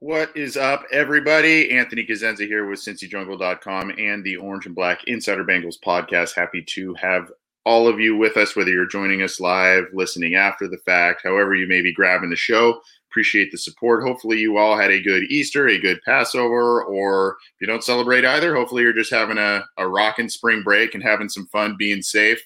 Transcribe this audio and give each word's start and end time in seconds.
What 0.00 0.36
is 0.36 0.56
up, 0.56 0.84
everybody? 0.92 1.72
Anthony 1.72 2.06
Cosenza 2.06 2.46
here 2.46 2.68
with 2.68 2.78
CincyJungle.com 2.78 3.94
and 3.98 4.22
the 4.22 4.36
Orange 4.36 4.66
and 4.66 4.74
Black 4.74 5.02
Insider 5.08 5.44
Bengals 5.44 5.74
podcast. 5.84 6.36
Happy 6.36 6.62
to 6.68 6.94
have 6.94 7.32
all 7.66 7.88
of 7.88 7.98
you 7.98 8.16
with 8.16 8.36
us, 8.36 8.54
whether 8.54 8.70
you're 8.70 8.86
joining 8.86 9.22
us 9.22 9.40
live, 9.40 9.86
listening 9.92 10.36
after 10.36 10.68
the 10.68 10.78
fact, 10.86 11.22
however 11.24 11.56
you 11.56 11.66
may 11.66 11.82
be 11.82 11.92
grabbing 11.92 12.30
the 12.30 12.36
show. 12.36 12.80
Appreciate 13.10 13.50
the 13.50 13.58
support. 13.58 14.04
Hopefully, 14.04 14.38
you 14.38 14.56
all 14.56 14.78
had 14.78 14.92
a 14.92 15.02
good 15.02 15.24
Easter, 15.24 15.66
a 15.66 15.80
good 15.80 15.98
Passover, 16.04 16.84
or 16.84 17.36
if 17.56 17.60
you 17.62 17.66
don't 17.66 17.82
celebrate 17.82 18.24
either, 18.24 18.54
hopefully 18.54 18.84
you're 18.84 18.92
just 18.92 19.12
having 19.12 19.38
a, 19.38 19.64
a 19.78 19.88
rocking 19.88 20.28
spring 20.28 20.62
break 20.62 20.94
and 20.94 21.02
having 21.02 21.28
some 21.28 21.48
fun 21.48 21.74
being 21.76 22.02
safe. 22.02 22.40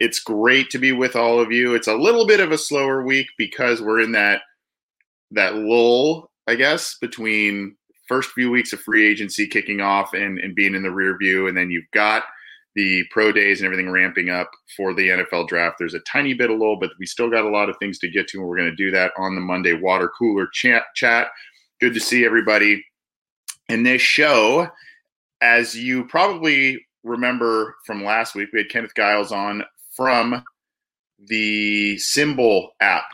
It's 0.00 0.18
great 0.18 0.70
to 0.70 0.78
be 0.78 0.90
with 0.90 1.14
all 1.14 1.38
of 1.38 1.52
you. 1.52 1.76
It's 1.76 1.86
a 1.86 1.94
little 1.94 2.26
bit 2.26 2.40
of 2.40 2.50
a 2.50 2.58
slower 2.58 3.04
week 3.04 3.28
because 3.38 3.80
we're 3.80 4.00
in 4.00 4.10
that 4.12 4.42
that 5.30 5.54
lull 5.54 6.32
I 6.46 6.54
guess, 6.54 6.96
between 7.00 7.76
first 8.08 8.30
few 8.30 8.50
weeks 8.50 8.72
of 8.72 8.80
free 8.80 9.08
agency 9.08 9.46
kicking 9.46 9.80
off 9.80 10.12
and, 10.12 10.38
and 10.38 10.54
being 10.54 10.74
in 10.74 10.82
the 10.82 10.90
rear 10.90 11.16
view. 11.18 11.46
And 11.46 11.56
then 11.56 11.70
you've 11.70 11.90
got 11.92 12.24
the 12.74 13.04
pro 13.10 13.32
days 13.32 13.60
and 13.60 13.66
everything 13.66 13.90
ramping 13.90 14.30
up 14.30 14.50
for 14.76 14.92
the 14.92 15.08
NFL 15.08 15.48
draft. 15.48 15.76
There's 15.78 15.94
a 15.94 16.00
tiny 16.00 16.34
bit 16.34 16.50
of 16.50 16.58
lull, 16.58 16.76
but 16.78 16.90
we 16.98 17.06
still 17.06 17.30
got 17.30 17.44
a 17.44 17.50
lot 17.50 17.68
of 17.68 17.76
things 17.78 17.98
to 18.00 18.10
get 18.10 18.28
to. 18.28 18.38
And 18.38 18.46
we're 18.46 18.58
going 18.58 18.70
to 18.70 18.76
do 18.76 18.90
that 18.90 19.12
on 19.16 19.34
the 19.34 19.40
Monday 19.40 19.72
water 19.72 20.10
cooler 20.18 20.48
chat. 20.52 20.84
chat. 20.94 21.28
Good 21.80 21.94
to 21.94 22.00
see 22.00 22.24
everybody. 22.24 22.84
in 23.68 23.82
this 23.82 24.02
show, 24.02 24.68
as 25.40 25.74
you 25.74 26.04
probably 26.04 26.84
remember 27.02 27.76
from 27.86 28.04
last 28.04 28.34
week, 28.34 28.50
we 28.52 28.60
had 28.60 28.68
Kenneth 28.68 28.94
Giles 28.94 29.32
on 29.32 29.64
from 29.96 30.42
the 31.18 31.96
SimBull 31.96 32.68
app. 32.80 33.04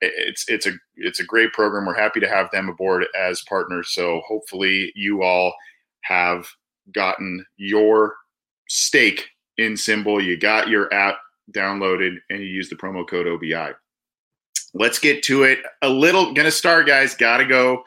It's 0.00 0.48
it's 0.48 0.66
a 0.66 0.72
it's 0.96 1.20
a 1.20 1.24
great 1.24 1.52
program. 1.52 1.86
We're 1.86 1.94
happy 1.94 2.20
to 2.20 2.28
have 2.28 2.50
them 2.50 2.68
aboard 2.68 3.06
as 3.18 3.42
partners. 3.48 3.90
So 3.90 4.20
hopefully 4.26 4.92
you 4.94 5.22
all 5.22 5.54
have 6.02 6.46
gotten 6.92 7.44
your 7.56 8.14
stake 8.68 9.28
in 9.58 9.74
SimBull. 9.74 10.24
You 10.24 10.36
got 10.36 10.68
your 10.68 10.92
app 10.92 11.18
downloaded 11.52 12.16
and 12.30 12.40
you 12.40 12.46
use 12.46 12.68
the 12.68 12.76
promo 12.76 13.06
code 13.06 13.26
OBI. 13.26 13.72
Let's 14.74 14.98
get 14.98 15.22
to 15.24 15.44
it. 15.44 15.60
A 15.82 15.88
little 15.88 16.32
gonna 16.32 16.50
start, 16.50 16.86
guys. 16.86 17.14
Gotta 17.14 17.44
go 17.44 17.84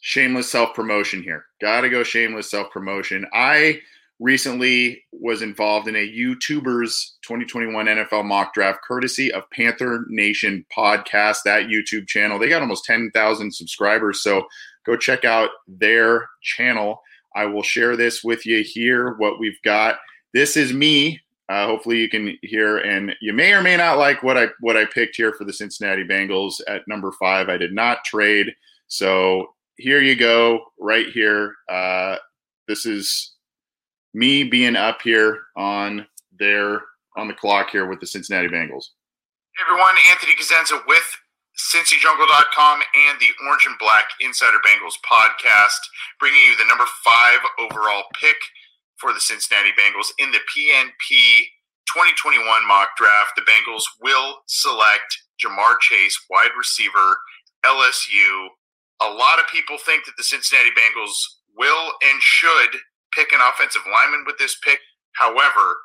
shameless 0.00 0.50
self 0.50 0.74
promotion 0.74 1.22
here. 1.22 1.46
Got 1.60 1.82
to 1.82 1.88
go 1.88 2.02
shameless 2.02 2.50
self 2.50 2.70
promotion. 2.70 3.26
I 3.32 3.80
recently 4.18 5.04
was 5.12 5.42
involved 5.42 5.88
in 5.88 5.96
a 5.96 6.08
YouTubers 6.08 7.12
2021 7.22 7.86
NFL 7.86 8.24
mock 8.24 8.54
draft 8.54 8.80
courtesy 8.86 9.32
of 9.32 9.48
Panther 9.50 10.06
Nation 10.08 10.64
podcast, 10.74 11.38
that 11.44 11.66
YouTube 11.66 12.06
channel. 12.06 12.38
They 12.38 12.48
got 12.48 12.62
almost 12.62 12.84
10,000 12.84 13.54
subscribers. 13.54 14.22
So 14.22 14.46
go 14.86 14.96
check 14.96 15.24
out 15.24 15.50
their 15.66 16.28
channel. 16.42 17.02
I 17.34 17.44
will 17.44 17.62
share 17.62 17.96
this 17.96 18.24
with 18.24 18.46
you 18.46 18.64
here, 18.66 19.14
what 19.18 19.38
we've 19.38 19.60
got. 19.62 19.98
This 20.32 20.56
is 20.56 20.72
me. 20.72 21.20
Uh, 21.48 21.66
hopefully 21.66 21.98
you 21.98 22.08
can 22.08 22.36
hear, 22.42 22.78
and 22.78 23.14
you 23.20 23.32
may 23.32 23.52
or 23.52 23.62
may 23.62 23.76
not 23.76 23.98
like 23.98 24.22
what 24.22 24.36
I 24.36 24.48
what 24.60 24.76
I 24.76 24.84
picked 24.84 25.14
here 25.14 25.32
for 25.32 25.44
the 25.44 25.52
Cincinnati 25.52 26.02
Bengals 26.02 26.54
at 26.66 26.82
number 26.88 27.12
five. 27.12 27.48
I 27.48 27.56
did 27.56 27.72
not 27.72 28.04
trade, 28.04 28.52
so 28.88 29.54
here 29.76 30.00
you 30.00 30.16
go, 30.16 30.60
right 30.78 31.08
here. 31.08 31.54
Uh, 31.70 32.16
this 32.68 32.86
is 32.86 33.34
me 34.14 34.44
being 34.44 34.76
up 34.76 35.02
here 35.02 35.40
on 35.56 36.06
their 36.38 36.80
on 37.16 37.28
the 37.28 37.34
clock 37.34 37.70
here 37.70 37.86
with 37.86 38.00
the 38.00 38.06
Cincinnati 38.06 38.48
Bengals. 38.48 38.86
Hey 39.56 39.64
everyone, 39.68 39.94
Anthony 40.10 40.34
Cosenza 40.34 40.80
with 40.86 41.16
CincyJungle.com 41.56 42.80
and 43.08 43.18
the 43.18 43.32
Orange 43.46 43.66
and 43.66 43.78
Black 43.78 44.04
Insider 44.20 44.58
Bengals 44.64 45.00
podcast, 45.10 45.80
bringing 46.20 46.40
you 46.40 46.56
the 46.58 46.68
number 46.68 46.84
five 47.02 47.38
overall 47.58 48.04
pick 48.20 48.36
for 48.96 49.12
the 49.12 49.20
Cincinnati 49.20 49.70
Bengals 49.72 50.12
in 50.18 50.30
the 50.32 50.40
PNP 50.52 51.48
2021 51.88 52.44
mock 52.68 52.88
draft. 52.96 53.32
The 53.36 53.42
Bengals 53.42 53.84
will 54.02 54.36
select 54.46 55.16
Ja'Marr 55.42 55.80
Chase, 55.80 56.18
wide 56.28 56.52
receiver, 56.56 57.16
LSU, 57.64 58.48
a 59.02 59.08
lot 59.08 59.38
of 59.38 59.46
people 59.52 59.76
think 59.78 60.04
that 60.06 60.16
the 60.16 60.24
Cincinnati 60.24 60.70
Bengals 60.70 61.14
will 61.56 61.92
and 62.02 62.20
should 62.20 62.80
pick 63.14 63.32
an 63.32 63.40
offensive 63.40 63.82
lineman 63.90 64.24
with 64.26 64.38
this 64.38 64.56
pick. 64.62 64.78
However, 65.12 65.76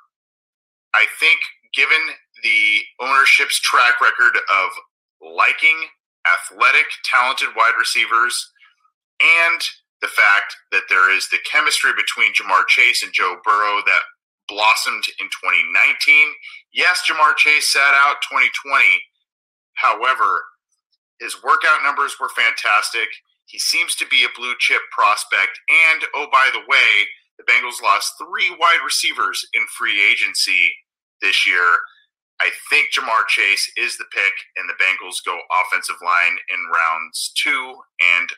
I 0.93 1.05
think 1.19 1.39
given 1.73 2.01
the 2.43 2.79
ownership's 2.99 3.59
track 3.61 4.01
record 4.01 4.35
of 4.35 4.69
liking 5.21 5.77
athletic, 6.27 6.85
talented 7.03 7.49
wide 7.55 7.75
receivers, 7.79 8.51
and 9.21 9.61
the 10.01 10.07
fact 10.07 10.55
that 10.71 10.89
there 10.89 11.15
is 11.15 11.29
the 11.29 11.37
chemistry 11.49 11.91
between 11.95 12.33
Ja'Marr 12.33 12.67
Chase 12.67 13.03
and 13.03 13.13
Joe 13.13 13.37
Burrow 13.43 13.81
that 13.85 14.01
blossomed 14.47 15.05
in 15.19 15.27
2019. 15.27 16.33
Yes, 16.73 17.03
Ja'Marr 17.07 17.35
Chase 17.37 17.71
sat 17.71 17.93
out 17.93 18.17
2020. 18.29 18.83
However, 19.75 20.43
his 21.21 21.43
workout 21.43 21.83
numbers 21.83 22.15
were 22.19 22.29
fantastic. 22.29 23.07
He 23.45 23.59
seems 23.59 23.95
to 23.95 24.07
be 24.07 24.23
a 24.23 24.37
blue 24.37 24.55
chip 24.59 24.81
prospect. 24.91 25.59
And 25.69 26.03
oh, 26.15 26.27
by 26.31 26.49
the 26.51 26.65
way, 26.67 27.05
the 27.37 27.43
Bengals 27.45 27.81
lost 27.81 28.13
three 28.17 28.49
wide 28.59 28.81
receivers 28.83 29.45
in 29.53 29.65
free 29.77 30.01
agency 30.09 30.73
this 31.21 31.45
year. 31.45 31.77
I 32.41 32.49
think 32.71 32.87
Ja'Marr 32.91 33.27
Chase 33.27 33.71
is 33.77 33.97
the 33.97 34.05
pick, 34.11 34.33
and 34.57 34.67
the 34.67 34.83
Bengals 34.83 35.23
go 35.23 35.37
offensive 35.61 35.97
line 36.03 36.37
in 36.49 36.71
rounds 36.73 37.31
two 37.35 37.75
and 37.99 38.29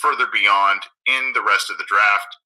further 0.00 0.26
beyond 0.32 0.82
in 1.06 1.32
the 1.34 1.42
rest 1.42 1.70
of 1.70 1.78
the 1.78 1.84
draft. 1.88 2.36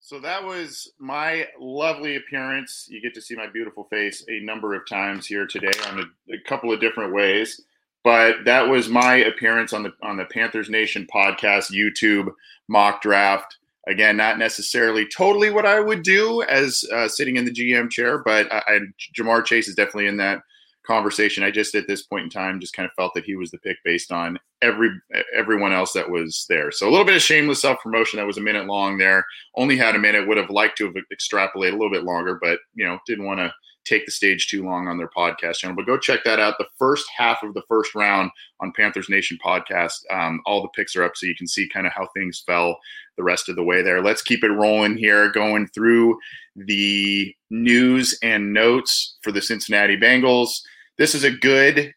So 0.00 0.18
that 0.20 0.42
was 0.42 0.92
my 0.98 1.46
lovely 1.60 2.16
appearance. 2.16 2.86
You 2.88 3.02
get 3.02 3.14
to 3.14 3.22
see 3.22 3.36
my 3.36 3.46
beautiful 3.46 3.84
face 3.84 4.24
a 4.28 4.40
number 4.40 4.74
of 4.74 4.86
times 4.88 5.26
here 5.26 5.46
today 5.46 5.72
on 5.88 6.00
a, 6.00 6.34
a 6.34 6.38
couple 6.46 6.72
of 6.72 6.80
different 6.80 7.12
ways. 7.12 7.60
But 8.04 8.44
that 8.44 8.68
was 8.68 8.88
my 8.88 9.16
appearance 9.16 9.72
on 9.72 9.82
the 9.84 9.92
on 10.02 10.16
the 10.16 10.24
Panthers 10.24 10.68
Nation 10.68 11.06
podcast 11.12 11.70
YouTube 11.70 12.30
mock 12.68 13.00
draft. 13.02 13.56
Again, 13.88 14.16
not 14.16 14.38
necessarily 14.38 15.06
totally 15.06 15.50
what 15.50 15.66
I 15.66 15.80
would 15.80 16.02
do 16.02 16.42
as 16.42 16.84
uh, 16.92 17.08
sitting 17.08 17.36
in 17.36 17.44
the 17.44 17.50
GM 17.50 17.90
chair, 17.90 18.18
but 18.18 18.52
I, 18.52 18.62
I, 18.68 18.78
Ja'Marr 19.18 19.44
Chase 19.44 19.66
is 19.66 19.74
definitely 19.74 20.06
in 20.06 20.16
that 20.18 20.40
conversation. 20.86 21.44
I 21.44 21.50
just 21.50 21.74
at 21.74 21.86
this 21.86 22.02
point 22.02 22.24
in 22.24 22.30
time 22.30 22.60
just 22.60 22.74
kind 22.74 22.86
of 22.86 22.92
felt 22.94 23.14
that 23.14 23.24
he 23.24 23.36
was 23.36 23.50
the 23.50 23.58
pick 23.58 23.76
based 23.84 24.12
on 24.12 24.38
every 24.62 24.90
everyone 25.34 25.72
else 25.72 25.92
that 25.92 26.10
was 26.10 26.46
there. 26.48 26.70
So 26.70 26.88
a 26.88 26.90
little 26.90 27.06
bit 27.06 27.16
of 27.16 27.22
shameless 27.22 27.62
self 27.62 27.80
promotion 27.80 28.18
that 28.18 28.26
was 28.26 28.38
a 28.38 28.42
minute 28.42 28.66
long 28.66 28.98
there. 28.98 29.24
Only 29.56 29.76
had 29.76 29.94
a 29.94 30.00
minute. 30.00 30.26
Would 30.26 30.38
have 30.38 30.50
liked 30.50 30.78
to 30.78 30.86
have 30.86 30.94
extrapolated 31.12 31.72
a 31.72 31.76
little 31.76 31.90
bit 31.90 32.04
longer, 32.04 32.38
but 32.40 32.58
you 32.74 32.84
know 32.84 32.98
didn't 33.06 33.26
want 33.26 33.40
to 33.40 33.52
take 33.84 34.06
the 34.06 34.12
stage 34.12 34.48
too 34.48 34.64
long 34.64 34.88
on 34.88 34.98
their 34.98 35.08
podcast 35.08 35.56
channel. 35.56 35.76
But 35.76 35.86
go 35.86 35.98
check 35.98 36.20
that 36.24 36.38
out. 36.38 36.58
The 36.58 36.68
first 36.78 37.06
half 37.16 37.42
of 37.42 37.54
the 37.54 37.62
first 37.68 37.94
round 37.94 38.30
on 38.60 38.72
Panthers 38.76 39.08
Nation 39.08 39.38
podcast. 39.44 39.94
Um, 40.10 40.40
all 40.46 40.62
the 40.62 40.68
picks 40.68 40.94
are 40.96 41.02
up, 41.02 41.16
so 41.16 41.26
you 41.26 41.34
can 41.34 41.46
see 41.46 41.68
kind 41.68 41.86
of 41.86 41.92
how 41.92 42.08
things 42.14 42.42
fell 42.46 42.78
the 43.16 43.22
rest 43.22 43.48
of 43.48 43.56
the 43.56 43.62
way 43.62 43.82
there. 43.82 44.02
Let's 44.02 44.22
keep 44.22 44.44
it 44.44 44.50
rolling 44.50 44.96
here, 44.96 45.30
going 45.30 45.68
through 45.68 46.18
the 46.56 47.34
news 47.50 48.18
and 48.22 48.52
notes 48.52 49.16
for 49.22 49.32
the 49.32 49.42
Cincinnati 49.42 49.96
Bengals. 49.96 50.50
This 50.98 51.14
is 51.14 51.24
a 51.24 51.30
good, 51.30 51.94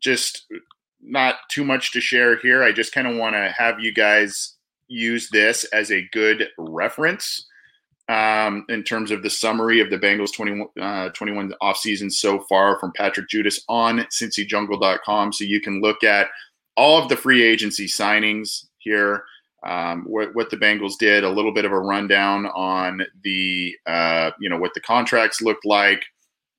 just 0.00 0.46
not 1.02 1.36
too 1.50 1.64
much 1.64 1.92
to 1.92 2.00
share 2.00 2.36
here. 2.38 2.62
I 2.62 2.72
just 2.72 2.92
kind 2.92 3.06
of 3.06 3.16
want 3.16 3.34
to 3.34 3.54
have 3.56 3.80
you 3.80 3.92
guys 3.92 4.54
use 4.88 5.28
this 5.30 5.64
as 5.64 5.90
a 5.90 6.08
good 6.12 6.48
reference 6.58 7.46
um, 8.08 8.64
in 8.68 8.82
terms 8.82 9.10
of 9.10 9.22
the 9.22 9.30
summary 9.30 9.80
of 9.80 9.90
the 9.90 9.98
Bengals 9.98 10.32
21, 10.32 10.68
uh, 10.80 11.08
21 11.10 11.54
offseason 11.62 12.12
so 12.12 12.40
far 12.40 12.78
from 12.78 12.92
Patrick 12.94 13.28
Judis 13.28 13.60
on 13.68 14.00
cincyjungle.com. 14.10 15.32
So 15.32 15.44
you 15.44 15.60
can 15.60 15.80
look 15.80 16.04
at 16.04 16.28
all 16.76 17.02
of 17.02 17.08
the 17.08 17.16
free 17.16 17.42
agency 17.42 17.86
signings 17.86 18.66
here, 18.78 19.24
um, 19.64 20.04
what, 20.04 20.34
what 20.34 20.50
the 20.50 20.56
Bengals 20.56 20.98
did, 20.98 21.24
a 21.24 21.30
little 21.30 21.52
bit 21.52 21.64
of 21.64 21.72
a 21.72 21.80
rundown 21.80 22.46
on 22.46 23.02
the, 23.22 23.74
uh, 23.86 24.32
you 24.38 24.50
know, 24.50 24.58
what 24.58 24.74
the 24.74 24.80
contracts 24.80 25.40
looked 25.40 25.64
like, 25.64 26.04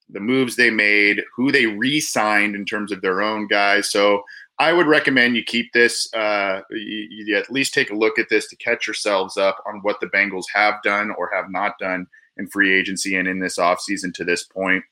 the 0.10 0.20
moves 0.20 0.56
they 0.56 0.72
made, 0.72 1.22
who 1.36 1.52
they 1.52 1.68
re 1.68 2.00
signed 2.00 2.56
in 2.56 2.66
terms 2.66 2.92
of 2.92 3.02
their 3.02 3.22
own 3.22 3.48
guys. 3.48 3.92
So 3.92 4.24
I 4.58 4.72
would 4.72 4.88
recommend 4.88 5.36
you 5.36 5.44
keep 5.44 5.74
this. 5.74 6.14
Uh, 6.14 6.62
you, 6.72 7.08
you, 7.10 7.38
at 7.38 7.52
least 7.52 7.74
take 7.74 7.92
a 7.92 7.96
look 7.96 8.18
at 8.18 8.30
this 8.30 8.48
to 8.50 8.56
catch 8.56 8.88
yourselves 8.88 9.38
up 9.38 9.62
on 9.68 9.80
what 9.82 10.00
the 10.00 10.08
Bengals 10.08 10.46
have 10.54 10.76
done 10.84 11.12
or 11.18 11.30
have 11.34 11.50
not 11.50 11.78
done 11.78 12.08
in 12.38 12.48
free 12.48 12.74
agency 12.74 13.16
and 13.16 13.28
in 13.28 13.40
this 13.40 13.58
offseason 13.58 14.14
to 14.14 14.24
this 14.24 14.44
point. 14.44 14.84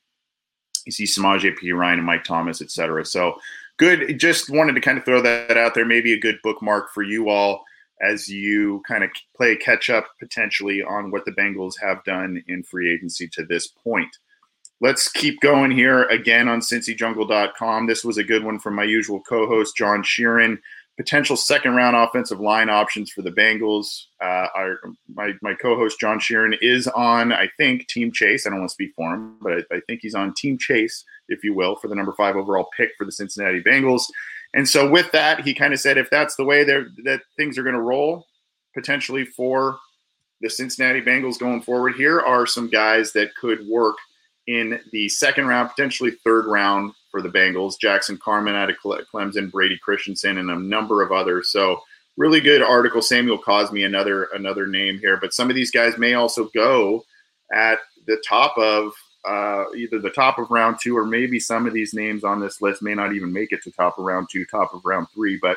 You 0.84 0.92
see 0.92 1.06
Samaj 1.06 1.46
P. 1.58 1.72
Ryan 1.72 2.00
and 2.00 2.06
Mike 2.06 2.24
Thomas, 2.24 2.60
et 2.60 2.70
cetera. 2.70 3.06
So 3.06 3.36
good. 3.78 4.18
Just 4.18 4.50
wanted 4.50 4.74
to 4.74 4.80
kind 4.80 4.98
of 4.98 5.04
throw 5.04 5.22
that 5.22 5.56
out 5.56 5.74
there. 5.74 5.86
Maybe 5.86 6.12
a 6.12 6.20
good 6.20 6.38
bookmark 6.42 6.92
for 6.92 7.02
you 7.02 7.30
all 7.30 7.64
as 8.02 8.28
you 8.28 8.82
kind 8.86 9.02
of 9.02 9.10
play 9.34 9.56
catch 9.56 9.88
up 9.88 10.06
potentially 10.18 10.82
on 10.82 11.10
what 11.10 11.24
the 11.24 11.32
Bengals 11.32 11.74
have 11.80 12.04
done 12.04 12.42
in 12.48 12.62
free 12.62 12.92
agency 12.92 13.28
to 13.28 13.44
this 13.46 13.68
point. 13.68 14.14
Let's 14.84 15.08
keep 15.08 15.40
going 15.40 15.70
here 15.70 16.02
again 16.10 16.46
on 16.46 16.60
cincyjungle.com. 16.60 17.86
This 17.86 18.04
was 18.04 18.18
a 18.18 18.22
good 18.22 18.44
one 18.44 18.58
from 18.58 18.74
my 18.74 18.84
usual 18.84 19.18
co 19.22 19.46
host, 19.46 19.74
John 19.78 20.02
Sheeran. 20.02 20.58
Potential 20.98 21.38
second 21.38 21.74
round 21.74 21.96
offensive 21.96 22.38
line 22.38 22.68
options 22.68 23.10
for 23.10 23.22
the 23.22 23.30
Bengals. 23.30 24.02
Uh, 24.20 24.48
our, 24.54 24.80
my 25.14 25.32
my 25.40 25.54
co 25.54 25.74
host, 25.74 25.98
John 25.98 26.18
Sheeran, 26.18 26.58
is 26.60 26.86
on, 26.88 27.32
I 27.32 27.48
think, 27.56 27.88
Team 27.88 28.12
Chase. 28.12 28.46
I 28.46 28.50
don't 28.50 28.58
want 28.58 28.68
to 28.68 28.74
speak 28.74 28.92
for 28.94 29.14
him, 29.14 29.38
but 29.40 29.52
I, 29.54 29.76
I 29.76 29.80
think 29.86 30.00
he's 30.02 30.14
on 30.14 30.34
Team 30.34 30.58
Chase, 30.58 31.02
if 31.30 31.42
you 31.42 31.54
will, 31.54 31.76
for 31.76 31.88
the 31.88 31.94
number 31.94 32.12
five 32.12 32.36
overall 32.36 32.68
pick 32.76 32.90
for 32.98 33.06
the 33.06 33.12
Cincinnati 33.12 33.62
Bengals. 33.62 34.02
And 34.52 34.68
so, 34.68 34.86
with 34.86 35.10
that, 35.12 35.40
he 35.40 35.54
kind 35.54 35.72
of 35.72 35.80
said 35.80 35.96
if 35.96 36.10
that's 36.10 36.36
the 36.36 36.44
way 36.44 36.62
that 36.62 37.22
things 37.38 37.56
are 37.56 37.62
going 37.62 37.74
to 37.74 37.80
roll, 37.80 38.26
potentially 38.74 39.24
for 39.24 39.78
the 40.42 40.50
Cincinnati 40.50 41.00
Bengals 41.00 41.38
going 41.38 41.62
forward, 41.62 41.94
here 41.94 42.20
are 42.20 42.44
some 42.44 42.68
guys 42.68 43.12
that 43.12 43.34
could 43.34 43.66
work 43.66 43.96
in 44.46 44.80
the 44.92 45.08
second 45.08 45.46
round, 45.46 45.70
potentially 45.70 46.10
third 46.10 46.46
round 46.46 46.92
for 47.10 47.22
the 47.22 47.28
Bengals. 47.28 47.78
Jackson 47.78 48.18
Carman 48.18 48.54
out 48.54 48.70
of 48.70 48.76
Clemson, 48.76 49.50
Brady 49.50 49.78
Christensen, 49.78 50.38
and 50.38 50.50
a 50.50 50.58
number 50.58 51.02
of 51.02 51.12
others. 51.12 51.50
So 51.50 51.80
really 52.16 52.40
good 52.40 52.62
article. 52.62 53.02
Samuel 53.02 53.38
Cosmi, 53.38 53.86
another 53.86 54.24
another 54.34 54.66
name 54.66 54.98
here, 54.98 55.18
but 55.20 55.34
some 55.34 55.48
of 55.48 55.56
these 55.56 55.70
guys 55.70 55.98
may 55.98 56.14
also 56.14 56.50
go 56.54 57.04
at 57.52 57.78
the 58.06 58.22
top 58.26 58.56
of 58.58 58.92
uh, 59.24 59.64
either 59.74 59.98
the 59.98 60.10
top 60.10 60.38
of 60.38 60.50
round 60.50 60.76
two 60.82 60.96
or 60.96 61.06
maybe 61.06 61.40
some 61.40 61.66
of 61.66 61.72
these 61.72 61.94
names 61.94 62.24
on 62.24 62.40
this 62.40 62.60
list 62.60 62.82
may 62.82 62.94
not 62.94 63.14
even 63.14 63.32
make 63.32 63.52
it 63.52 63.62
to 63.62 63.70
top 63.70 63.98
of 63.98 64.04
round 64.04 64.28
two, 64.30 64.44
top 64.44 64.74
of 64.74 64.82
round 64.84 65.06
three. 65.14 65.38
But 65.40 65.56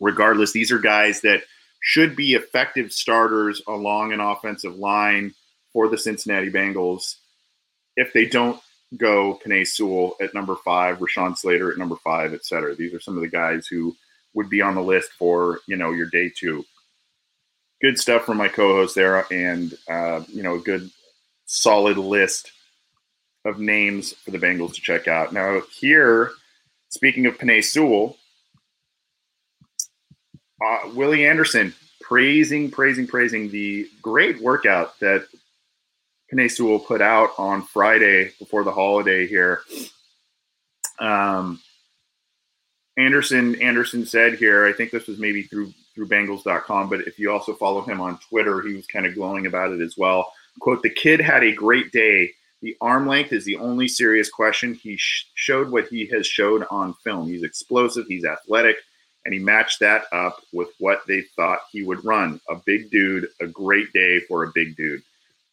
regardless, 0.00 0.52
these 0.52 0.72
are 0.72 0.78
guys 0.78 1.20
that 1.20 1.42
should 1.80 2.16
be 2.16 2.34
effective 2.34 2.92
starters 2.92 3.62
along 3.68 4.12
an 4.12 4.20
offensive 4.20 4.76
line 4.76 5.34
for 5.72 5.88
the 5.88 5.98
Cincinnati 5.98 6.50
Bengals 6.50 7.16
if 7.96 8.12
they 8.12 8.26
don't 8.26 8.60
go 8.96 9.40
Penei 9.44 9.66
Sewell 9.66 10.16
at 10.20 10.34
number 10.34 10.56
five, 10.64 10.98
Rashawn 10.98 11.36
Slater 11.36 11.72
at 11.72 11.78
number 11.78 11.96
five, 11.96 12.34
et 12.34 12.44
cetera. 12.44 12.74
These 12.74 12.94
are 12.94 13.00
some 13.00 13.16
of 13.16 13.22
the 13.22 13.28
guys 13.28 13.66
who 13.66 13.96
would 14.34 14.48
be 14.48 14.60
on 14.60 14.74
the 14.74 14.82
list 14.82 15.12
for, 15.12 15.60
you 15.66 15.76
know, 15.76 15.92
your 15.92 16.06
day 16.06 16.30
two. 16.34 16.64
Good 17.80 17.98
stuff 17.98 18.24
from 18.24 18.36
my 18.36 18.48
co-host 18.48 18.94
there 18.94 19.26
and, 19.32 19.74
uh, 19.88 20.22
you 20.28 20.42
know, 20.42 20.54
a 20.54 20.60
good 20.60 20.90
solid 21.46 21.98
list 21.98 22.50
of 23.44 23.58
names 23.58 24.12
for 24.12 24.30
the 24.30 24.38
Bengals 24.38 24.74
to 24.74 24.80
check 24.80 25.06
out. 25.06 25.32
Now 25.32 25.60
here, 25.78 26.30
speaking 26.88 27.26
of 27.26 27.36
Penei 27.36 27.62
Sewell, 27.62 28.16
uh, 30.64 30.90
Willie 30.94 31.26
Anderson 31.26 31.74
praising, 32.00 32.70
praising, 32.70 33.06
praising 33.06 33.50
the 33.50 33.88
great 34.00 34.40
workout 34.40 34.98
that 35.00 35.26
Penei 36.34 36.60
will 36.60 36.78
put 36.78 37.00
out 37.00 37.30
on 37.38 37.62
Friday 37.62 38.32
before 38.38 38.64
the 38.64 38.72
holiday 38.72 39.26
here. 39.26 39.60
Um, 40.98 41.60
Anderson 42.96 43.60
Anderson 43.60 44.06
said 44.06 44.34
here, 44.34 44.66
I 44.66 44.72
think 44.72 44.90
this 44.90 45.06
was 45.06 45.18
maybe 45.18 45.42
through 45.42 45.72
through 45.94 46.08
Bengals.com, 46.08 46.90
but 46.90 47.02
if 47.02 47.18
you 47.20 47.30
also 47.30 47.54
follow 47.54 47.80
him 47.80 48.00
on 48.00 48.18
Twitter, 48.18 48.60
he 48.62 48.74
was 48.74 48.86
kind 48.86 49.06
of 49.06 49.14
glowing 49.14 49.46
about 49.46 49.72
it 49.72 49.80
as 49.80 49.96
well. 49.96 50.32
Quote: 50.60 50.82
The 50.82 50.90
kid 50.90 51.20
had 51.20 51.44
a 51.44 51.52
great 51.52 51.92
day. 51.92 52.32
The 52.62 52.76
arm 52.80 53.06
length 53.06 53.32
is 53.32 53.44
the 53.44 53.56
only 53.56 53.88
serious 53.88 54.30
question. 54.30 54.74
He 54.74 54.96
sh- 54.96 55.26
showed 55.34 55.70
what 55.70 55.88
he 55.88 56.06
has 56.06 56.26
showed 56.26 56.64
on 56.70 56.94
film. 57.04 57.28
He's 57.28 57.42
explosive. 57.42 58.06
He's 58.06 58.24
athletic. 58.24 58.76
And 59.26 59.34
he 59.34 59.40
matched 59.40 59.80
that 59.80 60.04
up 60.12 60.40
with 60.52 60.68
what 60.78 61.02
they 61.06 61.22
thought 61.34 61.60
he 61.72 61.82
would 61.82 62.04
run. 62.04 62.40
A 62.48 62.56
big 62.56 62.90
dude, 62.90 63.28
a 63.40 63.46
great 63.46 63.90
day 63.92 64.20
for 64.20 64.44
a 64.44 64.52
big 64.54 64.76
dude. 64.76 65.02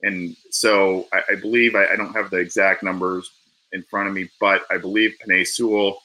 And 0.04 0.36
so 0.50 1.08
I, 1.14 1.22
I 1.32 1.36
believe 1.36 1.76
I, 1.76 1.86
I, 1.86 1.96
don't 1.96 2.14
have 2.14 2.30
the 2.30 2.38
exact 2.38 2.84
numbers 2.84 3.30
in 3.72 3.84
front 3.84 4.08
of 4.08 4.14
me, 4.14 4.30
but 4.40 4.64
I 4.70 4.78
believe 4.78 5.16
Penei 5.24 5.46
Sewell 5.46 6.02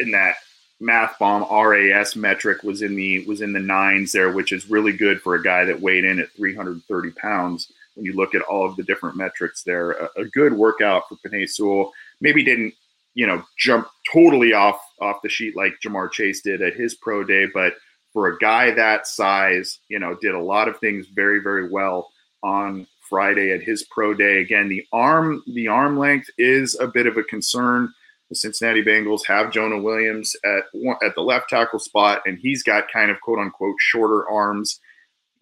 in 0.00 0.12
that 0.12 0.36
math 0.80 1.18
bomb 1.18 1.46
RAS 1.50 2.16
metric 2.16 2.62
was 2.62 2.82
in 2.82 2.96
the 2.96 3.24
was 3.26 3.40
in 3.40 3.52
the 3.52 3.60
nines 3.60 4.12
there, 4.12 4.32
which 4.32 4.52
is 4.52 4.70
really 4.70 4.92
good 4.92 5.20
for 5.20 5.34
a 5.34 5.42
guy 5.42 5.64
that 5.64 5.80
weighed 5.80 6.04
in 6.04 6.18
at 6.18 6.30
330 6.32 7.10
pounds. 7.12 7.72
When 7.94 8.06
you 8.06 8.14
look 8.14 8.34
at 8.34 8.42
all 8.42 8.66
of 8.66 8.76
the 8.76 8.82
different 8.82 9.16
metrics 9.16 9.62
there, 9.64 9.92
a, 9.92 10.08
a 10.16 10.24
good 10.24 10.54
workout 10.54 11.08
for 11.08 11.16
Penei 11.16 11.48
Sewell. 11.48 11.92
Maybe 12.20 12.44
didn't 12.44 12.74
you 13.14 13.26
know 13.26 13.44
jump 13.58 13.88
totally 14.12 14.52
off 14.52 14.80
off 15.00 15.22
the 15.22 15.28
sheet 15.28 15.56
like 15.56 15.74
Ja'Marr 15.84 16.10
Chase 16.10 16.42
did 16.42 16.62
at 16.62 16.74
his 16.74 16.94
pro 16.94 17.24
day, 17.24 17.46
but 17.52 17.74
for 18.12 18.28
a 18.28 18.38
guy 18.38 18.70
that 18.72 19.06
size, 19.06 19.78
you 19.88 19.98
know, 19.98 20.16
did 20.20 20.34
a 20.34 20.40
lot 20.40 20.68
of 20.68 20.78
things 20.78 21.06
very 21.06 21.40
very 21.40 21.68
well 21.68 22.11
on 22.42 22.86
Friday 23.08 23.52
at 23.52 23.62
his 23.62 23.84
pro 23.84 24.14
day. 24.14 24.38
Again, 24.38 24.68
the 24.68 24.86
arm 24.92 25.42
the 25.54 25.68
arm 25.68 25.98
length 25.98 26.30
is 26.38 26.78
a 26.80 26.86
bit 26.86 27.06
of 27.06 27.16
a 27.16 27.22
concern. 27.22 27.92
The 28.30 28.36
Cincinnati 28.36 28.82
Bengals 28.82 29.26
have 29.26 29.52
Jonah 29.52 29.80
Williams 29.80 30.34
at 30.44 30.64
at 31.02 31.14
the 31.14 31.20
left 31.20 31.50
tackle 31.50 31.78
spot, 31.78 32.22
and 32.24 32.38
he's 32.38 32.62
got 32.62 32.90
kind 32.90 33.10
of 33.10 33.20
quote 33.20 33.38
unquote 33.38 33.76
shorter 33.78 34.28
arms. 34.28 34.80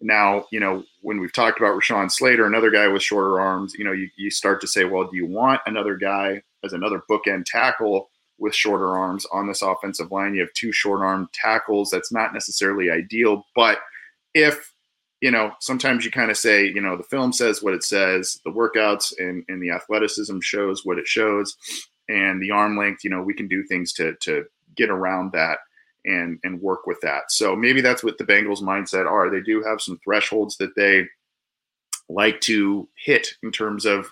Now, 0.01 0.45
you 0.51 0.59
know, 0.59 0.83
when 1.01 1.19
we've 1.19 1.31
talked 1.31 1.59
about 1.59 1.79
Rashawn 1.79 2.11
Slater, 2.11 2.45
another 2.45 2.71
guy 2.71 2.87
with 2.87 3.03
shorter 3.03 3.39
arms, 3.39 3.75
you 3.77 3.85
know, 3.85 3.91
you, 3.91 4.09
you 4.17 4.31
start 4.31 4.59
to 4.61 4.67
say, 4.67 4.83
well, 4.83 5.03
do 5.03 5.15
you 5.15 5.27
want 5.27 5.61
another 5.67 5.95
guy 5.95 6.41
as 6.63 6.73
another 6.73 7.03
bookend 7.09 7.45
tackle 7.45 8.09
with 8.39 8.55
shorter 8.55 8.97
arms 8.97 9.27
on 9.31 9.47
this 9.47 9.61
offensive 9.61 10.11
line? 10.11 10.33
You 10.33 10.41
have 10.41 10.53
two 10.53 10.71
short 10.71 11.01
arm 11.01 11.29
tackles. 11.33 11.91
That's 11.91 12.11
not 12.11 12.33
necessarily 12.33 12.89
ideal, 12.89 13.45
but 13.55 13.77
if 14.33 14.70
you 15.21 15.29
know, 15.29 15.51
sometimes 15.59 16.03
you 16.03 16.11
kind 16.11 16.31
of 16.31 16.37
say, 16.37 16.65
you 16.65 16.81
know, 16.81 16.97
the 16.97 17.03
film 17.03 17.31
says 17.31 17.61
what 17.61 17.75
it 17.75 17.83
says, 17.83 18.39
the 18.43 18.51
workouts 18.51 19.13
and, 19.19 19.45
and 19.47 19.61
the 19.61 19.69
athleticism 19.69 20.39
shows 20.41 20.83
what 20.83 20.97
it 20.97 21.07
shows, 21.07 21.55
and 22.09 22.41
the 22.41 22.51
arm 22.51 22.77
length, 22.77 23.03
you 23.03 23.09
know, 23.09 23.21
we 23.21 23.33
can 23.33 23.47
do 23.47 23.63
things 23.63 23.93
to 23.93 24.15
to 24.21 24.45
get 24.75 24.89
around 24.89 25.31
that 25.31 25.59
and 26.05 26.39
and 26.43 26.61
work 26.61 26.87
with 26.87 26.99
that. 27.01 27.23
So 27.29 27.55
maybe 27.55 27.81
that's 27.81 28.03
what 28.03 28.17
the 28.17 28.23
Bengals 28.23 28.61
mindset 28.61 29.05
are. 29.05 29.29
They 29.29 29.41
do 29.41 29.63
have 29.63 29.79
some 29.79 29.99
thresholds 30.03 30.57
that 30.57 30.75
they 30.75 31.05
like 32.09 32.41
to 32.41 32.89
hit 32.97 33.27
in 33.43 33.51
terms 33.51 33.85
of 33.85 34.11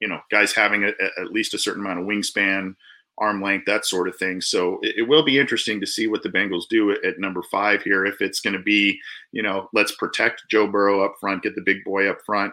you 0.00 0.08
know 0.08 0.20
guys 0.30 0.52
having 0.52 0.84
a, 0.84 0.88
a, 0.88 1.22
at 1.22 1.32
least 1.32 1.54
a 1.54 1.58
certain 1.58 1.84
amount 1.84 2.00
of 2.00 2.06
wingspan 2.06 2.74
arm 3.18 3.42
length, 3.42 3.66
that 3.66 3.86
sort 3.86 4.08
of 4.08 4.16
thing. 4.16 4.40
So 4.40 4.78
it, 4.82 4.94
it, 4.98 5.08
will 5.08 5.22
be 5.22 5.38
interesting 5.38 5.80
to 5.80 5.86
see 5.86 6.06
what 6.06 6.22
the 6.22 6.28
Bengals 6.28 6.68
do 6.68 6.90
at, 6.90 7.04
at 7.04 7.18
number 7.18 7.42
five 7.50 7.82
here. 7.82 8.04
If 8.04 8.20
it's 8.20 8.40
going 8.40 8.54
to 8.54 8.62
be, 8.62 8.98
you 9.32 9.42
know, 9.42 9.68
let's 9.72 9.94
protect 9.94 10.44
Joe 10.50 10.66
Burrow 10.66 11.04
up 11.04 11.14
front, 11.20 11.42
get 11.42 11.54
the 11.54 11.62
big 11.62 11.84
boy 11.84 12.08
up 12.08 12.18
front, 12.26 12.52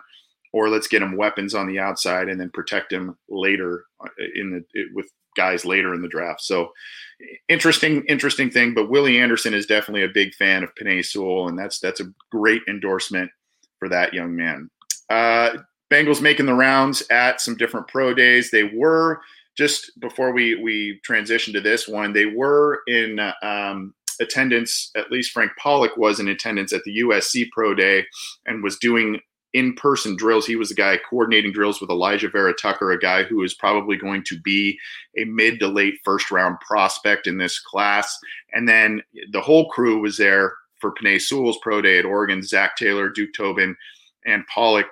or 0.53 0.70
let's 0.70 0.88
get 0.88 1.01
him 1.01 1.18
weapons 1.18 1.56
on 1.56 1.68
the 1.68 1.80
outside 1.80 2.30
and 2.30 2.39
then 2.39 2.50
protect 2.51 2.94
him 2.94 3.18
later 3.30 3.86
uh, 4.03 4.10
in 4.36 4.51
the 4.74 4.84
with 4.94 5.10
guys 5.36 5.65
later 5.65 5.94
in 5.94 6.01
the 6.01 6.10
draft. 6.10 6.41
So 6.41 6.72
interesting, 7.50 8.03
interesting 8.08 8.50
thing. 8.50 8.74
But 8.74 8.89
Willie 8.89 9.20
Anderson 9.20 9.53
is 9.53 9.65
definitely 9.65 10.03
a 10.03 10.10
big 10.10 10.34
fan 10.36 10.63
of 10.63 10.75
Penei 10.75 11.03
Sewell, 11.03 11.48
and 11.48 11.58
that's 11.58 11.80
that's 11.80 12.01
a 12.01 12.13
great 12.32 12.62
endorsement 12.68 13.32
for 13.80 13.89
that 13.89 14.13
young 14.13 14.36
man. 14.36 14.70
Uh, 15.10 15.58
Bengals 15.91 16.22
making 16.22 16.46
the 16.46 16.53
rounds 16.53 17.03
at 17.10 17.41
some 17.41 17.58
different 17.58 17.88
pro 17.88 18.13
days. 18.13 18.50
They 18.50 18.63
were 18.63 19.22
just 19.58 19.91
before 20.00 20.31
we 20.31 20.55
we 20.55 21.00
transition 21.03 21.53
to 21.53 21.62
this 21.62 21.88
one, 21.88 22.13
they 22.13 22.25
were 22.25 22.81
in 22.88 23.20
um, 23.41 23.93
attendance. 24.20 24.91
At 24.96 25.12
least 25.12 25.31
Frank 25.31 25.51
Pollack 25.58 25.98
was 25.98 26.20
in 26.20 26.27
attendance 26.27 26.74
at 26.74 26.84
the 26.84 27.00
USC 27.00 27.50
Pro 27.51 27.74
Day 27.74 28.05
and 28.46 28.63
was 28.63 28.77
doing 28.77 29.20
in-person 29.53 30.15
drills. 30.15 30.46
He 30.46 30.55
was 30.55 30.70
the 30.70 30.75
guy 30.75 30.98
coordinating 31.10 31.51
drills 31.51 31.81
with 31.81 31.89
Elijah 31.89 32.29
Vera-Tucker, 32.29 32.91
a 32.91 33.00
guy 33.00 33.24
who 33.24 33.43
is 33.43 33.53
probably 33.53 33.98
going 33.98 34.24
to 34.27 34.39
be 34.39 34.77
a 35.17 35.25
mid 35.25 35.60
to 35.60 35.67
late 35.67 35.96
first 36.05 36.31
round 36.31 36.58
prospect 36.62 37.27
in 37.27 37.38
this 37.38 37.60
class. 37.60 38.17
And 38.53 38.67
then 38.67 39.01
the 39.31 39.41
whole 39.41 39.70
crew 39.70 40.00
was 40.00 40.17
there 40.17 40.53
for 40.79 40.93
Penei 40.93 41.22
Sewell's 41.22 41.60
pro 41.62 41.81
day 41.81 42.00
at 42.00 42.05
Oregon. 42.05 42.41
Zac 42.41 42.77
Taylor, 42.77 43.10
Duke 43.10 43.34
Tobin, 43.36 43.75
and 44.25 44.48
Pollack 44.48 44.88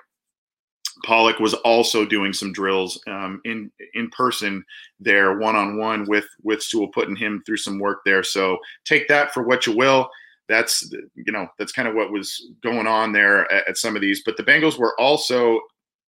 Pollack 1.04 1.38
was 1.38 1.54
also 1.54 2.04
doing 2.04 2.32
some 2.32 2.52
drills 2.52 3.00
um, 3.06 3.40
in 3.44 3.70
in 3.94 4.08
person 4.10 4.64
there, 4.98 5.38
one 5.38 5.56
on 5.56 5.78
one 5.78 6.06
with 6.08 6.26
with 6.42 6.62
Sewell, 6.62 6.88
putting 6.88 7.16
him 7.16 7.42
through 7.44 7.58
some 7.58 7.78
work 7.78 8.00
there. 8.04 8.22
So 8.22 8.58
take 8.84 9.08
that 9.08 9.32
for 9.32 9.42
what 9.42 9.66
you 9.66 9.76
will. 9.76 10.08
That's 10.48 10.90
you 11.14 11.32
know 11.32 11.48
that's 11.58 11.72
kind 11.72 11.88
of 11.88 11.94
what 11.94 12.12
was 12.12 12.50
going 12.62 12.86
on 12.86 13.12
there 13.12 13.50
at, 13.52 13.68
at 13.68 13.78
some 13.78 13.96
of 13.96 14.02
these. 14.02 14.22
But 14.24 14.36
the 14.36 14.42
Bengals 14.42 14.78
were 14.78 14.98
also 15.00 15.60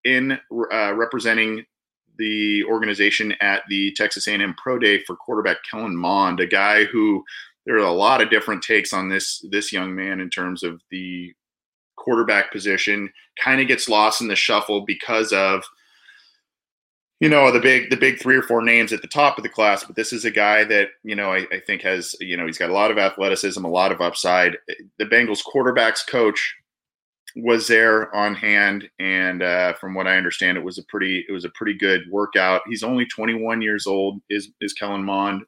in 0.05 0.39
uh, 0.73 0.95
representing 0.95 1.65
the 2.19 2.65
organization 2.65 3.33
at 3.41 3.63
the 3.69 3.93
Texas 3.93 4.29
A&M 4.29 4.55
Pro 4.59 4.79
Day 4.79 5.03
for 5.05 5.17
quarterback 5.17 5.59
Kellen 5.69 5.97
Mond, 5.97 6.41
a 6.41 6.47
guy 6.47 6.85
who 6.85 7.25
there 7.67 7.77
are 7.77 7.79
a 7.79 7.93
lot 7.93 8.21
of 8.21 8.31
different 8.31 8.63
takes 8.63 8.93
on 8.93 9.09
this 9.09 9.45
this 9.51 9.73
young 9.73 9.95
man 9.95 10.21
in 10.21 10.31
terms 10.31 10.63
of 10.63 10.81
the 10.91 11.33
quarterback 12.01 12.51
position 12.51 13.13
kind 13.43 13.61
of 13.61 13.69
gets 13.69 13.89
lost 13.89 14.21
in 14.21 14.29
the 14.29 14.37
shuffle 14.37 14.81
because 14.81 15.33
of 15.33 15.63
you 17.21 17.29
know 17.29 17.53
the 17.53 17.61
big 17.61 17.91
the 17.91 17.97
big 17.97 18.19
three 18.19 18.37
or 18.37 18.43
four 18.43 18.63
names 18.63 18.93
at 18.93 19.03
the 19.03 19.09
top 19.09 19.37
of 19.37 19.45
the 19.45 19.49
class 19.49 19.85
but 19.85 19.95
this 19.95 20.13
is 20.13 20.25
a 20.25 20.31
guy 20.31 20.65
that 20.65 20.89
you 21.05 21.15
know 21.15 21.33
I, 21.33 21.47
I, 21.53 21.61
think 21.67 21.83
has 21.83 22.17
you 22.21 22.37
know 22.37 22.47
he's 22.47 22.59
got 22.59 22.71
a 22.71 22.75
lot 22.75 22.91
of 22.91 22.99
athleticism 22.99 23.65
a 23.65 23.69
lot 23.69 23.93
of 23.93 24.01
upside. 24.01 24.57
The 24.99 25.05
bengals 25.05 25.43
quarterbacks 25.45 26.07
coach 26.07 26.57
was 27.37 27.69
there 27.69 28.13
on 28.15 28.35
hand 28.35 28.89
and 28.99 29.41
uh, 29.41 29.73
from 29.75 29.95
what 29.95 30.09
i 30.09 30.17
understand 30.17 30.59
it 30.59 30.65
was 30.65 30.79
a 30.79 30.83
pretty 30.85 31.25
it 31.29 31.33
was 31.33 31.45
a 31.45 31.51
pretty 31.51 31.75
good 31.75 32.03
workout. 32.11 32.63
He's 32.67 32.83
only 32.83 33.07
21 33.07 33.61
years 33.61 33.87
old 33.87 34.21
is 34.31 34.51
is 34.61 34.73
kellen 34.73 35.05
mond 35.05 35.43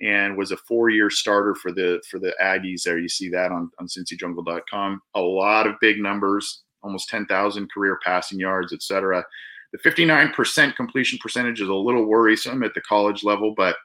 and 0.00 0.36
was 0.36 0.52
a 0.52 0.56
four-year 0.56 1.10
starter 1.10 1.54
for 1.54 1.72
the 1.72 2.02
for 2.08 2.18
the 2.18 2.34
Aggies. 2.40 2.82
There, 2.82 2.98
you 2.98 3.08
see 3.08 3.28
that 3.30 3.52
on 3.52 3.70
on 3.78 3.86
CincyJungle.com. 3.86 5.00
A 5.14 5.20
lot 5.20 5.66
of 5.66 5.74
big 5.80 6.00
numbers, 6.00 6.62
almost 6.82 7.08
10,000 7.08 7.72
career 7.72 7.98
passing 8.04 8.38
yards, 8.38 8.72
etc. 8.72 9.24
The 9.72 9.78
59% 9.78 10.76
completion 10.76 11.18
percentage 11.20 11.60
is 11.60 11.68
a 11.68 11.74
little 11.74 12.06
worrisome 12.06 12.62
at 12.62 12.74
the 12.74 12.80
college 12.82 13.22
level, 13.22 13.54
but 13.54 13.76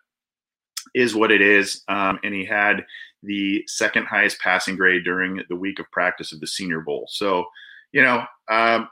is 0.95 1.15
what 1.15 1.31
it 1.31 1.41
is. 1.41 1.83
Um, 1.87 2.19
and 2.23 2.33
he 2.33 2.45
had 2.45 2.85
the 3.23 3.63
second 3.67 4.05
highest 4.05 4.39
passing 4.39 4.75
grade 4.75 5.03
during 5.03 5.41
the 5.49 5.55
week 5.55 5.79
of 5.79 5.89
practice 5.91 6.31
of 6.31 6.39
the 6.39 6.47
Senior 6.47 6.81
Bowl. 6.81 7.07
So, 7.09 7.45
you 7.91 8.01
know, 8.01 8.25
um, 8.49 8.89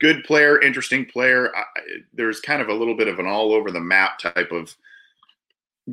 good 0.00 0.24
player, 0.24 0.60
interesting 0.60 1.06
player. 1.06 1.54
I, 1.54 1.62
there's 2.12 2.40
kind 2.40 2.60
of 2.60 2.68
a 2.68 2.74
little 2.74 2.96
bit 2.96 3.08
of 3.08 3.18
an 3.18 3.26
all 3.26 3.52
over 3.52 3.70
the 3.70 3.80
map 3.80 4.18
type 4.18 4.52
of 4.52 4.76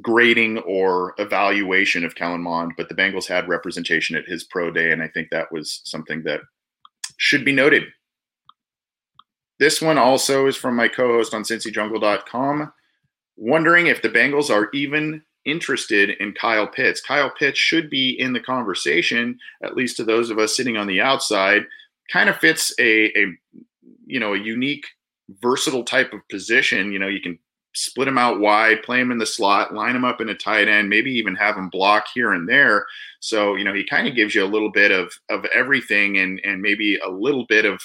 grading 0.01 0.57
or 0.59 1.13
evaluation 1.17 2.03
of 2.03 2.15
Kellen 2.15 2.41
Mond, 2.41 2.73
but 2.77 2.89
the 2.89 2.95
Bengals 2.95 3.27
had 3.27 3.47
representation 3.47 4.15
at 4.15 4.25
his 4.25 4.43
pro 4.43 4.71
day, 4.71 4.91
and 4.91 5.01
I 5.01 5.07
think 5.07 5.29
that 5.29 5.51
was 5.51 5.81
something 5.83 6.23
that 6.23 6.41
should 7.17 7.45
be 7.45 7.51
noted. 7.51 7.83
This 9.59 9.81
one 9.81 9.97
also 9.97 10.47
is 10.47 10.57
from 10.57 10.75
my 10.75 10.87
co-host 10.87 11.33
on 11.33 11.43
CincyJungle.com, 11.43 12.73
wondering 13.37 13.87
if 13.87 14.01
the 14.01 14.09
Bengals 14.09 14.49
are 14.49 14.69
even 14.73 15.21
interested 15.45 16.11
in 16.19 16.33
Kyle 16.33 16.67
Pitts. 16.67 17.01
Kyle 17.01 17.29
Pitts 17.29 17.59
should 17.59 17.89
be 17.89 18.19
in 18.19 18.33
the 18.33 18.39
conversation, 18.39 19.37
at 19.63 19.75
least 19.75 19.97
to 19.97 20.03
those 20.03 20.29
of 20.29 20.39
us 20.39 20.55
sitting 20.55 20.77
on 20.77 20.87
the 20.87 21.01
outside. 21.01 21.63
Kind 22.11 22.29
of 22.29 22.37
fits 22.37 22.73
a, 22.79 23.17
a 23.17 23.25
you 24.05 24.19
know 24.19 24.33
a 24.33 24.39
unique, 24.39 24.85
versatile 25.41 25.83
type 25.83 26.13
of 26.13 26.27
position. 26.29 26.91
You 26.91 26.99
know, 26.99 27.07
you 27.07 27.21
can 27.21 27.39
split 27.73 28.07
him 28.07 28.17
out 28.17 28.39
wide, 28.39 28.83
play 28.83 28.99
him 28.99 29.11
in 29.11 29.17
the 29.17 29.25
slot, 29.25 29.73
line 29.73 29.95
him 29.95 30.05
up 30.05 30.21
in 30.21 30.29
a 30.29 30.35
tight 30.35 30.67
end, 30.67 30.89
maybe 30.89 31.11
even 31.11 31.35
have 31.35 31.57
him 31.57 31.69
block 31.69 32.05
here 32.13 32.33
and 32.33 32.47
there. 32.47 32.85
So, 33.19 33.55
you 33.55 33.63
know, 33.63 33.73
he 33.73 33.83
kind 33.83 34.07
of 34.07 34.15
gives 34.15 34.35
you 34.35 34.43
a 34.43 34.45
little 34.45 34.71
bit 34.71 34.91
of 34.91 35.13
of 35.29 35.45
everything 35.45 36.17
and 36.17 36.39
and 36.43 36.61
maybe 36.61 36.97
a 36.97 37.09
little 37.09 37.45
bit 37.47 37.65
of 37.65 37.81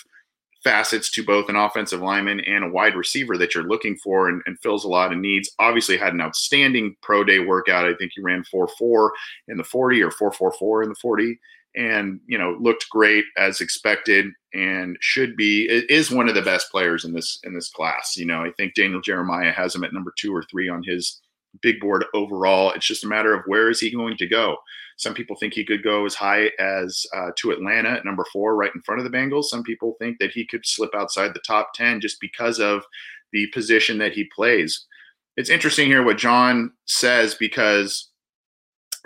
facets 0.64 1.10
to 1.12 1.24
both 1.24 1.48
an 1.48 1.56
offensive 1.56 2.00
lineman 2.00 2.40
and 2.40 2.64
a 2.64 2.68
wide 2.68 2.96
receiver 2.96 3.38
that 3.38 3.54
you're 3.54 3.64
looking 3.64 3.96
for 3.96 4.28
and, 4.28 4.42
and 4.44 4.58
fills 4.60 4.84
a 4.84 4.88
lot 4.88 5.12
of 5.12 5.18
needs. 5.18 5.50
Obviously 5.58 5.96
had 5.96 6.12
an 6.12 6.20
outstanding 6.20 6.96
pro 7.00 7.22
day 7.22 7.38
workout. 7.38 7.86
I 7.86 7.94
think 7.94 8.12
he 8.14 8.20
ran 8.20 8.44
4-4 8.52 9.10
in 9.48 9.56
the 9.56 9.64
40 9.64 10.02
or 10.02 10.10
4-4-4 10.10 10.82
in 10.82 10.88
the 10.88 10.96
40 10.96 11.38
and 11.76 12.20
you 12.26 12.38
know 12.38 12.56
looked 12.60 12.88
great 12.90 13.24
as 13.36 13.60
expected 13.60 14.26
and 14.54 14.96
should 15.00 15.36
be 15.36 15.66
is 15.70 16.10
one 16.10 16.28
of 16.28 16.34
the 16.34 16.42
best 16.42 16.70
players 16.70 17.04
in 17.04 17.12
this 17.12 17.38
in 17.44 17.54
this 17.54 17.68
class. 17.68 18.16
You 18.16 18.26
know 18.26 18.42
i 18.44 18.50
think 18.56 18.74
daniel 18.74 19.00
jeremiah 19.00 19.52
has 19.52 19.74
him 19.74 19.84
at 19.84 19.92
number 19.92 20.12
two 20.16 20.34
or 20.34 20.42
three 20.44 20.68
on 20.68 20.82
his 20.82 21.20
big 21.62 21.80
board 21.80 22.04
overall. 22.14 22.72
It's 22.72 22.86
just 22.86 23.04
a 23.04 23.08
matter 23.08 23.34
of 23.34 23.42
where 23.46 23.70
is 23.70 23.80
he 23.80 23.90
going 23.90 24.16
to 24.18 24.26
go. 24.26 24.56
Some 24.96 25.14
people 25.14 25.36
think 25.36 25.54
he 25.54 25.64
could 25.64 25.82
go 25.82 26.04
as 26.06 26.14
high 26.14 26.50
as 26.58 27.06
uh, 27.14 27.30
to 27.36 27.52
atlanta 27.52 27.90
at 27.90 28.04
number 28.04 28.24
four 28.32 28.56
right 28.56 28.74
in 28.74 28.82
front 28.82 29.00
of 29.00 29.10
the 29.10 29.16
bengals. 29.16 29.44
Some 29.44 29.62
people 29.62 29.96
think 29.98 30.18
that 30.18 30.32
he 30.32 30.44
could 30.44 30.66
slip 30.66 30.94
outside 30.94 31.34
the 31.34 31.40
top 31.46 31.70
10 31.74 32.00
just 32.00 32.20
because 32.20 32.58
of 32.58 32.82
the 33.32 33.46
position 33.48 33.98
that 33.98 34.12
he 34.12 34.24
plays. 34.34 34.86
It's 35.36 35.50
interesting 35.50 35.86
here 35.86 36.02
what 36.02 36.18
john 36.18 36.72
says 36.86 37.34
because 37.34 38.08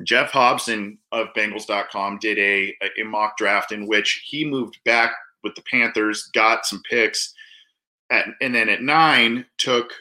Geoff 0.05 0.31
Hobson 0.31 0.99
of 1.13 1.29
Bengals.com 1.37 2.19
did 2.19 2.39
a, 2.39 2.75
a 2.99 3.05
mock 3.05 3.37
draft 3.37 3.73
in 3.73 3.87
which 3.87 4.25
he 4.27 4.45
moved 4.45 4.79
back 4.85 5.13
with 5.43 5.55
the 5.55 5.63
Panthers, 5.71 6.31
got 6.35 6.67
some 6.67 6.83
picks, 6.89 7.35
at, 8.11 8.27
and 8.41 8.55
then 8.55 8.69
at 8.69 8.83
nine 8.83 9.47
took 9.59 9.93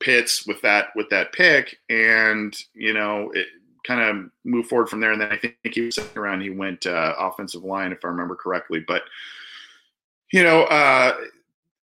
Pitts 0.00 0.46
with 0.46 0.62
that 0.62 0.88
with 0.96 1.10
that 1.10 1.32
pick, 1.32 1.76
and 1.90 2.56
you 2.72 2.94
know 2.94 3.30
it 3.34 3.48
kind 3.86 4.00
of 4.00 4.30
moved 4.44 4.68
forward 4.68 4.88
from 4.88 5.00
there. 5.00 5.12
And 5.12 5.20
then 5.20 5.30
I 5.30 5.36
think 5.36 5.56
he 5.62 5.82
was 5.82 5.96
second 5.96 6.20
round. 6.20 6.42
He 6.42 6.50
went 6.50 6.86
uh, 6.86 7.14
offensive 7.18 7.64
line, 7.64 7.92
if 7.92 8.04
I 8.04 8.08
remember 8.08 8.34
correctly. 8.34 8.82
But 8.86 9.02
you 10.32 10.42
know, 10.42 10.62
uh, 10.64 11.16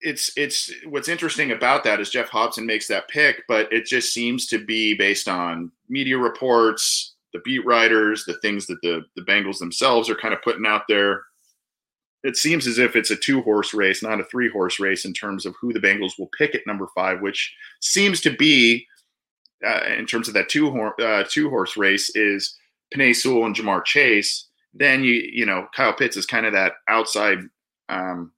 it's 0.00 0.30
it's 0.36 0.72
what's 0.86 1.08
interesting 1.08 1.52
about 1.52 1.84
that 1.84 2.00
is 2.00 2.10
Geoff 2.10 2.28
Hobson 2.28 2.64
makes 2.64 2.86
that 2.88 3.08
pick, 3.08 3.42
but 3.48 3.70
it 3.72 3.86
just 3.86 4.12
seems 4.12 4.46
to 4.46 4.64
be 4.64 4.94
based 4.94 5.28
on 5.28 5.70
media 5.88 6.16
reports, 6.16 7.14
the 7.32 7.40
beat 7.40 7.64
writers, 7.66 8.24
the 8.24 8.34
things 8.34 8.66
that 8.66 8.80
the 8.82 9.04
the 9.16 9.22
Bengals 9.22 9.58
themselves 9.58 10.08
are 10.08 10.16
kind 10.16 10.34
of 10.34 10.42
putting 10.42 10.66
out 10.66 10.84
there. 10.88 11.24
It 12.26 12.36
seems 12.36 12.66
as 12.66 12.78
if 12.78 12.96
it's 12.96 13.10
a 13.10 13.16
two 13.16 13.42
horse 13.42 13.72
race, 13.72 14.02
not 14.02 14.20
a 14.20 14.24
three 14.24 14.50
horse 14.50 14.80
race 14.80 15.04
in 15.04 15.12
terms 15.12 15.46
of 15.46 15.54
who 15.60 15.72
the 15.72 15.80
Bengals 15.80 16.18
will 16.18 16.30
pick 16.36 16.54
at 16.54 16.66
number 16.66 16.88
five, 16.94 17.20
which 17.20 17.54
seems 17.80 18.20
to 18.22 18.30
be 18.30 18.86
uh, 19.64 19.80
in 19.96 20.06
terms 20.06 20.28
of 20.28 20.34
that 20.34 20.48
two 20.48 20.70
horse 20.70 21.00
uh, 21.00 21.24
two 21.28 21.48
horse 21.48 21.76
race 21.76 22.14
is 22.14 22.56
Penei 22.94 23.14
Sewell 23.14 23.46
and 23.46 23.54
Ja'Marr 23.54 23.84
Chase. 23.84 24.48
Then 24.74 25.04
you 25.04 25.14
you 25.32 25.46
know 25.46 25.68
Kyle 25.74 25.92
Pitts 25.92 26.16
is 26.16 26.26
kind 26.26 26.46
of 26.46 26.52
that 26.52 26.74
outside 26.88 27.38
um, 27.88 28.32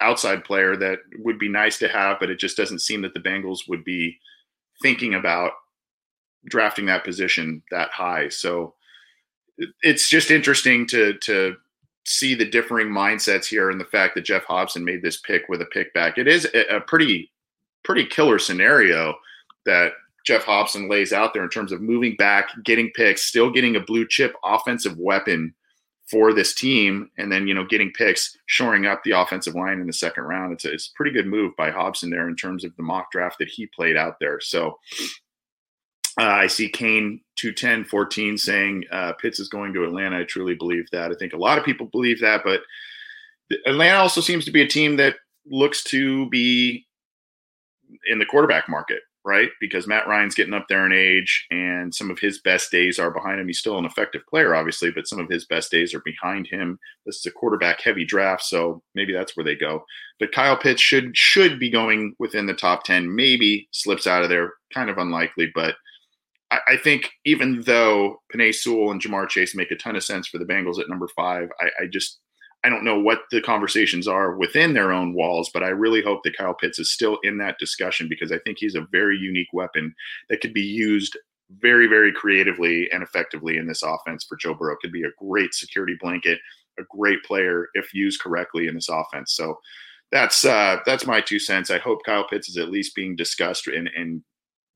outside 0.00 0.44
player 0.44 0.76
that 0.76 0.98
would 1.20 1.38
be 1.38 1.48
nice 1.48 1.78
to 1.78 1.88
have, 1.88 2.18
but 2.20 2.30
it 2.30 2.38
just 2.38 2.56
doesn't 2.56 2.80
seem 2.80 3.02
that 3.02 3.14
the 3.14 3.20
Bengals 3.20 3.68
would 3.68 3.84
be 3.84 4.18
thinking 4.82 5.14
about 5.14 5.52
drafting 6.46 6.86
that 6.86 7.04
position 7.04 7.62
that 7.70 7.90
high. 7.90 8.28
So 8.28 8.74
it's 9.82 10.08
just 10.08 10.30
interesting 10.30 10.86
to 10.88 11.14
to 11.18 11.56
see 12.08 12.34
the 12.34 12.48
differing 12.48 12.88
mindsets 12.88 13.46
here 13.46 13.70
and 13.70 13.80
the 13.80 13.84
fact 13.84 14.14
that 14.14 14.24
Geoff 14.24 14.44
Hobson 14.44 14.84
made 14.84 15.02
this 15.02 15.18
pick 15.20 15.48
with 15.48 15.60
a 15.60 15.66
pick 15.66 15.92
back. 15.94 16.18
It 16.18 16.28
is 16.28 16.48
a 16.70 16.80
pretty 16.80 17.30
pretty 17.84 18.04
killer 18.04 18.38
scenario 18.38 19.14
that 19.64 19.92
Geoff 20.24 20.44
Hobson 20.44 20.88
lays 20.88 21.12
out 21.12 21.32
there 21.32 21.42
in 21.42 21.48
terms 21.48 21.72
of 21.72 21.80
moving 21.80 22.16
back, 22.16 22.50
getting 22.64 22.90
picks, 22.94 23.24
still 23.24 23.50
getting 23.50 23.76
a 23.76 23.80
blue 23.80 24.06
chip 24.06 24.34
offensive 24.44 24.96
weapon 24.98 25.54
for 26.10 26.32
this 26.32 26.54
team, 26.54 27.10
and 27.18 27.30
then 27.30 27.46
you 27.46 27.54
know 27.54 27.64
getting 27.64 27.92
picks, 27.92 28.36
shoring 28.46 28.86
up 28.86 29.02
the 29.04 29.12
offensive 29.12 29.54
line 29.54 29.80
in 29.80 29.86
the 29.86 29.92
second 29.92 30.24
round. 30.24 30.52
It's 30.52 30.64
a, 30.64 30.72
it's 30.72 30.88
a 30.88 30.96
pretty 30.96 31.12
good 31.12 31.26
move 31.26 31.54
by 31.56 31.70
Hobson 31.70 32.10
there 32.10 32.28
in 32.28 32.36
terms 32.36 32.64
of 32.64 32.74
the 32.76 32.82
mock 32.82 33.10
draft 33.10 33.38
that 33.38 33.48
he 33.48 33.66
played 33.66 33.96
out 33.96 34.18
there. 34.20 34.40
So 34.40 34.78
uh, 36.18 36.24
I 36.24 36.46
see 36.46 36.68
Kane 36.68 37.20
210 37.36 37.84
14 37.84 38.38
saying 38.38 38.84
uh, 38.90 39.12
Pitts 39.14 39.38
is 39.38 39.48
going 39.48 39.72
to 39.74 39.84
Atlanta. 39.84 40.20
I 40.20 40.24
truly 40.24 40.54
believe 40.54 40.86
that. 40.92 41.10
I 41.10 41.14
think 41.14 41.32
a 41.32 41.38
lot 41.38 41.58
of 41.58 41.64
people 41.64 41.86
believe 41.86 42.20
that, 42.20 42.42
but 42.44 42.62
Atlanta 43.66 43.98
also 43.98 44.20
seems 44.20 44.44
to 44.44 44.50
be 44.50 44.62
a 44.62 44.68
team 44.68 44.96
that 44.96 45.16
looks 45.46 45.82
to 45.84 46.28
be 46.28 46.86
in 48.06 48.18
the 48.18 48.26
quarterback 48.26 48.68
market 48.68 49.00
right? 49.28 49.50
Because 49.60 49.86
Matt 49.86 50.08
Ryan's 50.08 50.34
getting 50.34 50.54
up 50.54 50.68
there 50.68 50.86
in 50.86 50.92
age 50.92 51.46
and 51.50 51.94
some 51.94 52.10
of 52.10 52.18
his 52.18 52.40
best 52.40 52.70
days 52.70 52.98
are 52.98 53.10
behind 53.10 53.38
him. 53.38 53.46
He's 53.46 53.58
still 53.58 53.76
an 53.76 53.84
effective 53.84 54.22
player, 54.26 54.54
obviously, 54.54 54.90
but 54.90 55.06
some 55.06 55.18
of 55.18 55.28
his 55.28 55.44
best 55.44 55.70
days 55.70 55.92
are 55.92 56.00
behind 56.00 56.46
him. 56.46 56.78
This 57.04 57.16
is 57.16 57.26
a 57.26 57.30
quarterback 57.30 57.82
heavy 57.82 58.06
draft, 58.06 58.42
so 58.42 58.82
maybe 58.94 59.12
that's 59.12 59.36
where 59.36 59.44
they 59.44 59.54
go. 59.54 59.84
But 60.18 60.32
Kyle 60.32 60.56
Pitts 60.56 60.80
should 60.80 61.14
should 61.14 61.58
be 61.58 61.70
going 61.70 62.14
within 62.18 62.46
the 62.46 62.54
top 62.54 62.84
10, 62.84 63.14
maybe 63.14 63.68
slips 63.70 64.06
out 64.06 64.22
of 64.22 64.30
there. 64.30 64.54
Kind 64.72 64.88
of 64.88 64.96
unlikely, 64.96 65.52
but 65.54 65.74
I, 66.50 66.60
I 66.68 66.76
think 66.76 67.10
even 67.24 67.62
though 67.62 68.22
Penei 68.34 68.54
Sewell 68.54 68.90
and 68.90 69.00
Ja'Marr 69.00 69.28
Chase 69.28 69.54
make 69.54 69.70
a 69.70 69.76
ton 69.76 69.96
of 69.96 70.04
sense 70.04 70.28
for 70.28 70.38
the 70.38 70.44
Bengals 70.44 70.78
at 70.78 70.88
number 70.88 71.08
five, 71.16 71.48
I, 71.60 71.66
I 71.82 71.86
just 71.86 72.18
I 72.64 72.68
don't 72.68 72.84
know 72.84 72.98
what 72.98 73.20
the 73.30 73.40
conversations 73.40 74.08
are 74.08 74.36
within 74.36 74.74
their 74.74 74.92
own 74.92 75.14
walls, 75.14 75.50
but 75.54 75.62
I 75.62 75.68
really 75.68 76.02
hope 76.02 76.22
that 76.24 76.36
Kyle 76.36 76.54
Pitts 76.54 76.80
is 76.80 76.92
still 76.92 77.18
in 77.22 77.38
that 77.38 77.58
discussion 77.58 78.08
because 78.08 78.32
I 78.32 78.38
think 78.38 78.58
he's 78.58 78.74
a 78.74 78.86
very 78.90 79.16
unique 79.16 79.52
weapon 79.52 79.94
that 80.28 80.40
could 80.40 80.52
be 80.52 80.62
used 80.62 81.16
very, 81.60 81.86
very 81.86 82.12
creatively 82.12 82.90
and 82.90 83.02
effectively 83.02 83.58
in 83.58 83.66
this 83.66 83.82
offense 83.82 84.24
for 84.24 84.36
Joe 84.36 84.54
Burrow. 84.54 84.76
Could 84.82 84.92
be 84.92 85.04
a 85.04 85.24
great 85.24 85.54
security 85.54 85.96
blanket, 86.00 86.40
a 86.78 86.82
great 86.90 87.22
player 87.22 87.68
if 87.74 87.94
used 87.94 88.20
correctly 88.20 88.66
in 88.66 88.74
this 88.74 88.88
offense. 88.88 89.34
So 89.34 89.58
that's 90.10 90.44
uh, 90.44 90.78
that's 90.84 91.06
my 91.06 91.20
two 91.20 91.38
cents. 91.38 91.70
I 91.70 91.78
hope 91.78 92.00
Kyle 92.04 92.26
Pitts 92.26 92.48
is 92.48 92.56
at 92.56 92.70
least 92.70 92.96
being 92.96 93.14
discussed 93.14 93.68
and, 93.68 93.88
and 93.94 94.22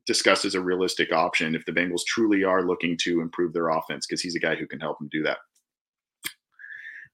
discussed 0.06 0.44
as 0.44 0.54
a 0.54 0.60
realistic 0.60 1.12
option 1.12 1.54
if 1.54 1.64
the 1.64 1.72
Bengals 1.72 2.04
truly 2.06 2.44
are 2.44 2.62
looking 2.62 2.96
to 2.98 3.20
improve 3.20 3.52
their 3.52 3.68
offense 3.68 4.06
because 4.06 4.20
he's 4.20 4.36
a 4.36 4.40
guy 4.40 4.54
who 4.54 4.66
can 4.66 4.80
help 4.80 4.98
them 4.98 5.08
do 5.10 5.22
that 5.22 5.38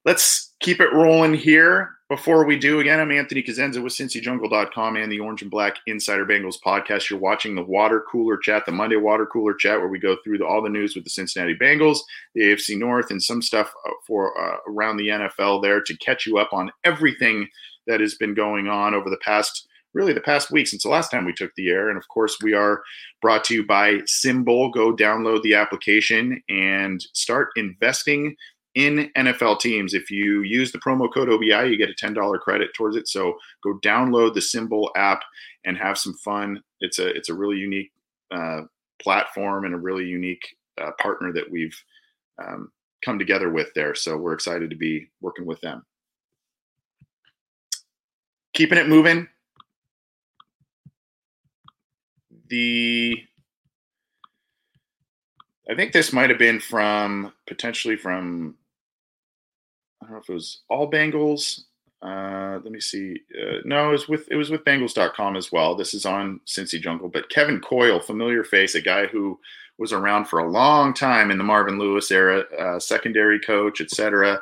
let's 0.09 0.55
keep 0.61 0.81
it 0.81 0.93
rolling 0.93 1.35
here. 1.35 1.91
Before 2.09 2.47
we 2.47 2.59
do, 2.59 2.81
again, 2.81 2.99
I'm 2.99 3.13
Anthony 3.13 3.43
Cosenza 3.43 3.83
with 3.83 3.93
CincyJungle.com 3.93 4.97
and 4.97 5.13
the 5.13 5.21
Orange 5.21 5.43
and 5.43 5.51
Black 5.51 5.77
Insider 5.87 6.25
Bengals 6.25 6.57
podcast. 6.59 7.11
You're 7.11 7.19
watching 7.19 7.55
the 7.55 7.63
Water 7.63 8.03
Cooler 8.11 8.39
Chat, 8.39 8.65
the 8.65 8.73
Monday 8.73 8.97
Water 8.97 9.27
Cooler 9.27 9.53
Chat, 9.53 9.79
where 9.79 9.91
we 9.91 9.99
go 9.99 10.17
through 10.25 10.39
the, 10.39 10.47
all 10.47 10.63
the 10.63 10.71
news 10.71 10.95
with 10.95 11.05
the 11.05 11.11
Cincinnati 11.11 11.55
Bengals, 11.55 11.99
the 12.35 12.41
AFC 12.41 12.79
North, 12.79 13.11
and 13.11 13.23
some 13.23 13.43
stuff 13.43 13.71
uh, 13.87 13.91
for 14.07 14.33
uh, 14.41 14.57
around 14.67 14.97
the 14.97 15.09
NFL 15.09 15.63
there 15.63 15.83
to 15.83 15.97
catch 15.99 16.25
you 16.25 16.39
up 16.39 16.55
on 16.55 16.73
everything 16.85 17.47
that 17.87 18.01
has 18.01 18.15
been 18.15 18.33
going 18.33 18.69
on 18.69 18.95
over 18.95 19.11
the 19.11 19.19
past 19.19 19.68
really 19.99 20.13
the 20.13 20.21
past 20.21 20.53
week 20.53 20.69
since 20.69 20.85
the 20.85 20.89
last 20.89 21.11
time 21.11 21.25
we 21.25 21.33
took 21.33 21.53
the 21.57 21.69
air. 21.69 21.89
And 21.89 21.99
of 21.99 22.07
course, 22.07 22.39
we 22.41 22.55
are 22.55 22.83
brought 23.21 23.43
to 23.45 23.55
you 23.55 23.67
by 23.67 23.95
SimBull. 24.03 24.73
Go 24.73 24.95
download 24.95 25.43
the 25.43 25.57
application 25.57 26.41
and 26.49 27.05
start 27.15 27.49
investing 27.57 28.37
in 28.77 29.11
NFL 29.17 29.59
teams. 29.59 29.95
If 29.95 30.09
you 30.09 30.43
use 30.43 30.71
the 30.71 30.79
promo 30.79 31.13
code 31.13 31.29
OBI, 31.29 31.69
you 31.69 31.77
get 31.77 31.91
a 31.91 32.07
$10 32.07 32.39
credit 32.39 32.73
towards 32.75 32.95
it. 32.95 33.09
So 33.09 33.37
go 33.65 33.81
download 33.85 34.35
the 34.35 34.41
SimBull 34.41 34.91
app 34.95 35.21
and 35.65 35.77
have 35.77 35.99
some 35.99 36.15
fun. 36.15 36.63
It's 36.79 37.01
a 37.01 37.09
it's 37.09 37.29
a 37.29 37.35
really 37.35 37.57
unique 37.57 37.91
uh, 38.31 38.63
platform 39.03 39.65
and 39.65 39.75
a 39.75 39.79
really 39.79 40.05
unique 40.05 40.47
uh, 40.81 40.93
partner 41.01 41.33
that 41.33 41.51
we've 41.51 41.77
um, 42.41 42.71
come 43.05 43.19
together 43.19 43.51
with 43.51 43.75
there. 43.75 43.97
So 43.97 44.17
we're 44.17 44.35
excited 44.35 44.71
to 44.71 44.77
be 44.77 45.09
working 45.21 45.45
with 45.45 45.61
them. 45.61 45.85
Keeping 48.55 48.79
it 48.79 48.89
moving. 48.89 49.27
The 52.49 53.25
I 55.71 55.75
think 55.75 55.93
this 55.93 56.13
might 56.13 56.31
have 56.31 56.39
been 56.39 56.61
from 56.61 57.33
potentially 57.47 57.97
from 57.97 58.57
I 60.03 60.07
don't 60.07 60.13
know 60.13 60.19
if 60.21 60.29
it 60.29 60.33
was 60.33 60.63
all 60.69 60.91
Bengals. 60.91 61.63
Uh, 62.01 62.61
let 62.63 62.71
me 62.71 62.81
see. 62.81 63.21
Uh, 63.37 63.59
no, 63.65 63.89
it 63.89 63.93
was 63.93 64.09
with 64.09 64.29
it 64.31 64.37
was 64.37 64.51
with 64.51 64.65
Bengals.com 64.65 65.37
as 65.37 65.51
well. 65.51 65.75
This 65.75 65.95
is 65.95 66.07
on 66.07 66.41
Cincy 66.47 66.81
Jungle, 66.81 67.09
but 67.09 67.29
Kevin 67.29 67.61
Coyle, 67.61 68.01
familiar 68.01 68.45
face, 68.45 68.75
a 68.75 68.81
guy 68.81 69.07
who 69.07 69.39
was 69.79 69.93
around 69.93 70.27
for 70.27 70.39
a 70.39 70.51
long 70.51 70.95
time 70.95 71.31
in 71.31 71.39
the 71.39 71.45
Marvin 71.45 71.79
Lewis 71.79 72.11
era, 72.11 72.45
uh, 72.59 72.79
secondary 72.79 73.39
coach, 73.39 73.81
etc. 73.81 74.41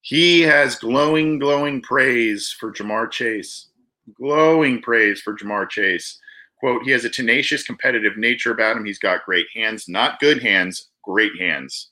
He 0.00 0.42
has 0.42 0.76
glowing, 0.76 1.38
glowing 1.38 1.80
praise 1.80 2.50
for 2.52 2.72
Ja'Marr 2.72 3.10
Chase. 3.10 3.68
Glowing 4.14 4.82
praise 4.82 5.20
for 5.20 5.34
Ja'Marr 5.34 5.68
Chase. 5.68 6.18
Quote, 6.58 6.82
he 6.84 6.90
has 6.92 7.04
a 7.04 7.10
tenacious, 7.10 7.62
competitive 7.62 8.16
nature 8.16 8.52
about 8.52 8.76
him. 8.76 8.84
He's 8.84 8.98
got 8.98 9.24
great 9.24 9.46
hands, 9.54 9.88
not 9.88 10.20
good 10.20 10.42
hands, 10.42 10.88
great 11.02 11.38
hands. 11.38 11.90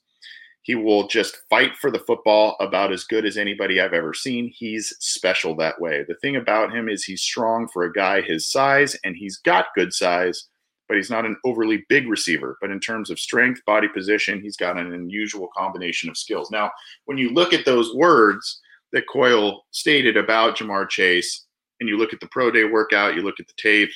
He 0.63 0.77
will 0.77 1.09
just 1.09 1.39
fight 1.51 1.77
for 1.77 1.91
the 1.91 1.99
football 1.99 2.57
about 2.61 2.93
as 2.93 3.05
good 3.05 3.27
as 3.27 3.37
anybody 3.37 3.81
I've 3.81 3.93
ever 3.93 4.15
seen. 4.15 4.49
He's 4.49 4.95
special 5.01 5.57
that 5.57 5.81
way. 5.81 6.05
The 6.07 6.15
thing 6.17 6.37
about 6.37 6.73
him 6.73 6.89
is 6.89 7.03
he's 7.03 7.21
strong 7.21 7.67
for 7.69 7.83
a 7.83 7.93
guy 7.93 8.23
his 8.23 8.49
size, 8.49 8.97
and 9.03 9.17
he's 9.17 9.39
got 9.39 9.75
good 9.75 9.93
size, 9.93 10.49
but 10.87 10.97
he's 10.97 11.11
not 11.11 11.27
an 11.27 11.37
overly 11.45 11.85
big 11.89 12.07
receiver. 12.07 12.59
But 12.61 12.71
in 12.71 12.79
terms 12.79 13.11
of 13.11 13.19
strength, 13.19 13.65
body 13.67 13.89
position, 13.89 14.41
he's 14.41 14.57
got 14.57 14.79
an 14.79 14.93
unusual 14.93 15.49
combination 15.57 16.09
of 16.09 16.17
skills. 16.17 16.53
Now, 16.53 16.71
when 17.07 17.19
you 17.19 17.31
look 17.31 17.53
at 17.53 17.65
those 17.65 17.93
words 17.97 18.61
that 18.93 19.09
Coyle 19.09 19.65
stated 19.73 20.17
about 20.17 20.57
Ja'Marr 20.57 20.89
Chase, 20.89 21.47
and 21.81 21.89
you 21.89 21.97
look 21.99 22.13
at 22.13 22.21
the 22.21 22.29
pro 22.29 22.53
day 22.53 22.63
workout, 22.63 23.17
you 23.17 23.23
look 23.23 23.41
at 23.41 23.49
the 23.49 23.55
tape, 23.57 23.91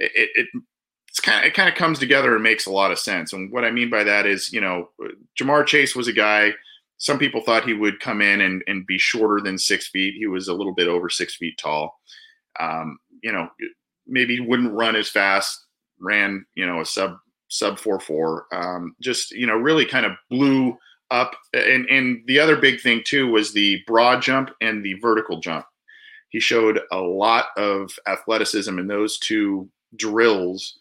it, 0.00 0.30
it 0.34 0.46
it's 1.08 1.20
kind 1.20 1.40
of, 1.40 1.46
it 1.46 1.54
kind 1.54 1.68
of 1.68 1.74
comes 1.74 1.98
together 1.98 2.34
and 2.34 2.42
makes 2.42 2.66
a 2.66 2.72
lot 2.72 2.92
of 2.92 2.98
sense. 2.98 3.32
And 3.32 3.50
what 3.52 3.64
I 3.64 3.70
mean 3.70 3.90
by 3.90 4.04
that 4.04 4.26
is, 4.26 4.52
you 4.52 4.60
know, 4.60 4.90
Ja'Marr 5.40 5.66
Chase 5.66 5.96
was 5.96 6.08
a 6.08 6.12
guy. 6.12 6.52
Some 6.98 7.18
people 7.18 7.42
thought 7.42 7.64
he 7.64 7.74
would 7.74 7.98
come 7.98 8.22
in 8.22 8.40
and, 8.40 8.62
and 8.66 8.86
be 8.86 8.98
shorter 8.98 9.42
than 9.42 9.58
six 9.58 9.88
feet. 9.88 10.14
He 10.16 10.26
was 10.26 10.48
a 10.48 10.54
little 10.54 10.74
bit 10.74 10.86
over 10.86 11.08
six 11.08 11.34
feet 11.34 11.58
tall. 11.58 11.98
Um, 12.60 12.98
you 13.22 13.32
know, 13.32 13.48
maybe 14.06 14.38
wouldn't 14.38 14.72
run 14.72 14.96
as 14.96 15.08
fast. 15.08 15.66
Ran, 15.98 16.44
you 16.54 16.66
know, 16.66 16.80
a 16.80 16.84
sub 16.84 17.16
sub 17.48 17.78
four 17.78 17.98
four. 18.00 18.46
Um, 18.52 18.94
just 19.02 19.32
you 19.32 19.46
know, 19.46 19.56
really 19.56 19.84
kind 19.86 20.06
of 20.06 20.12
blew 20.30 20.76
up. 21.10 21.34
And 21.52 21.86
and 21.90 22.22
the 22.26 22.38
other 22.38 22.56
big 22.56 22.80
thing 22.80 23.02
too 23.04 23.30
was 23.30 23.52
the 23.52 23.82
broad 23.86 24.22
jump 24.22 24.50
and 24.60 24.84
the 24.84 24.94
vertical 24.94 25.40
jump. 25.40 25.66
He 26.28 26.38
showed 26.38 26.80
a 26.92 27.00
lot 27.00 27.46
of 27.56 27.98
athleticism 28.06 28.78
in 28.78 28.86
those 28.86 29.18
two 29.18 29.68
drills 29.96 30.78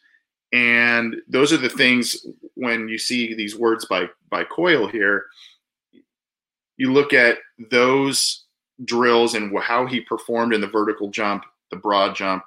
and 0.51 1.17
those 1.27 1.53
are 1.53 1.57
the 1.57 1.69
things 1.69 2.25
when 2.55 2.89
you 2.89 2.97
see 2.97 3.33
these 3.33 3.57
words 3.57 3.85
by 3.85 4.07
by 4.29 4.43
Coyle 4.43 4.87
here, 4.87 5.25
you 6.77 6.91
look 6.91 7.13
at 7.13 7.37
those 7.71 8.45
drills 8.85 9.35
and 9.35 9.55
how 9.59 9.85
he 9.85 10.01
performed 10.01 10.53
in 10.53 10.61
the 10.61 10.67
vertical 10.67 11.09
jump, 11.09 11.43
the 11.69 11.77
broad 11.77 12.15
jump, 12.15 12.43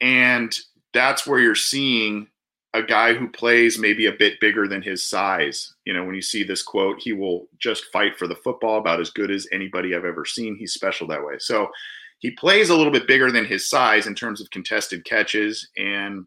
and 0.00 0.58
that's 0.94 1.26
where 1.26 1.40
you're 1.40 1.54
seeing 1.54 2.26
a 2.72 2.82
guy 2.82 3.12
who 3.14 3.28
plays 3.28 3.78
maybe 3.78 4.06
a 4.06 4.12
bit 4.12 4.38
bigger 4.40 4.68
than 4.68 4.80
his 4.80 5.02
size. 5.02 5.74
You 5.84 5.92
know, 5.92 6.04
when 6.04 6.14
you 6.14 6.22
see 6.22 6.44
this 6.44 6.62
quote, 6.62 7.00
he 7.00 7.12
will 7.12 7.48
just 7.58 7.86
fight 7.86 8.16
for 8.16 8.28
the 8.28 8.36
football 8.36 8.78
about 8.78 9.00
as 9.00 9.10
good 9.10 9.30
as 9.30 9.48
anybody 9.50 9.94
I've 9.94 10.04
ever 10.04 10.24
seen. 10.24 10.54
He's 10.54 10.72
special 10.72 11.08
that 11.08 11.24
way. 11.24 11.34
So 11.38 11.68
he 12.20 12.30
plays 12.30 12.70
a 12.70 12.76
little 12.76 12.92
bit 12.92 13.08
bigger 13.08 13.30
than 13.30 13.44
his 13.44 13.68
size 13.68 14.06
in 14.06 14.14
terms 14.14 14.40
of 14.40 14.50
contested 14.50 15.04
catches 15.04 15.68
and 15.76 16.26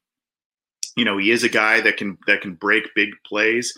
you 0.96 1.06
know 1.06 1.18
he 1.18 1.32
is 1.32 1.44
a 1.44 1.50
guy 1.50 1.82
that 1.82 1.98
can 1.98 2.18
that 2.28 2.42
can 2.42 2.54
break 2.56 2.84
big 2.96 3.10
plays 3.26 3.74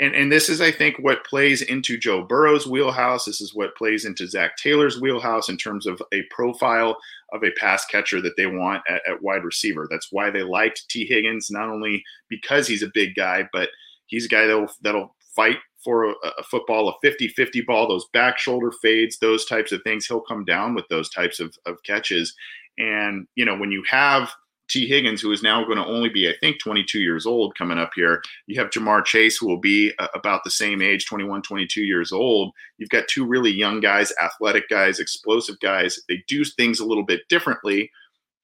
and 0.00 0.14
and 0.14 0.30
this 0.30 0.48
is 0.48 0.60
I 0.60 0.70
think 0.70 0.96
what 0.98 1.24
plays 1.24 1.62
into 1.62 1.98
Joe 1.98 2.22
Burrow's 2.22 2.66
wheelhouse. 2.66 3.24
This 3.24 3.40
is 3.40 3.54
what 3.54 3.76
plays 3.76 4.04
into 4.04 4.28
Zac 4.28 4.56
Taylor's 4.56 5.00
wheelhouse 5.00 5.48
in 5.48 5.56
terms 5.56 5.86
of 5.86 6.00
a 6.12 6.22
profile 6.30 6.96
of 7.32 7.42
a 7.42 7.50
pass 7.52 7.84
catcher 7.86 8.20
that 8.22 8.36
they 8.36 8.46
want 8.46 8.82
at, 8.88 9.02
at 9.08 9.22
wide 9.22 9.44
receiver. 9.44 9.86
That's 9.90 10.12
why 10.12 10.30
they 10.30 10.42
liked 10.42 10.88
Tee 10.88 11.04
Higgins, 11.04 11.50
not 11.50 11.68
only 11.68 12.02
because 12.28 12.66
he's 12.66 12.82
a 12.82 12.90
big 12.94 13.14
guy, 13.16 13.48
but 13.52 13.70
he's 14.06 14.26
a 14.26 14.28
guy 14.28 14.46
that'll 14.46 14.70
that'll 14.82 15.16
fight 15.34 15.58
for 15.88 16.10
a, 16.10 16.14
a, 16.38 16.42
football, 16.42 16.90
a 16.90 17.06
50-50 17.06 17.64
ball, 17.64 17.88
those 17.88 18.06
back 18.12 18.38
shoulder 18.38 18.70
fades, 18.82 19.18
those 19.18 19.46
types 19.46 19.72
of 19.72 19.80
things. 19.84 20.04
He'll 20.06 20.20
come 20.20 20.44
down 20.44 20.74
with 20.74 20.86
those 20.88 21.08
types 21.08 21.40
of, 21.40 21.54
of 21.64 21.82
catches. 21.82 22.34
And, 22.76 23.26
you 23.36 23.46
know, 23.46 23.56
when 23.56 23.72
you 23.72 23.82
have 23.88 24.30
Tee 24.68 24.86
Higgins, 24.86 25.22
who 25.22 25.32
is 25.32 25.42
now 25.42 25.64
going 25.64 25.78
to 25.78 25.86
only 25.86 26.10
be, 26.10 26.28
I 26.28 26.34
think, 26.40 26.60
22 26.60 27.00
years 27.00 27.24
old 27.24 27.56
coming 27.56 27.78
up 27.78 27.92
here. 27.94 28.22
You 28.46 28.60
have 28.60 28.68
Ja'Marr 28.68 29.02
Chase, 29.02 29.38
who 29.38 29.48
will 29.48 29.60
be 29.60 29.94
about 30.14 30.44
the 30.44 30.50
same 30.50 30.82
age, 30.82 31.06
21, 31.06 31.40
22 31.40 31.80
years 31.80 32.12
old. 32.12 32.52
You've 32.76 32.90
got 32.90 33.08
two 33.08 33.24
really 33.24 33.50
young 33.50 33.80
guys, 33.80 34.12
athletic 34.22 34.68
guys, 34.68 35.00
explosive 35.00 35.58
guys. 35.60 35.98
They 36.06 36.22
do 36.28 36.44
things 36.44 36.80
a 36.80 36.84
little 36.84 37.02
bit 37.02 37.22
differently. 37.30 37.90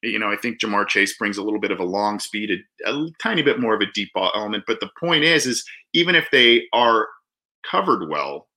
You 0.03 0.19
know, 0.19 0.33
I 0.33 0.37
think 0.37 0.61
Ja'Marr 0.61 0.89
Chase 0.89 1.15
brings 1.19 1.37
a 1.37 1.43
little 1.43 1.61
bit 1.61 1.73
of 1.73 1.81
a 1.81 1.85
long 1.85 2.19
speed, 2.19 2.51
a, 2.87 2.91
a 2.91 3.09
tiny 3.23 3.43
bit 3.43 3.61
more 3.61 3.75
of 3.75 3.83
a 3.83 3.93
deep 3.93 4.11
ball 4.15 4.33
element. 4.35 4.65
But 4.67 4.81
the 4.81 4.91
point 4.99 5.25
is, 5.25 5.45
is 5.45 5.63
even 5.93 6.15
if 6.15 6.27
they 6.33 6.69
are 6.73 7.09
covered 7.69 8.09
well 8.09 8.49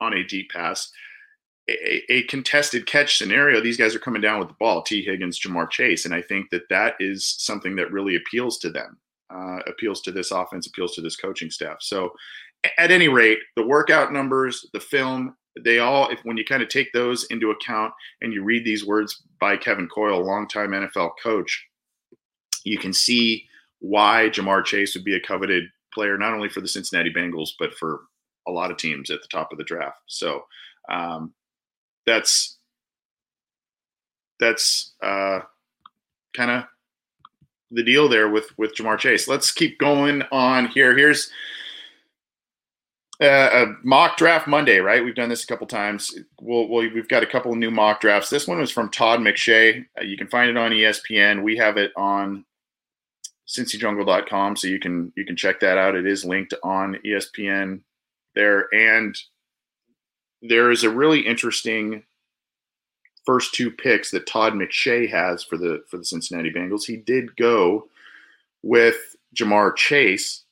on 0.00 0.14
a 0.14 0.24
deep 0.24 0.50
pass, 0.50 0.90
a, 1.68 2.12
a, 2.12 2.22
contested 2.24 2.86
catch 2.86 3.16
scenario, 3.16 3.60
these 3.60 3.76
guys 3.76 3.94
are 3.94 4.00
coming 4.00 4.22
down 4.22 4.38
with 4.38 4.48
the 4.48 4.56
ball. 4.58 4.82
Tee 4.82 5.04
Higgins, 5.04 5.38
Ja'Marr 5.38 5.70
Chase, 5.70 6.04
and 6.04 6.14
I 6.14 6.22
think 6.22 6.50
that 6.50 6.68
that 6.70 6.94
is 6.98 7.36
something 7.38 7.76
that 7.76 7.92
really 7.92 8.16
appeals 8.16 8.58
to 8.58 8.70
them, 8.70 8.98
uh, 9.32 9.58
appeals 9.66 10.00
to 10.02 10.12
this 10.12 10.30
offense, 10.30 10.66
appeals 10.66 10.94
to 10.94 11.00
this 11.00 11.16
coaching 11.16 11.50
staff. 11.50 11.76
So, 11.80 12.10
at 12.78 12.90
any 12.90 13.08
rate, 13.08 13.38
the 13.56 13.66
workout 13.66 14.12
numbers, 14.12 14.68
the 14.72 14.80
film, 14.80 15.36
they 15.64 15.78
all, 15.78 16.08
if 16.10 16.20
when 16.24 16.36
you 16.36 16.44
kind 16.44 16.62
of 16.62 16.68
take 16.68 16.92
those 16.92 17.24
into 17.30 17.50
account 17.50 17.92
and 18.20 18.32
you 18.32 18.42
read 18.42 18.64
these 18.64 18.84
words 18.84 19.22
by 19.40 19.56
Kevin 19.56 19.88
Coyle, 19.88 20.24
longtime 20.24 20.70
NFL 20.70 21.12
coach, 21.22 21.66
you 22.64 22.78
can 22.78 22.92
see 22.92 23.44
why 23.80 24.28
Ja'Marr 24.30 24.64
Chase 24.64 24.94
would 24.94 25.04
be 25.04 25.16
a 25.16 25.20
coveted 25.20 25.64
player, 25.94 26.18
not 26.18 26.34
only 26.34 26.48
for 26.48 26.60
the 26.60 26.68
Cincinnati 26.68 27.12
Bengals, 27.12 27.50
but 27.58 27.74
for 27.74 28.02
a 28.46 28.50
lot 28.50 28.70
of 28.70 28.76
teams 28.76 29.10
at 29.10 29.20
the 29.22 29.28
top 29.28 29.52
of 29.52 29.58
the 29.58 29.64
draft. 29.64 30.02
So, 30.06 30.44
um, 30.88 31.32
that's 32.06 32.58
that's 34.38 34.92
uh, 35.02 35.40
kind 36.34 36.50
of 36.50 36.64
the 37.70 37.84
deal 37.84 38.08
there 38.08 38.28
with 38.28 38.46
with 38.58 38.74
Ja'Marr 38.74 38.98
Chase. 38.98 39.28
Let's 39.28 39.52
keep 39.52 39.78
going 39.78 40.22
on 40.32 40.66
here. 40.68 40.96
Here's 40.96 41.30
uh, 43.20 43.50
a 43.52 43.66
mock 43.84 44.16
draft 44.16 44.48
Monday, 44.48 44.78
right? 44.78 45.04
We've 45.04 45.14
done 45.14 45.28
this 45.28 45.44
a 45.44 45.46
couple 45.46 45.66
times. 45.66 46.18
We'll, 46.40 46.68
we 46.68 46.90
have 46.96 47.08
got 47.08 47.22
a 47.22 47.26
couple 47.26 47.52
of 47.52 47.58
new 47.58 47.70
mock 47.70 48.00
drafts. 48.00 48.30
This 48.30 48.48
one 48.48 48.58
was 48.58 48.70
from 48.70 48.90
Todd 48.90 49.20
McShay. 49.20 49.84
Uh, 49.98 50.04
you 50.04 50.16
can 50.16 50.26
find 50.26 50.48
it 50.48 50.56
on 50.56 50.70
ESPN. 50.70 51.42
We 51.42 51.56
have 51.58 51.76
it 51.76 51.92
on 51.96 52.44
cincyjungle.com, 53.46 54.56
so 54.56 54.68
you 54.68 54.80
can 54.80 55.12
you 55.16 55.26
can 55.26 55.36
check 55.36 55.60
that 55.60 55.78
out. 55.78 55.94
It 55.94 56.06
is 56.06 56.24
linked 56.24 56.54
on 56.64 56.96
ESPN 57.04 57.82
there, 58.34 58.66
and 58.72 59.16
there 60.42 60.70
is 60.70 60.84
a 60.84 60.90
really 60.90 61.20
interesting 61.20 62.04
first 63.26 63.54
two 63.54 63.70
picks 63.70 64.10
that 64.10 64.26
Todd 64.26 64.54
McShay 64.54 65.08
has 65.08 65.42
for 65.44 65.56
the 65.56 65.84
for 65.88 65.98
the 65.98 66.04
Cincinnati 66.04 66.50
Bengals. 66.50 66.84
He 66.84 66.96
did 66.96 67.36
go 67.36 67.88
with 68.62 69.16
Ja'Marr 69.36 69.76
Chase, 69.76 70.44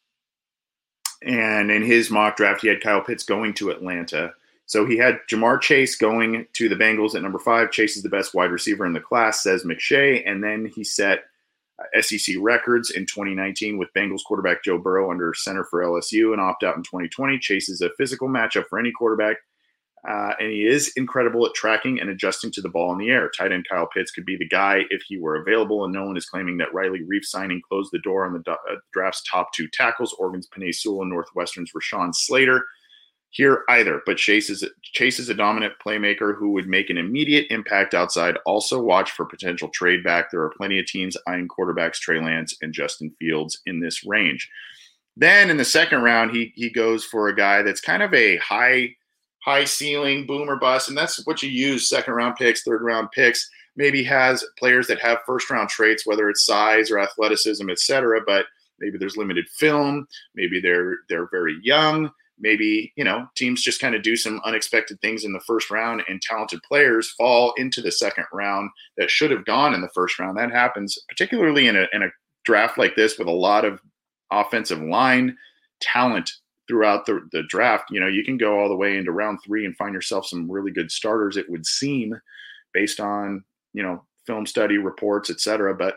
and 1.22 1.70
in 1.70 1.82
his 1.82 2.10
mock 2.10 2.36
draft, 2.36 2.62
he 2.62 2.68
had 2.68 2.82
Kyle 2.82 3.00
Pitts 3.00 3.24
going 3.24 3.54
to 3.54 3.70
Atlanta. 3.70 4.32
So 4.66 4.84
he 4.84 4.98
had 4.98 5.20
Ja'Marr 5.30 5.60
Chase 5.60 5.96
going 5.96 6.46
to 6.52 6.68
the 6.68 6.76
Bengals 6.76 7.14
at 7.14 7.22
number 7.22 7.38
five. 7.38 7.70
Chase 7.70 7.96
is 7.96 8.02
the 8.02 8.08
best 8.10 8.34
wide 8.34 8.50
receiver 8.50 8.84
in 8.84 8.92
the 8.92 9.00
class, 9.00 9.42
says 9.42 9.64
McShay, 9.64 10.22
and 10.26 10.44
then 10.44 10.66
he 10.66 10.84
set 10.84 11.24
SEC 12.00 12.36
records 12.40 12.90
in 12.90 13.06
2019 13.06 13.78
with 13.78 13.92
Bengals 13.96 14.24
quarterback 14.26 14.64
Joe 14.64 14.78
Burrow 14.78 15.10
under 15.10 15.32
center 15.34 15.64
for 15.64 15.82
LSU 15.82 16.32
and 16.32 16.40
opt 16.40 16.64
out 16.64 16.76
in 16.76 16.82
2020. 16.82 17.38
Chases 17.38 17.80
a 17.80 17.90
physical 17.96 18.28
matchup 18.28 18.66
for 18.68 18.78
any 18.78 18.90
quarterback 18.90 19.36
uh, 20.06 20.32
and 20.38 20.50
he 20.50 20.66
is 20.66 20.92
incredible 20.96 21.44
at 21.46 21.54
tracking 21.54 22.00
and 22.00 22.10
adjusting 22.10 22.50
to 22.52 22.60
the 22.60 22.68
ball 22.68 22.92
in 22.92 22.98
the 22.98 23.10
air. 23.10 23.30
Tight 23.36 23.52
end 23.52 23.66
Kyle 23.68 23.86
Pitts 23.86 24.10
could 24.10 24.24
be 24.24 24.36
the 24.36 24.48
guy 24.48 24.82
if 24.90 25.02
he 25.06 25.18
were 25.18 25.36
available, 25.36 25.84
and 25.84 25.92
no 25.92 26.04
one 26.04 26.16
is 26.16 26.26
claiming 26.26 26.56
that 26.58 26.72
Riley 26.72 27.00
Reiff 27.00 27.24
signing 27.24 27.60
closed 27.68 27.90
the 27.92 27.98
door 28.00 28.24
on 28.24 28.32
the 28.32 28.50
uh, 28.50 28.76
draft's 28.92 29.22
top 29.28 29.52
two 29.52 29.68
tackles, 29.72 30.14
Oregon's 30.18 30.48
Penei 30.48 30.74
Sewell 30.74 31.02
and 31.02 31.10
Northwestern's 31.10 31.72
Rashawn 31.72 32.14
Slater. 32.14 32.64
Here 33.30 33.62
either, 33.68 34.00
but 34.06 34.16
Chase 34.16 34.48
is 34.48 34.64
Chase 34.82 35.18
is 35.18 35.28
a 35.28 35.34
dominant 35.34 35.74
playmaker 35.84 36.36
who 36.36 36.50
would 36.52 36.66
make 36.66 36.88
an 36.88 36.96
immediate 36.96 37.46
impact 37.50 37.92
outside. 37.92 38.38
Also, 38.46 38.80
watch 38.80 39.10
for 39.10 39.26
potential 39.26 39.68
trade 39.68 40.02
back. 40.02 40.30
There 40.30 40.40
are 40.40 40.50
plenty 40.56 40.78
of 40.78 40.86
teams 40.86 41.16
eyeing 41.26 41.46
quarterbacks 41.46 41.96
Trey 41.96 42.20
Lance 42.20 42.56
and 42.62 42.72
Justin 42.72 43.12
Fields 43.18 43.60
in 43.66 43.80
this 43.80 44.02
range. 44.04 44.48
Then 45.14 45.50
in 45.50 45.58
the 45.58 45.64
second 45.64 46.02
round, 46.02 46.30
he 46.30 46.52
he 46.54 46.70
goes 46.70 47.04
for 47.04 47.28
a 47.28 47.36
guy 47.36 47.62
that's 47.62 47.82
kind 47.82 48.02
of 48.02 48.14
a 48.14 48.38
high 48.38 48.94
high 49.44 49.64
ceiling, 49.64 50.26
boomer 50.26 50.56
bust, 50.56 50.88
and 50.88 50.96
that's 50.96 51.24
what 51.26 51.42
you 51.42 51.50
use 51.50 51.88
second 51.88 52.14
round 52.14 52.36
picks, 52.36 52.62
third 52.62 52.82
round 52.82 53.10
picks. 53.10 53.48
Maybe 53.76 54.02
has 54.04 54.44
players 54.58 54.86
that 54.86 55.00
have 55.00 55.18
first 55.26 55.50
round 55.50 55.68
traits, 55.68 56.06
whether 56.06 56.30
it's 56.30 56.46
size 56.46 56.90
or 56.90 56.98
athleticism, 56.98 57.68
etc. 57.68 58.20
But 58.26 58.46
maybe 58.78 58.96
there's 58.98 59.16
limited 59.16 59.48
film. 59.48 60.06
Maybe 60.34 60.60
they're 60.60 60.98
they're 61.08 61.28
very 61.30 61.56
young. 61.62 62.10
Maybe 62.40 62.92
you 62.96 63.05
know 63.05 63.27
teams 63.37 63.62
just 63.62 63.81
kind 63.81 63.94
of 63.94 64.03
do 64.03 64.16
some 64.16 64.40
unexpected 64.44 65.01
things 65.01 65.24
in 65.24 65.33
the 65.33 65.40
first 65.40 65.70
round, 65.70 66.03
and 66.09 66.20
talented 66.20 66.61
players 66.62 67.11
fall 67.12 67.53
into 67.57 67.81
the 67.81 67.92
second 67.92 68.24
round 68.33 68.70
that 68.96 69.11
should 69.11 69.31
have 69.31 69.44
gone 69.44 69.74
in 69.74 69.81
the 69.81 69.90
first 69.94 70.18
round. 70.18 70.37
That 70.38 70.51
happens 70.51 70.98
particularly 71.09 71.66
in 71.68 71.77
a 71.77 71.87
in 71.92 72.03
a 72.03 72.09
draft 72.44 72.79
like 72.79 72.96
this 72.96 73.18
with 73.18 73.29
a 73.29 73.33
lot 73.33 73.64
of 73.64 73.81
offensive 74.31 74.81
line 74.81 75.37
talent 75.81 76.31
throughout 76.68 77.07
the, 77.07 77.27
the 77.33 77.42
draft, 77.48 77.90
you 77.90 77.98
know, 77.98 78.07
you 78.07 78.22
can 78.22 78.37
go 78.37 78.61
all 78.61 78.68
the 78.68 78.77
way 78.77 78.98
into 78.98 79.11
round 79.11 79.38
three 79.42 79.64
and 79.64 79.77
find 79.77 79.94
yourself 79.94 80.27
some 80.27 80.51
really 80.51 80.70
good 80.70 80.90
starters, 80.90 81.37
it 81.37 81.48
would 81.48 81.66
seem, 81.66 82.14
based 82.74 83.01
on, 83.01 83.42
you 83.72 83.83
know, 83.83 84.05
film 84.27 84.44
study 84.44 84.77
reports, 84.77 85.31
et 85.31 85.40
cetera. 85.40 85.74
But 85.74 85.96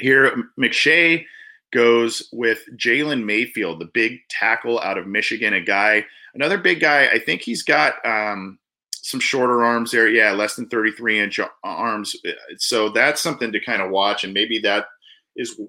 here, 0.00 0.34
McShay 0.58 1.24
goes 1.72 2.28
with 2.32 2.60
Jalen 2.76 3.24
Mayfield, 3.24 3.80
the 3.80 3.90
big 3.92 4.20
tackle 4.28 4.80
out 4.80 4.98
of 4.98 5.06
Michigan, 5.06 5.54
a 5.54 5.60
guy, 5.60 6.04
another 6.34 6.58
big 6.58 6.80
guy. 6.80 7.06
I 7.08 7.18
think 7.18 7.42
he's 7.42 7.62
got 7.62 7.94
um, 8.04 8.58
some 8.92 9.20
shorter 9.20 9.64
arms 9.64 9.92
there. 9.92 10.08
Yeah, 10.08 10.32
less 10.32 10.56
than 10.56 10.68
33 10.68 11.20
inch 11.20 11.40
arms. 11.64 12.16
So 12.58 12.90
that's 12.90 13.20
something 13.20 13.52
to 13.52 13.60
kind 13.60 13.82
of 13.82 13.90
watch. 13.90 14.24
And 14.24 14.34
maybe 14.34 14.58
that 14.60 14.86
is 15.36 15.60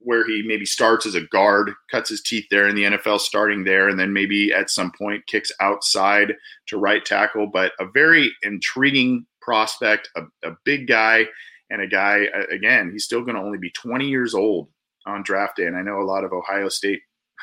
where 0.00 0.26
he 0.26 0.42
maybe 0.42 0.64
starts 0.64 1.04
as 1.04 1.14
a 1.14 1.20
guard, 1.20 1.72
cuts 1.90 2.08
his 2.08 2.22
teeth 2.22 2.46
there 2.50 2.66
in 2.66 2.74
the 2.74 2.84
NFL, 2.84 3.20
starting 3.20 3.64
there, 3.64 3.88
and 3.88 4.00
then 4.00 4.12
maybe 4.12 4.52
at 4.52 4.70
some 4.70 4.90
point 4.96 5.26
kicks 5.26 5.52
outside 5.60 6.34
to 6.66 6.78
right 6.78 7.04
tackle. 7.04 7.46
But 7.46 7.72
a 7.78 7.86
very 7.86 8.32
intriguing 8.42 9.26
prospect, 9.42 10.08
a, 10.16 10.22
a 10.42 10.56
big 10.64 10.88
guy, 10.88 11.26
and 11.68 11.82
a 11.82 11.86
guy, 11.86 12.26
again, 12.50 12.90
he's 12.90 13.04
still 13.04 13.22
going 13.22 13.36
to 13.36 13.42
only 13.42 13.58
be 13.58 13.70
20 13.70 14.08
years 14.08 14.34
old 14.34 14.68
on 15.10 15.22
draft 15.22 15.56
day. 15.56 15.66
And 15.66 15.76
I 15.76 15.82
know 15.82 16.00
a 16.00 16.02
lot 16.02 16.24
of 16.24 16.32
Ohio 16.32 16.68
State 16.68 17.02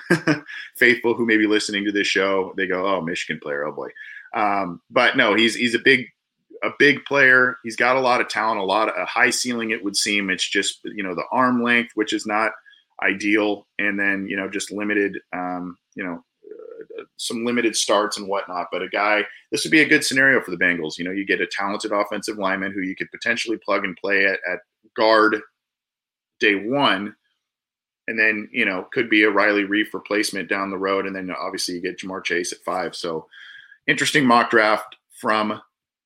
faithful 0.76 1.14
who 1.14 1.26
may 1.26 1.38
be 1.38 1.48
listening 1.48 1.86
to 1.86 1.92
this 1.92 2.08
show, 2.08 2.54
they 2.58 2.68
go, 2.68 2.86
oh, 2.88 3.02
Michigan 3.02 3.40
player, 3.42 3.66
oh 3.66 3.72
boy. 3.72 3.90
Um, 4.34 4.82
but 4.90 5.18
no, 5.18 5.36
he's 5.36 5.56
he's 5.56 5.76
a 5.76 5.80
big 5.80 6.08
a 6.64 6.70
big 6.80 7.06
player. 7.06 7.58
He's 7.64 7.76
got 7.76 7.98
a 7.98 8.02
lot 8.02 8.22
of 8.22 8.30
talent, 8.30 8.60
a 8.60 8.64
lot 8.64 8.90
of 8.90 8.96
a 8.98 9.06
high 9.06 9.30
ceiling. 9.30 9.72
It 9.72 9.84
would 9.84 9.96
seem. 9.96 10.30
It's 10.30 10.48
just 10.48 10.80
you 10.84 11.04
know 11.04 11.16
the 11.16 11.26
arm 11.32 11.64
length, 11.64 11.92
which 11.96 12.14
is 12.14 12.26
not 12.26 12.52
ideal, 13.04 13.68
and 13.80 14.00
then 14.00 14.28
you 14.28 14.36
know 14.36 14.50
just 14.50 14.72
limited, 14.72 15.18
um, 15.34 15.78
you 15.96 16.04
know, 16.04 16.24
uh, 17.00 17.04
some 17.18 17.46
limited 17.46 17.76
starts 17.76 18.18
and 18.18 18.28
whatnot. 18.28 18.68
But 18.72 18.84
a 18.84 18.90
guy, 18.90 19.24
this 19.52 19.64
would 19.64 19.72
be 19.72 19.82
a 19.82 19.88
good 19.88 20.04
scenario 20.04 20.42
for 20.42 20.52
the 20.52 20.58
Bengals. 20.58 20.98
You 20.98 21.06
know, 21.06 21.12
you 21.12 21.26
get 21.26 21.42
a 21.42 21.48
talented 21.48 21.92
offensive 21.92 22.38
lineman 22.38 22.74
who 22.74 22.82
you 22.82 22.96
could 22.96 23.12
potentially 23.12 23.58
plug 23.64 23.86
and 23.86 23.96
play 23.98 24.26
at, 24.26 24.40
at 24.50 24.60
guard 24.96 25.40
day 26.40 26.56
one. 26.56 27.16
And 28.08 28.18
then, 28.18 28.50
you 28.52 28.66
know, 28.66 28.88
could 28.92 29.10
be 29.10 29.24
a 29.24 29.30
Riley 29.30 29.64
Reiff 29.64 29.94
replacement 29.94 30.50
down 30.50 30.70
the 30.70 30.78
road. 30.78 31.06
And 31.06 31.16
then 31.16 31.30
obviously 31.32 31.76
you 31.76 31.82
get 31.82 32.00
Ja'Marr 32.00 32.24
Chase 32.24 32.54
at 32.54 32.60
five. 32.60 32.96
So 32.96 33.28
interesting 33.86 34.26
mock 34.26 34.50
draft 34.50 34.96
from 35.12 35.62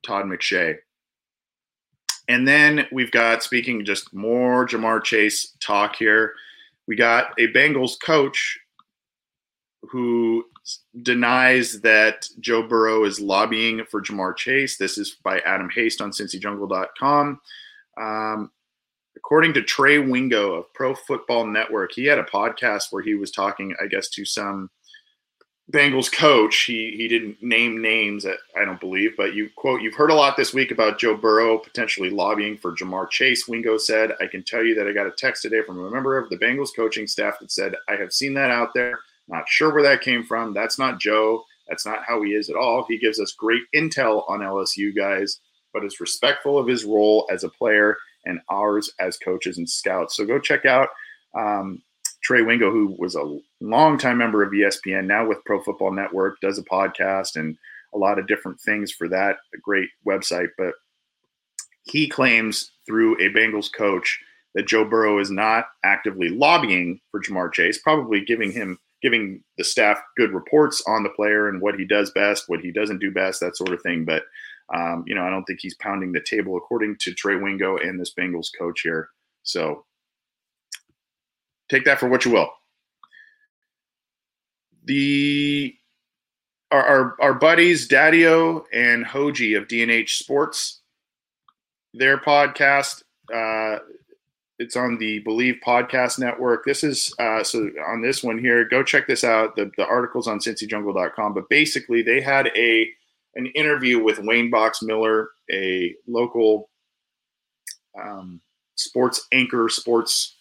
Todd 0.05 0.25
McShay. 0.25 0.77
And 2.27 2.47
then 2.47 2.87
we've 2.91 3.11
got, 3.11 3.43
speaking 3.43 3.85
just 3.85 4.13
more 4.13 4.65
Ja'Marr 4.65 5.03
Chase 5.03 5.55
talk 5.59 5.95
here, 5.95 6.33
we 6.87 6.95
got 6.95 7.33
a 7.37 7.47
Bengals 7.47 7.99
coach 8.03 8.59
who 9.83 10.45
denies 11.01 11.81
that 11.81 12.27
Joe 12.39 12.63
Burrow 12.63 13.03
is 13.03 13.19
lobbying 13.19 13.83
for 13.89 14.01
Ja'Marr 14.01 14.35
Chase. 14.35 14.77
This 14.77 14.97
is 14.97 15.17
by 15.23 15.39
Adam 15.39 15.69
Haste 15.69 16.01
on 16.01 16.11
cincyjungle.com. 16.11 17.41
Um, 17.99 18.51
according 19.31 19.53
to 19.53 19.61
Trey 19.61 19.97
Wingo 19.97 20.55
of 20.55 20.73
Pro 20.73 20.93
Football 20.93 21.47
Network, 21.47 21.93
he 21.93 22.03
had 22.03 22.19
a 22.19 22.23
podcast 22.23 22.91
where 22.91 23.01
he 23.01 23.15
was 23.15 23.31
talking, 23.31 23.73
I 23.81 23.87
guess, 23.87 24.09
to 24.09 24.25
some 24.25 24.69
Bengals 25.71 26.11
coach, 26.11 26.63
he 26.63 26.91
he 26.97 27.07
didn't 27.07 27.41
name 27.41 27.81
names, 27.81 28.25
I 28.25 28.65
don't 28.65 28.81
believe, 28.81 29.15
but 29.15 29.33
you 29.33 29.49
quote, 29.55 29.81
"You've 29.81 29.95
heard 29.95 30.09
a 30.09 30.15
lot 30.15 30.35
this 30.35 30.53
week 30.53 30.71
about 30.71 30.99
Joe 30.99 31.15
Burrow 31.15 31.57
potentially 31.57 32.09
lobbying 32.09 32.57
for 32.57 32.75
Ja'Marr 32.75 33.09
Chase." 33.09 33.47
Wingo 33.47 33.77
said, 33.77 34.17
"I 34.19 34.27
can 34.27 34.43
tell 34.43 34.65
you 34.65 34.75
that 34.75 34.85
I 34.85 34.91
got 34.91 35.07
a 35.07 35.11
text 35.11 35.43
today 35.43 35.61
from 35.61 35.79
a 35.79 35.89
member 35.89 36.17
of 36.17 36.27
the 36.29 36.35
Bengals 36.35 36.75
coaching 36.75 37.07
staff 37.07 37.39
that 37.39 37.53
said 37.53 37.73
I 37.87 37.95
have 37.95 38.11
seen 38.11 38.33
that 38.33 38.51
out 38.51 38.73
there. 38.73 38.99
Not 39.29 39.47
sure 39.47 39.73
where 39.73 39.83
that 39.83 40.01
came 40.01 40.25
from. 40.25 40.53
That's 40.53 40.77
not 40.77 40.99
Joe. 40.99 41.45
That's 41.69 41.85
not 41.85 42.03
how 42.05 42.21
he 42.21 42.33
is 42.33 42.49
at 42.49 42.57
all. 42.57 42.83
He 42.85 42.97
gives 42.97 43.17
us 43.17 43.31
great 43.31 43.63
intel 43.73 44.29
on 44.29 44.41
LSU 44.41 44.93
guys, 44.93 45.39
but 45.73 45.85
is 45.85 46.01
respectful 46.01 46.57
of 46.57 46.67
his 46.67 46.83
role 46.83 47.29
as 47.31 47.45
a 47.45 47.49
player 47.49 47.95
and 48.25 48.39
ours 48.49 48.91
as 48.99 49.17
coaches 49.17 49.57
and 49.57 49.69
scouts. 49.69 50.15
So 50.15 50.25
go 50.25 50.39
check 50.39 50.65
out." 50.65 50.89
Um, 51.35 51.81
Trey 52.21 52.43
Wingo, 52.43 52.71
who 52.71 52.95
was 52.99 53.15
a 53.15 53.39
longtime 53.61 54.17
member 54.17 54.43
of 54.43 54.51
ESPN, 54.51 55.05
now 55.05 55.27
with 55.27 55.43
Pro 55.45 55.61
Football 55.61 55.91
Network, 55.91 56.39
does 56.39 56.59
a 56.59 56.63
podcast 56.63 57.35
and 57.35 57.57
a 57.93 57.97
lot 57.97 58.19
of 58.19 58.27
different 58.27 58.59
things 58.61 58.91
for 58.91 59.07
that 59.09 59.37
a 59.53 59.57
great 59.57 59.89
website. 60.07 60.49
But 60.57 60.73
he 61.83 62.07
claims 62.07 62.71
through 62.85 63.15
a 63.15 63.33
Bengals 63.33 63.73
coach 63.73 64.19
that 64.53 64.67
Joe 64.67 64.85
Burrow 64.85 65.19
is 65.19 65.31
not 65.31 65.65
actively 65.83 66.29
lobbying 66.29 66.99
for 67.09 67.21
Ja'Marr 67.21 67.51
Chase, 67.51 67.79
probably 67.79 68.23
giving 68.23 68.51
him 68.51 68.77
giving 69.01 69.43
the 69.57 69.63
staff 69.63 69.99
good 70.15 70.31
reports 70.31 70.83
on 70.87 71.01
the 71.01 71.09
player 71.09 71.49
and 71.49 71.59
what 71.59 71.73
he 71.73 71.85
does 71.85 72.11
best, 72.11 72.43
what 72.47 72.59
he 72.59 72.71
doesn't 72.71 72.99
do 72.99 73.09
best, 73.09 73.39
that 73.39 73.57
sort 73.57 73.73
of 73.73 73.81
thing. 73.81 74.05
But 74.05 74.23
um, 74.73 75.03
you 75.05 75.15
know, 75.15 75.23
I 75.23 75.29
don't 75.29 75.43
think 75.43 75.59
he's 75.61 75.75
pounding 75.75 76.11
the 76.11 76.21
table 76.21 76.57
according 76.57 76.97
to 77.01 77.13
Trey 77.13 77.35
Wingo 77.35 77.77
and 77.77 77.99
this 77.99 78.13
Bengals 78.13 78.49
coach 78.57 78.81
here. 78.81 79.09
So 79.43 79.85
take 81.69 81.85
that 81.85 81.99
for 81.99 82.07
what 82.07 82.25
you 82.25 82.31
will. 82.31 82.49
The 84.85 85.75
our 86.71 86.83
our, 86.83 87.15
our 87.21 87.33
buddies 87.33 87.87
Daddio 87.87 88.63
and 88.73 89.05
Hoji 89.05 89.57
of 89.57 89.67
DNH 89.67 90.09
Sports, 90.09 90.81
their 91.93 92.17
podcast. 92.17 93.03
Uh, 93.33 93.79
it's 94.57 94.75
on 94.75 94.97
the 94.99 95.19
Believe 95.19 95.55
Podcast 95.65 96.19
Network. 96.19 96.65
This 96.65 96.83
is 96.83 97.13
uh, 97.19 97.43
so 97.43 97.69
on 97.87 98.01
this 98.01 98.23
one 98.23 98.37
here. 98.37 98.63
Go 98.63 98.83
check 98.83 99.07
this 99.07 99.23
out. 99.23 99.55
The 99.55 99.71
the 99.75 99.85
articles 99.85 100.27
on 100.27 100.39
CincyJungle.com. 100.39 101.33
But 101.33 101.49
basically, 101.49 102.01
they 102.01 102.21
had 102.21 102.47
a 102.55 102.89
an 103.35 103.47
interview 103.47 104.03
with 104.03 104.19
Wayne 104.19 104.49
Box 104.49 104.81
Miller, 104.81 105.29
a 105.51 105.95
local 106.07 106.69
um, 107.99 108.41
sports 108.75 109.27
anchor, 109.31 109.69
sports 109.69 110.35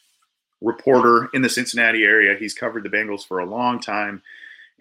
reporter 0.61 1.31
in 1.33 1.43
the 1.43 1.49
Cincinnati 1.49 2.03
area. 2.03 2.37
He's 2.39 2.55
covered 2.55 2.85
the 2.85 2.91
Bengals 2.91 3.27
for 3.27 3.39
a 3.39 3.47
long 3.47 3.81
time. 3.81 4.23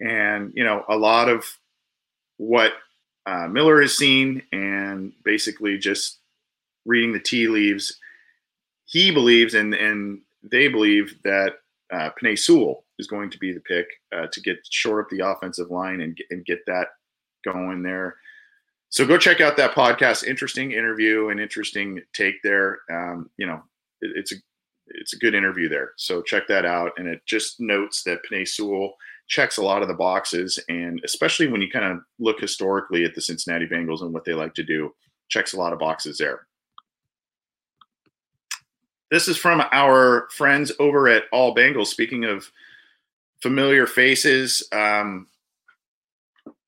And, 0.00 0.52
you 0.54 0.64
know, 0.64 0.84
a 0.88 0.96
lot 0.96 1.28
of 1.28 1.44
what 2.36 2.72
uh, 3.26 3.48
Miller 3.48 3.80
has 3.82 3.96
seen 3.96 4.42
and 4.52 5.12
basically 5.24 5.78
just 5.78 6.18
reading 6.86 7.12
the 7.12 7.20
tea 7.20 7.48
leaves, 7.48 7.98
he 8.86 9.10
believes 9.10 9.54
and, 9.54 9.74
and 9.74 10.20
they 10.42 10.68
believe 10.68 11.16
that 11.22 11.54
uh, 11.92 12.10
Penei 12.20 12.38
Sewell 12.38 12.84
is 12.98 13.06
going 13.06 13.30
to 13.30 13.38
be 13.38 13.52
the 13.52 13.60
pick 13.60 13.86
uh, 14.14 14.26
to 14.32 14.40
get 14.40 14.58
shore 14.70 15.00
up 15.00 15.08
the 15.10 15.26
offensive 15.26 15.70
line 15.70 16.00
and, 16.00 16.18
and 16.30 16.44
get 16.44 16.64
that 16.66 16.88
going 17.44 17.82
there. 17.82 18.16
So 18.90 19.06
go 19.06 19.16
check 19.18 19.40
out 19.40 19.56
that 19.56 19.74
podcast. 19.74 20.24
Interesting 20.24 20.72
interview 20.72 21.28
and 21.28 21.40
interesting 21.40 22.02
take 22.12 22.42
there. 22.42 22.80
Um, 22.90 23.30
you 23.36 23.46
know, 23.46 23.62
it, 24.00 24.12
it's 24.16 24.32
a 24.32 24.36
it's 24.92 25.12
a 25.12 25.18
good 25.18 25.34
interview 25.34 25.68
there. 25.68 25.92
So 25.96 26.20
check 26.20 26.48
that 26.48 26.64
out. 26.64 26.92
And 26.96 27.06
it 27.06 27.20
just 27.24 27.60
notes 27.60 28.02
that 28.02 28.18
Penei 28.28 28.46
Sewell 28.46 28.94
checks 29.28 29.56
a 29.56 29.62
lot 29.62 29.82
of 29.82 29.88
the 29.88 29.94
boxes. 29.94 30.58
And 30.68 31.00
especially 31.04 31.46
when 31.46 31.62
you 31.62 31.70
kind 31.70 31.84
of 31.84 32.00
look 32.18 32.40
historically 32.40 33.04
at 33.04 33.14
the 33.14 33.20
Cincinnati 33.20 33.66
Bengals 33.66 34.02
and 34.02 34.12
what 34.12 34.24
they 34.24 34.34
like 34.34 34.54
to 34.54 34.64
do, 34.64 34.92
checks 35.28 35.52
a 35.52 35.56
lot 35.56 35.72
of 35.72 35.78
boxes 35.78 36.18
there. 36.18 36.46
This 39.12 39.28
is 39.28 39.36
from 39.36 39.62
our 39.72 40.28
friends 40.32 40.72
over 40.80 41.08
at 41.08 41.24
All 41.32 41.54
Bengals. 41.54 41.86
Speaking 41.86 42.24
of 42.24 42.50
familiar 43.40 43.86
faces 43.86 44.66
um, 44.72 45.28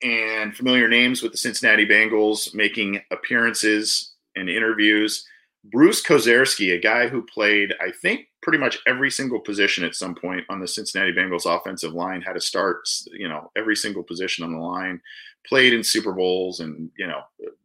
and 0.03 0.55
familiar 0.55 0.87
names 0.87 1.21
with 1.21 1.31
the 1.31 1.37
Cincinnati 1.37 1.85
Bengals 1.85 2.53
making 2.53 3.01
appearances 3.11 4.13
and 4.35 4.49
interviews, 4.49 5.25
Bruce 5.65 6.03
Kozerski, 6.03 6.75
a 6.75 6.79
guy 6.79 7.07
who 7.07 7.25
played, 7.25 7.73
I 7.79 7.91
think, 7.91 8.27
pretty 8.41 8.57
much 8.57 8.79
every 8.85 9.09
single 9.09 9.39
position 9.39 9.85
at 9.85 9.95
some 9.95 10.13
point 10.13 10.43
on 10.49 10.59
the 10.59 10.67
Cincinnati 10.67 11.13
Bengals 11.13 11.45
offensive 11.45 11.93
line, 11.93 12.21
had 12.21 12.33
to 12.33 12.41
start, 12.41 12.87
you 13.13 13.29
know, 13.29 13.49
every 13.55 13.75
single 13.75 14.03
position 14.03 14.43
on 14.43 14.51
the 14.51 14.59
line, 14.59 14.99
played 15.47 15.73
in 15.73 15.83
Super 15.83 16.11
Bowls, 16.11 16.59
and 16.59 16.91
you 16.97 17.07
know, 17.07 17.21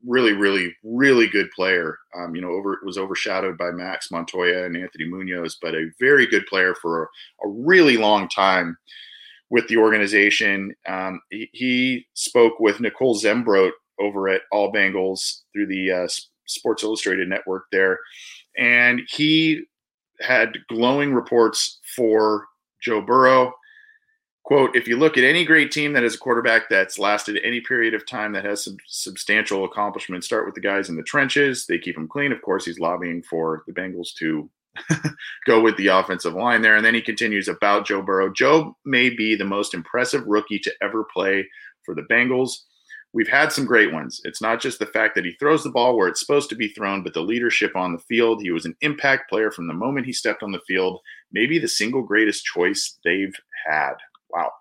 really, 0.06 0.32
really, 0.32 0.76
really 0.84 1.26
good 1.26 1.50
player. 1.50 1.98
Um, 2.16 2.36
you 2.36 2.40
know, 2.40 2.50
over 2.50 2.78
was 2.84 2.98
overshadowed 2.98 3.58
by 3.58 3.72
Max 3.72 4.12
Montoya 4.12 4.64
and 4.66 4.76
Anthony 4.76 5.06
Munoz, 5.06 5.58
but 5.60 5.74
a 5.74 5.90
very 5.98 6.26
good 6.26 6.46
player 6.46 6.76
for 6.76 7.04
a, 7.04 7.06
a 7.46 7.48
really 7.48 7.96
long 7.96 8.28
time 8.28 8.76
with 9.50 9.66
the 9.68 9.76
organization. 9.76 10.74
Um, 10.86 11.20
he, 11.30 11.48
he, 11.52 12.06
spoke 12.14 12.60
with 12.60 12.80
Nicole 12.80 13.18
Zembrot 13.18 13.70
over 14.00 14.28
at 14.28 14.42
All 14.52 14.72
Bengals 14.72 15.42
through 15.52 15.66
the 15.66 15.90
uh, 15.90 16.08
Sports 16.46 16.82
Illustrated 16.82 17.28
network 17.28 17.64
there, 17.72 17.98
and 18.56 19.00
he 19.08 19.64
had 20.20 20.58
glowing 20.68 21.14
reports 21.14 21.80
for 21.96 22.46
Joe 22.82 23.00
Burrow. 23.00 23.52
Quote, 24.44 24.74
if 24.74 24.88
you 24.88 24.96
look 24.96 25.18
at 25.18 25.24
any 25.24 25.44
great 25.44 25.70
team 25.70 25.92
that 25.92 26.02
has 26.02 26.14
a 26.14 26.18
quarterback 26.18 26.70
that's 26.70 26.98
lasted 26.98 27.38
any 27.44 27.60
period 27.60 27.92
of 27.92 28.06
time 28.06 28.32
that 28.32 28.46
has 28.46 28.64
some 28.64 28.78
substantial 28.86 29.66
accomplishments, 29.66 30.26
start 30.26 30.46
with 30.46 30.54
the 30.54 30.60
guys 30.60 30.88
in 30.88 30.96
the 30.96 31.02
trenches. 31.02 31.66
They 31.66 31.76
keep 31.76 31.96
them 31.96 32.08
clean. 32.08 32.32
Of 32.32 32.40
course, 32.40 32.64
he's 32.64 32.80
lobbying 32.80 33.22
for 33.22 33.62
the 33.66 33.74
Bengals 33.74 34.14
to 34.14 34.48
go 35.46 35.60
with 35.60 35.76
the 35.76 35.88
offensive 35.88 36.34
line 36.34 36.62
there. 36.62 36.76
And 36.76 36.84
then 36.84 36.94
he 36.94 37.00
continues 37.00 37.48
about 37.48 37.86
Joe 37.86 38.02
Burrow. 38.02 38.32
Joe 38.32 38.76
may 38.84 39.10
be 39.10 39.34
the 39.34 39.44
most 39.44 39.74
impressive 39.74 40.24
rookie 40.26 40.58
to 40.60 40.72
ever 40.82 41.04
play 41.12 41.46
for 41.84 41.94
the 41.94 42.02
Bengals 42.02 42.58
we've 43.12 43.28
had 43.28 43.52
some 43.52 43.64
great 43.64 43.92
ones. 43.92 44.20
It's 44.24 44.42
not 44.42 44.60
just 44.60 44.78
the 44.78 44.86
fact 44.86 45.14
that 45.14 45.24
he 45.24 45.32
throws 45.32 45.64
the 45.64 45.70
ball 45.70 45.96
where 45.96 46.08
it's 46.08 46.20
supposed 46.20 46.50
to 46.50 46.56
be 46.56 46.68
thrown, 46.68 47.02
but 47.02 47.14
the 47.14 47.20
leadership 47.20 47.74
on 47.74 47.92
the 47.92 47.98
field. 47.98 48.42
He 48.42 48.50
was 48.50 48.64
an 48.64 48.76
impact 48.80 49.30
player 49.30 49.50
from 49.50 49.66
the 49.66 49.74
moment 49.74 50.06
he 50.06 50.12
stepped 50.12 50.42
on 50.42 50.52
the 50.52 50.60
field, 50.66 51.00
maybe 51.32 51.58
the 51.58 51.68
single 51.68 52.02
greatest 52.02 52.44
choice 52.44 52.98
they've 53.04 53.34
had. 53.66 53.94
Wow. 54.30 54.52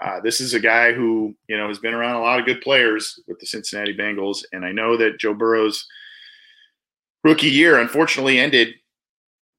Uh, 0.00 0.20
this 0.20 0.40
is 0.40 0.54
a 0.54 0.60
guy 0.60 0.92
who, 0.92 1.34
you 1.48 1.56
know, 1.56 1.68
has 1.68 1.78
been 1.78 1.92
around 1.92 2.16
a 2.16 2.22
lot 2.22 2.40
of 2.40 2.46
good 2.46 2.62
players 2.62 3.20
with 3.28 3.38
the 3.38 3.46
Cincinnati 3.46 3.94
Bengals. 3.94 4.42
And 4.52 4.64
I 4.64 4.72
know 4.72 4.96
that 4.96 5.20
Joe 5.20 5.34
Burrow's 5.34 5.86
rookie 7.22 7.50
year 7.50 7.78
unfortunately 7.78 8.38
ended 8.38 8.74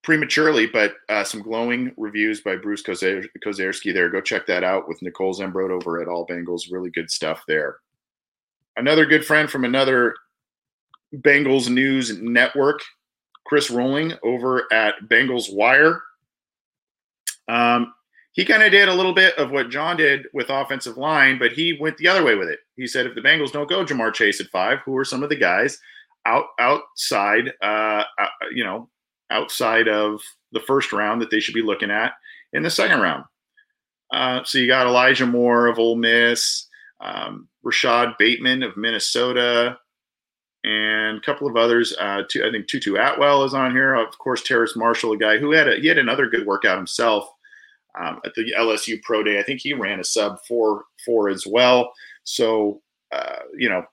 prematurely, 0.03 0.65
but 0.65 0.95
uh, 1.09 1.23
some 1.23 1.41
glowing 1.41 1.93
reviews 1.97 2.41
by 2.41 2.55
Bruce 2.55 2.83
Kozerski 2.83 3.93
there. 3.93 4.09
Go 4.09 4.21
check 4.21 4.47
that 4.47 4.63
out 4.63 4.87
with 4.87 5.01
Nicole 5.01 5.33
Zembrodt 5.33 5.69
over 5.69 6.01
at 6.01 6.07
All 6.07 6.25
Bengals. 6.25 6.71
Really 6.71 6.89
good 6.89 7.11
stuff 7.11 7.43
there 7.47 7.77
another 8.77 9.05
good 9.05 9.25
friend 9.25 9.49
from 9.49 9.65
another 9.65 10.15
Bengals 11.15 11.69
news 11.69 12.17
network, 12.19 12.81
Chris 13.45 13.69
Roling 13.69 14.13
over 14.23 14.71
at 14.71 14.95
Bengals 15.07 15.53
Wire. 15.53 16.01
Um, 17.47 17.93
he 18.33 18.45
kind 18.45 18.63
of 18.63 18.71
did 18.71 18.87
a 18.87 18.93
little 18.93 19.13
bit 19.13 19.37
of 19.37 19.51
what 19.51 19.69
John 19.69 19.97
did 19.97 20.27
with 20.33 20.49
offensive 20.49 20.97
line, 20.97 21.37
but 21.37 21.51
he 21.51 21.77
went 21.79 21.97
the 21.97 22.07
other 22.07 22.23
way 22.23 22.35
with 22.35 22.47
it. 22.47 22.59
He 22.77 22.87
said, 22.87 23.05
if 23.05 23.15
the 23.15 23.21
Bengals 23.21 23.51
don't 23.51 23.69
go 23.69 23.83
Ja'Marr 23.83 24.13
Chase 24.13 24.39
at 24.39 24.47
five, 24.47 24.79
who 24.85 24.95
are 24.95 25.03
some 25.03 25.21
of 25.21 25.29
the 25.29 25.35
guys 25.35 25.77
out 26.25 26.45
outside, 26.59 27.51
uh, 27.61 28.03
uh, 28.17 28.27
you 28.53 28.63
know, 28.63 28.89
outside 29.31 29.87
of 29.87 30.21
the 30.51 30.59
first 30.59 30.91
round 30.91 31.21
that 31.21 31.31
they 31.31 31.39
should 31.39 31.55
be 31.55 31.61
looking 31.61 31.91
at 31.91 32.13
in 32.53 32.63
the 32.63 32.69
second 32.69 32.99
round? 32.99 33.23
Uh, 34.11 34.43
so 34.43 34.57
you 34.57 34.67
got 34.67 34.87
Elijah 34.87 35.25
Moore 35.25 35.67
of 35.67 35.79
Ole 35.79 35.95
Miss 35.95 36.67
um, 37.01 37.47
Rashod 37.63 38.15
Bateman 38.17 38.63
of 38.63 38.77
Minnesota, 38.77 39.77
and 40.63 41.17
a 41.17 41.21
couple 41.21 41.47
of 41.47 41.57
others. 41.57 41.95
Uh, 41.99 42.21
two, 42.29 42.45
I 42.45 42.51
think 42.51 42.67
Tutu 42.67 42.95
Atwell 42.95 43.43
is 43.43 43.53
on 43.53 43.71
here. 43.71 43.95
Of 43.95 44.17
course, 44.19 44.43
Terrace 44.43 44.75
Marshall, 44.75 45.13
a 45.13 45.17
guy 45.17 45.37
who 45.37 45.51
had 45.51 45.67
a, 45.67 45.75
he 45.77 45.87
had 45.87 45.97
another 45.97 46.29
good 46.29 46.45
workout 46.45 46.77
himself 46.77 47.27
um, 47.99 48.19
at 48.23 48.33
the 48.35 48.53
LSU 48.57 49.01
Pro 49.01 49.23
Day. 49.23 49.39
I 49.39 49.43
think 49.43 49.61
he 49.61 49.73
ran 49.73 49.99
a 49.99 50.03
sub 50.03 50.37
four 50.47 50.83
four 51.05 51.29
as 51.29 51.45
well. 51.47 51.91
So 52.23 52.81
uh, 53.11 53.39
you 53.57 53.69
know, 53.69 53.83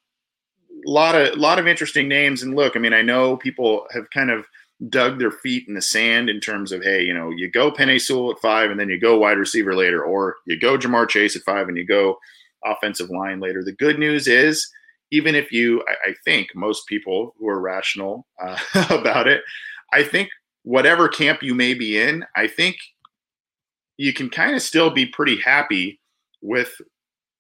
a 0.86 0.90
lot 0.90 1.14
of 1.14 1.34
a 1.34 1.40
lot 1.40 1.58
of 1.58 1.66
interesting 1.66 2.08
names. 2.08 2.42
And 2.42 2.54
look, 2.54 2.76
I 2.76 2.78
mean, 2.78 2.92
I 2.92 3.02
know 3.02 3.36
people 3.36 3.86
have 3.92 4.10
kind 4.10 4.30
of 4.30 4.44
dug 4.88 5.18
their 5.18 5.30
feet 5.30 5.66
in 5.66 5.74
the 5.74 5.82
sand 5.82 6.30
in 6.30 6.40
terms 6.40 6.70
of, 6.70 6.82
hey, 6.82 7.02
you 7.02 7.12
know, 7.12 7.30
you 7.30 7.50
go 7.50 7.70
Penei 7.70 8.00
Sewell 8.00 8.30
at 8.30 8.38
five 8.38 8.70
and 8.70 8.78
then 8.78 8.88
you 8.88 8.98
go 8.98 9.18
wide 9.18 9.38
receiver 9.38 9.74
later, 9.74 10.02
or 10.02 10.36
you 10.46 10.58
go 10.58 10.78
Ja'Marr 10.78 11.08
Chase 11.08 11.34
at 11.34 11.42
five 11.42 11.68
and 11.68 11.76
you 11.76 11.84
go 11.84 12.18
offensive 12.64 13.10
line 13.10 13.40
later. 13.40 13.64
The 13.64 13.72
good 13.72 13.98
news 13.98 14.28
is, 14.28 14.70
even 15.10 15.34
if 15.34 15.50
you, 15.50 15.82
I, 15.88 16.10
I 16.10 16.14
think 16.24 16.54
most 16.54 16.86
people 16.86 17.34
who 17.38 17.48
are 17.48 17.60
rational 17.60 18.26
uh, 18.42 18.58
about 18.90 19.26
it, 19.26 19.42
I 19.92 20.02
think 20.02 20.28
whatever 20.62 21.08
camp 21.08 21.42
you 21.42 21.54
may 21.54 21.74
be 21.74 21.98
in, 21.98 22.24
I 22.36 22.46
think 22.46 22.76
you 23.96 24.12
can 24.12 24.30
kind 24.30 24.54
of 24.54 24.62
still 24.62 24.90
be 24.90 25.06
pretty 25.06 25.40
happy 25.40 26.00
with 26.40 26.72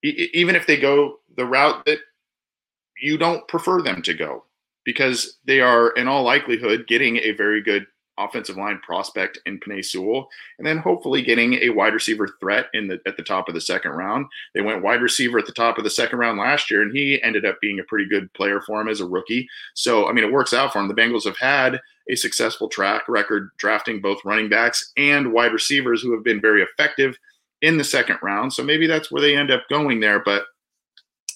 even 0.02 0.54
if 0.56 0.66
they 0.66 0.76
go 0.76 1.18
the 1.36 1.44
route 1.44 1.84
that 1.86 1.98
you 3.00 3.18
don't 3.18 3.46
prefer 3.48 3.82
them 3.82 4.02
to 4.02 4.14
go, 4.14 4.44
because 4.88 5.36
they 5.44 5.60
are 5.60 5.90
in 5.90 6.08
all 6.08 6.22
likelihood 6.22 6.86
getting 6.88 7.18
a 7.18 7.32
very 7.32 7.62
good 7.62 7.84
offensive 8.16 8.56
line 8.56 8.78
prospect 8.78 9.38
in 9.44 9.60
Penei 9.60 9.84
Sewell, 9.84 10.30
and 10.56 10.66
then 10.66 10.78
hopefully 10.78 11.20
getting 11.20 11.52
a 11.56 11.68
wide 11.68 11.92
receiver 11.92 12.26
threat 12.40 12.68
in 12.72 12.88
the 12.88 12.98
at 13.06 13.18
the 13.18 13.22
top 13.22 13.50
of 13.50 13.54
the 13.54 13.60
second 13.60 13.90
round. 13.90 14.24
They 14.54 14.62
went 14.62 14.82
wide 14.82 15.02
receiver 15.02 15.38
at 15.38 15.44
the 15.44 15.52
top 15.52 15.76
of 15.76 15.84
the 15.84 15.90
second 15.90 16.20
round 16.20 16.38
last 16.38 16.70
year, 16.70 16.80
and 16.80 16.90
he 16.90 17.22
ended 17.22 17.44
up 17.44 17.60
being 17.60 17.78
a 17.78 17.84
pretty 17.84 18.08
good 18.08 18.32
player 18.32 18.62
for 18.62 18.80
him 18.80 18.88
as 18.88 19.02
a 19.02 19.06
rookie. 19.06 19.46
So 19.74 20.08
I 20.08 20.12
mean, 20.12 20.24
it 20.24 20.32
works 20.32 20.54
out 20.54 20.72
for 20.72 20.78
him. 20.78 20.88
The 20.88 20.94
Bengals 20.94 21.26
have 21.26 21.36
had 21.36 21.82
a 22.08 22.16
successful 22.16 22.70
track 22.70 23.10
record 23.10 23.50
drafting 23.58 24.00
both 24.00 24.24
running 24.24 24.48
backs 24.48 24.90
and 24.96 25.34
wide 25.34 25.52
receivers 25.52 26.00
who 26.00 26.14
have 26.14 26.24
been 26.24 26.40
very 26.40 26.62
effective 26.62 27.14
in 27.60 27.76
the 27.76 27.84
second 27.84 28.16
round. 28.22 28.54
So 28.54 28.64
maybe 28.64 28.86
that's 28.86 29.12
where 29.12 29.20
they 29.20 29.36
end 29.36 29.50
up 29.50 29.68
going 29.68 30.00
there. 30.00 30.20
But 30.20 30.44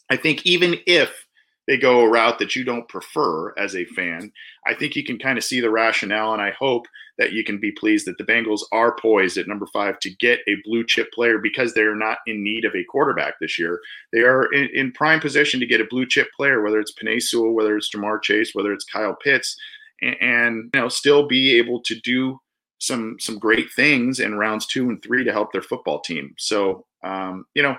I 0.09 0.17
think 0.17 0.47
even 0.47 0.77
if 0.87 1.22
they 1.67 1.77
go 1.77 2.01
a 2.01 2.09
route 2.09 2.39
that 2.39 2.57
you 2.57 2.65
don't 2.65 2.89
prefer 2.89 3.57
as 3.57 3.77
a 3.77 3.85
fan, 3.85 4.33
I 4.67 4.75
think 4.75 4.97
you 4.97 5.05
can 5.05 5.19
kind 5.19 5.39
of 5.39 5.45
see 5.45 5.61
the 5.61 5.71
rationale. 5.71 6.33
And 6.33 6.43
I 6.43 6.51
hope 6.51 6.87
that 7.19 7.33
you 7.33 7.45
can 7.45 7.59
be 7.59 7.71
pleased 7.71 8.07
that 8.07 8.19
the 8.19 8.25
Bengals 8.25 8.63
are 8.73 8.97
poised 8.97 9.37
at 9.39 9.47
number 9.47 9.67
five 9.73 9.99
to 10.01 10.11
get 10.17 10.41
a 10.49 10.57
blue 10.65 10.85
chip 10.85 11.13
player 11.13 11.39
because 11.39 11.73
they're 11.73 11.95
not 11.95 12.19
in 12.27 12.43
need 12.43 12.65
of 12.65 12.75
a 12.75 12.85
quarterback 12.85 13.35
this 13.41 13.59
year. 13.59 13.81
They 14.13 14.21
are 14.21 14.53
in, 14.53 14.69
in 14.75 14.93
prime 14.93 15.21
position 15.21 15.61
to 15.61 15.67
get 15.67 15.81
a 15.81 15.87
blue 15.89 16.07
chip 16.07 16.29
player, 16.37 16.63
whether 16.63 16.81
it's 16.81 16.93
Penei 16.93 17.23
Sewell, 17.23 17.53
whether 17.53 17.77
it's 17.77 17.91
Ja'Marr 17.95 18.23
Chase, 18.23 18.55
whether 18.55 18.73
it's 18.73 18.85
Kyle 18.85 19.15
Pitts, 19.15 19.57
and, 20.01 20.17
and 20.21 20.71
you 20.75 20.81
know 20.81 20.89
still 20.89 21.27
be 21.27 21.57
able 21.59 21.81
to 21.83 21.95
do 22.01 22.41
some 22.79 23.17
some 23.21 23.39
great 23.39 23.73
things 23.73 24.19
in 24.19 24.35
rounds 24.35 24.67
two 24.67 24.89
and 24.89 25.01
three 25.03 25.23
to 25.23 25.33
help 25.33 25.53
their 25.53 25.63
football 25.63 26.01
team. 26.01 26.35
So 26.39 26.87
um, 27.05 27.45
you 27.55 27.63
know 27.63 27.77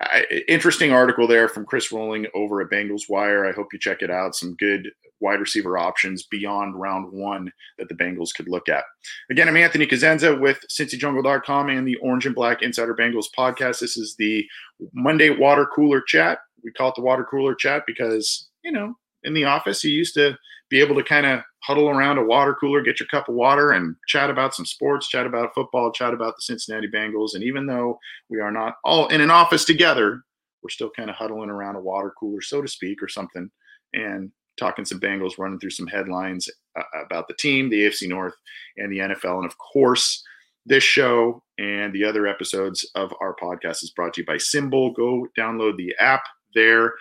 I, 0.00 0.24
interesting 0.46 0.92
article 0.92 1.26
there 1.26 1.48
from 1.48 1.66
Chris 1.66 1.90
Roling 1.90 2.26
over 2.34 2.60
at 2.60 2.70
Bengals 2.70 3.08
Wire. 3.08 3.46
I 3.46 3.52
hope 3.52 3.72
you 3.72 3.78
check 3.78 4.02
it 4.02 4.10
out. 4.10 4.36
Some 4.36 4.54
good 4.54 4.88
wide 5.20 5.40
receiver 5.40 5.76
options 5.76 6.24
beyond 6.24 6.78
round 6.78 7.12
one 7.12 7.52
that 7.78 7.88
the 7.88 7.94
Bengals 7.94 8.34
could 8.34 8.48
look 8.48 8.68
at. 8.68 8.84
Again, 9.30 9.48
I'm 9.48 9.56
Anthony 9.56 9.86
Cosenza 9.86 10.38
with 10.38 10.60
CincyJungle.com 10.70 11.68
and 11.70 11.86
the 11.86 11.96
Orange 11.96 12.26
and 12.26 12.34
Black 12.34 12.62
Insider 12.62 12.94
Bengals 12.94 13.26
podcast. 13.36 13.80
This 13.80 13.96
is 13.96 14.14
the 14.18 14.46
Monday 14.94 15.30
water 15.30 15.66
cooler 15.74 16.00
chat. 16.00 16.38
We 16.62 16.72
call 16.72 16.90
it 16.90 16.94
the 16.96 17.02
water 17.02 17.26
cooler 17.28 17.54
chat 17.54 17.82
because, 17.86 18.48
you 18.62 18.72
know, 18.72 18.94
in 19.28 19.34
the 19.34 19.44
office, 19.44 19.84
you 19.84 19.92
used 19.92 20.14
to 20.14 20.36
be 20.70 20.80
able 20.80 20.96
to 20.96 21.04
kind 21.04 21.26
of 21.26 21.40
huddle 21.62 21.88
around 21.88 22.18
a 22.18 22.24
water 22.24 22.56
cooler, 22.58 22.82
get 22.82 22.98
your 22.98 23.06
cup 23.08 23.28
of 23.28 23.34
water, 23.34 23.72
and 23.72 23.94
chat 24.06 24.30
about 24.30 24.54
some 24.54 24.66
sports, 24.66 25.08
chat 25.08 25.26
about 25.26 25.54
football, 25.54 25.92
chat 25.92 26.12
about 26.12 26.34
the 26.36 26.42
Cincinnati 26.42 26.88
Bengals. 26.88 27.34
And 27.34 27.44
even 27.44 27.66
though 27.66 27.98
we 28.28 28.40
are 28.40 28.50
not 28.50 28.76
all 28.84 29.06
in 29.08 29.20
an 29.20 29.30
office 29.30 29.64
together, 29.64 30.22
we're 30.62 30.70
still 30.70 30.90
kind 30.90 31.10
of 31.10 31.16
huddling 31.16 31.50
around 31.50 31.76
a 31.76 31.80
water 31.80 32.12
cooler, 32.18 32.40
so 32.40 32.60
to 32.60 32.68
speak, 32.68 33.02
or 33.02 33.08
something, 33.08 33.50
and 33.94 34.30
talking 34.58 34.84
some 34.84 35.00
Bengals, 35.00 35.38
running 35.38 35.58
through 35.58 35.70
some 35.70 35.86
headlines 35.86 36.48
uh, 36.78 36.82
about 37.04 37.28
the 37.28 37.34
team, 37.34 37.70
the 37.70 37.86
AFC 37.86 38.08
North, 38.08 38.34
and 38.76 38.92
the 38.92 38.98
NFL. 38.98 39.36
And 39.36 39.46
of 39.46 39.56
course, 39.58 40.22
this 40.66 40.84
show 40.84 41.42
and 41.58 41.92
the 41.92 42.04
other 42.04 42.26
episodes 42.26 42.88
of 42.94 43.12
our 43.20 43.34
podcast 43.40 43.82
is 43.82 43.92
brought 43.94 44.14
to 44.14 44.20
you 44.20 44.26
by 44.26 44.34
SimBull. 44.34 44.94
Go 44.94 45.26
download 45.38 45.76
the 45.76 45.94
app 46.00 46.22
there 46.54 46.92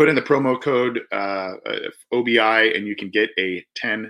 put 0.00 0.08
in 0.08 0.14
the 0.14 0.22
promo 0.22 0.58
code 0.58 1.02
uh, 1.12 1.52
OBI 2.10 2.74
and 2.74 2.86
you 2.86 2.96
can 2.96 3.10
get 3.10 3.28
a 3.38 3.62
$10 3.84 4.08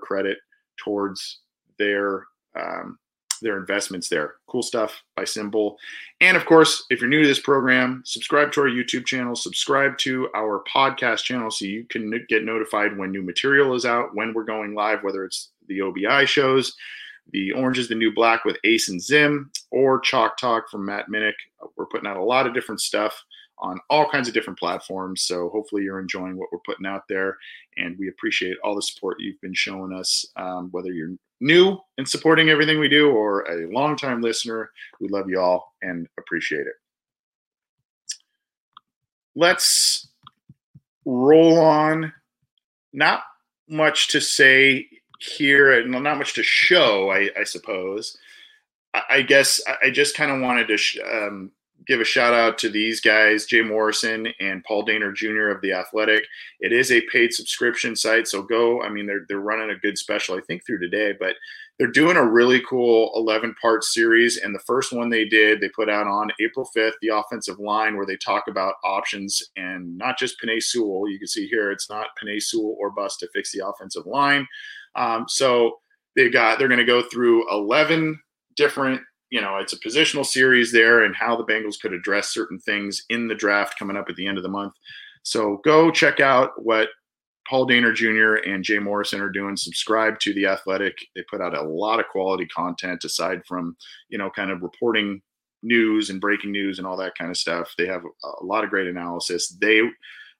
credit 0.00 0.38
towards 0.76 1.40
their 1.80 2.26
um, 2.54 2.96
their 3.40 3.58
investments 3.58 4.08
there. 4.08 4.34
Cool 4.46 4.62
stuff 4.62 5.02
by 5.16 5.24
SimBull. 5.24 5.74
And 6.20 6.36
of 6.36 6.46
course, 6.46 6.84
if 6.90 7.00
you're 7.00 7.10
new 7.10 7.22
to 7.22 7.26
this 7.26 7.40
program, 7.40 8.04
subscribe 8.06 8.52
to 8.52 8.60
our 8.60 8.68
YouTube 8.68 9.04
channel, 9.04 9.34
subscribe 9.34 9.98
to 9.98 10.28
our 10.36 10.62
podcast 10.72 11.24
channel 11.24 11.50
so 11.50 11.64
you 11.64 11.86
can 11.90 12.24
get 12.28 12.44
notified 12.44 12.96
when 12.96 13.10
new 13.10 13.22
material 13.22 13.74
is 13.74 13.84
out, 13.84 14.14
when 14.14 14.32
we're 14.32 14.44
going 14.44 14.76
live, 14.76 15.02
whether 15.02 15.24
it's 15.24 15.50
the 15.66 15.80
OBI 15.80 16.24
shows, 16.24 16.76
the 17.32 17.50
Orange 17.50 17.80
is 17.80 17.88
the 17.88 17.96
New 17.96 18.14
Black 18.14 18.44
with 18.44 18.58
Ace 18.62 18.90
and 18.90 19.02
Zim, 19.02 19.50
or 19.72 19.98
Chalk 19.98 20.38
Talk 20.38 20.70
from 20.70 20.84
Matt 20.84 21.08
Minnick. 21.08 21.34
We're 21.76 21.86
putting 21.86 22.08
out 22.08 22.16
a 22.16 22.22
lot 22.22 22.46
of 22.46 22.54
different 22.54 22.80
stuff 22.80 23.20
on 23.62 23.78
all 23.88 24.10
kinds 24.10 24.28
of 24.28 24.34
different 24.34 24.58
platforms. 24.58 25.22
So 25.22 25.48
hopefully 25.48 25.84
you're 25.84 26.00
enjoying 26.00 26.36
what 26.36 26.48
we're 26.52 26.58
putting 26.66 26.84
out 26.84 27.04
there, 27.08 27.38
and 27.78 27.96
we 27.98 28.08
appreciate 28.08 28.58
all 28.62 28.74
the 28.74 28.82
support 28.82 29.20
you've 29.20 29.40
been 29.40 29.54
showing 29.54 29.94
us. 29.94 30.26
Um, 30.36 30.68
whether 30.72 30.92
you're 30.92 31.16
new 31.40 31.78
and 31.96 32.08
supporting 32.08 32.50
everything 32.50 32.78
we 32.78 32.88
do, 32.88 33.10
or 33.10 33.42
a 33.42 33.72
longtime 33.72 34.20
listener, 34.20 34.70
we 35.00 35.08
love 35.08 35.30
you 35.30 35.40
all 35.40 35.74
and 35.80 36.06
appreciate 36.18 36.66
it. 36.66 36.74
Let's 39.34 40.08
roll 41.04 41.58
on. 41.58 42.12
Not 42.92 43.22
much 43.68 44.08
to 44.08 44.20
say 44.20 44.86
here, 45.18 45.72
and 45.72 45.90
not 45.90 46.18
much 46.18 46.34
to 46.34 46.42
show, 46.42 47.10
I, 47.10 47.30
I 47.38 47.44
suppose. 47.44 48.18
I, 48.92 49.02
I 49.08 49.22
guess 49.22 49.62
I 49.82 49.90
just 49.90 50.14
kind 50.14 50.30
of 50.30 50.42
wanted 50.42 50.68
to 50.68 50.76
sh- 50.76 50.98
um, 51.10 51.50
give 51.86 52.00
a 52.00 52.04
shout 52.04 52.34
out 52.34 52.58
to 52.58 52.68
these 52.68 53.00
guys, 53.00 53.46
Jay 53.46 53.62
Morrison 53.62 54.28
and 54.40 54.64
Paul 54.64 54.84
Dehner 54.84 55.14
Jr. 55.14 55.48
of 55.48 55.60
The 55.60 55.72
Athletic. 55.72 56.24
It 56.60 56.72
is 56.72 56.92
a 56.92 57.02
paid 57.12 57.32
subscription 57.32 57.96
site, 57.96 58.28
so 58.28 58.42
go. 58.42 58.82
I 58.82 58.88
mean, 58.88 59.06
they're 59.06 59.24
they're 59.28 59.40
running 59.40 59.70
a 59.70 59.78
good 59.78 59.98
special, 59.98 60.36
I 60.36 60.40
think, 60.40 60.64
through 60.64 60.80
today, 60.80 61.14
but 61.18 61.36
they're 61.78 61.90
doing 61.90 62.16
a 62.16 62.24
really 62.24 62.60
cool 62.68 63.10
11 63.16 63.54
part 63.60 63.82
series. 63.82 64.36
And 64.36 64.54
the 64.54 64.60
first 64.60 64.92
one 64.92 65.08
they 65.08 65.24
did, 65.24 65.60
they 65.60 65.68
put 65.70 65.88
out 65.88 66.06
on 66.06 66.30
April 66.40 66.68
5th, 66.76 66.92
the 67.00 67.08
offensive 67.08 67.58
line, 67.58 67.96
where 67.96 68.06
they 68.06 68.16
talk 68.16 68.44
about 68.48 68.74
options 68.84 69.42
and 69.56 69.96
not 69.96 70.18
just 70.18 70.36
Penei 70.40 70.62
Sewell. 70.62 71.08
You 71.08 71.18
can 71.18 71.28
see 71.28 71.48
here, 71.48 71.72
it's 71.72 71.90
not 71.90 72.08
Penei 72.22 72.40
Sewell 72.40 72.76
or 72.78 72.90
bust 72.90 73.20
to 73.20 73.28
fix 73.34 73.52
the 73.52 73.66
offensive 73.66 74.06
line. 74.06 74.46
Um, 74.94 75.24
so 75.28 75.78
they 76.14 76.28
got 76.28 76.58
they're 76.58 76.68
going 76.68 76.78
to 76.78 76.84
go 76.84 77.02
through 77.02 77.50
11 77.50 78.20
different 78.54 79.00
you 79.32 79.40
know, 79.40 79.56
it's 79.56 79.72
a 79.72 79.80
positional 79.80 80.26
series 80.26 80.70
there 80.70 81.04
and 81.04 81.16
how 81.16 81.34
the 81.34 81.44
Bengals 81.44 81.80
could 81.80 81.94
address 81.94 82.28
certain 82.28 82.58
things 82.58 83.06
in 83.08 83.26
the 83.26 83.34
draft 83.34 83.78
coming 83.78 83.96
up 83.96 84.10
at 84.10 84.16
the 84.16 84.26
end 84.26 84.36
of 84.36 84.42
the 84.42 84.50
month. 84.50 84.74
So 85.22 85.58
go 85.64 85.90
check 85.90 86.20
out 86.20 86.62
what 86.62 86.90
Paul 87.48 87.66
Dehner 87.66 87.94
Jr. 87.94 88.46
and 88.46 88.62
Jay 88.62 88.78
Morrison 88.78 89.22
are 89.22 89.30
doing. 89.30 89.56
Subscribe 89.56 90.20
to 90.20 90.34
The 90.34 90.44
Athletic. 90.44 90.98
They 91.16 91.22
put 91.30 91.40
out 91.40 91.56
a 91.56 91.62
lot 91.62 91.98
of 91.98 92.08
quality 92.08 92.44
content 92.44 93.04
aside 93.04 93.40
from, 93.48 93.74
you 94.10 94.18
know, 94.18 94.28
kind 94.28 94.50
of 94.50 94.60
reporting 94.60 95.22
news 95.62 96.10
and 96.10 96.20
breaking 96.20 96.52
news 96.52 96.76
and 96.76 96.86
all 96.86 96.98
that 96.98 97.16
kind 97.16 97.30
of 97.30 97.38
stuff. 97.38 97.74
They 97.78 97.86
have 97.86 98.02
a 98.04 98.44
lot 98.44 98.64
of 98.64 98.70
great 98.70 98.86
analysis. 98.86 99.48
They 99.48 99.80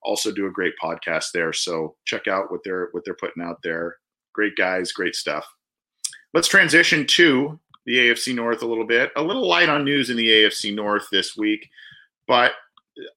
also 0.03 0.31
do 0.31 0.49
a 0.49 0.53
great 0.53 0.75
podcast 0.83 1.33
there. 1.33 1.55
So 1.55 1.97
check 2.05 2.29
out 2.29 2.51
what 2.51 2.61
they're 2.63 2.89
what 2.93 3.07
they're 3.07 3.15
putting 3.15 3.43
out 3.43 3.63
there. 3.63 3.97
Great 4.35 4.57
guys, 4.57 4.93
great 4.93 5.15
stuff. 5.15 5.47
Let's 6.35 6.49
transition 6.49 7.07
to 7.07 7.59
the 7.87 7.97
AFC 7.97 8.35
North 8.35 8.63
a 8.63 8.67
little 8.67 8.87
bit. 8.87 9.11
A 9.17 9.23
little 9.23 9.47
light 9.47 9.69
on 9.69 9.85
news 9.85 10.11
in 10.11 10.17
the 10.17 10.29
AFC 10.29 10.75
North 10.75 11.07
this 11.11 11.37
week, 11.37 11.69
but 12.27 12.53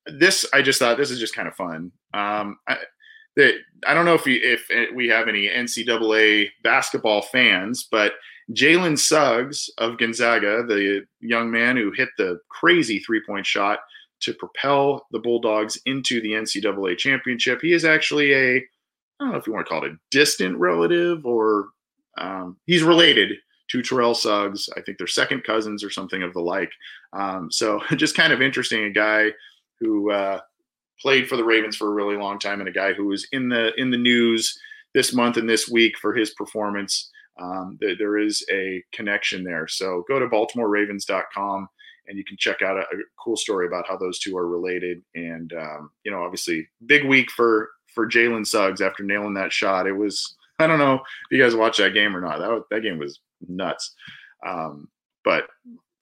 this 0.06 0.46
I 0.54 0.62
just 0.62 0.80
thought 0.80 0.98
this 0.98 1.12
is 1.12 1.20
just 1.20 1.36
kind 1.36 1.48
of 1.48 1.56
fun. 1.56 1.92
Um, 2.14 2.58
I, 2.68 2.78
I 3.86 3.94
don't 3.94 4.06
know 4.06 4.14
if 4.14 4.26
we, 4.26 4.36
if 4.36 4.68
we 4.94 5.08
have 5.10 5.28
any 5.28 5.50
NCAA 5.50 6.50
basketball 6.64 7.22
fans, 7.22 7.88
but 7.92 8.14
Jalen 8.52 8.98
Suggs 8.98 9.70
of 9.78 9.98
Gonzaga, 9.98 10.64
the 10.64 11.06
young 11.20 11.52
man 11.52 11.76
who 11.76 11.92
hit 11.92 12.10
the 12.18 12.40
crazy 12.50 13.00
three 13.00 13.22
point 13.26 13.46
shot 13.46 13.80
to 14.22 14.34
propel 14.36 15.06
the 15.12 15.20
Bulldogs 15.20 15.78
into 15.86 16.22
the 16.22 16.32
NCAA 16.32 16.98
championship, 16.98 17.60
he 17.62 17.74
is 17.74 17.86
actually 17.86 18.34
a 18.34 18.58
I 19.20 19.24
don't 19.24 19.32
know 19.32 19.38
if 19.38 19.48
you 19.48 19.54
want 19.54 19.66
to 19.66 19.70
call 19.70 19.86
it 19.86 19.94
a 19.94 19.98
distant 20.12 20.58
relative 20.58 21.26
or 21.26 21.70
um, 22.18 22.58
he's 22.66 22.84
related 22.84 23.38
to 23.70 23.82
Terrell 23.82 24.16
Suggs. 24.16 24.70
I 24.76 24.82
think 24.82 24.98
they're 24.98 25.08
second 25.08 25.44
cousins 25.44 25.84
or 25.84 25.90
something 25.90 26.24
of 26.24 26.34
the 26.34 26.42
like. 26.42 26.72
Um, 27.14 27.52
so 27.52 27.82
just 27.96 28.16
kind 28.16 28.34
of 28.34 28.42
interesting. 28.42 28.84
A 28.84 28.90
guy 28.90 29.32
who 29.80 30.12
uh, 30.12 30.40
played 31.00 31.28
for 31.28 31.38
the 31.38 31.44
Ravens 31.44 31.76
for 31.76 31.88
a 31.88 31.94
really 31.94 32.18
long 32.18 32.40
time, 32.40 32.60
and 32.60 32.70
a 32.70 32.74
guy 32.74 32.94
who 32.94 33.06
was 33.06 33.28
in 33.32 33.50
the 33.50 33.74
in 33.80 33.92
the 33.92 33.98
news 33.98 34.58
this 34.94 35.14
month 35.14 35.38
and 35.38 35.50
this 35.50 35.68
week 35.70 35.98
for 36.00 36.14
his 36.14 36.32
performance. 36.32 37.12
Um, 37.38 37.78
th- 37.82 37.98
there 37.98 38.18
is 38.18 38.46
a 38.50 38.82
connection 38.94 39.44
there. 39.44 39.68
So 39.68 40.06
go 40.08 40.20
to 40.20 40.28
BaltimoreRavens.com 40.28 41.68
and 42.08 42.18
you 42.18 42.24
can 42.24 42.38
check 42.38 42.62
out 42.62 42.78
a, 42.78 42.82
a 42.82 43.04
cool 43.22 43.36
story 43.36 43.68
about 43.68 43.88
how 43.88 43.98
those 43.98 44.20
two 44.20 44.38
are 44.38 44.48
related. 44.48 45.02
And 45.16 45.52
um, 45.54 45.92
you 46.04 46.12
know, 46.12 46.24
obviously, 46.24 46.68
big 46.86 47.06
week 47.06 47.32
for 47.32 47.70
for 47.94 48.08
Jalen 48.08 48.46
Suggs 48.46 48.82
after 48.82 49.04
nailing 49.04 49.34
that 49.36 49.54
shot. 49.54 49.88
It 49.88 49.94
was 49.94 50.36
I 50.60 50.68
don't 50.68 50.80
know 50.80 50.96
if 50.96 51.02
you 51.32 51.42
guys 51.42 51.56
watched 51.56 51.80
that 51.80 51.94
game 51.94 52.16
or 52.16 52.22
not. 52.22 52.40
That 52.40 52.64
that 52.72 52.82
game 52.82 52.98
was 52.98 53.20
nuts. 53.50 53.94
Um, 54.46 54.90
but 55.24 55.48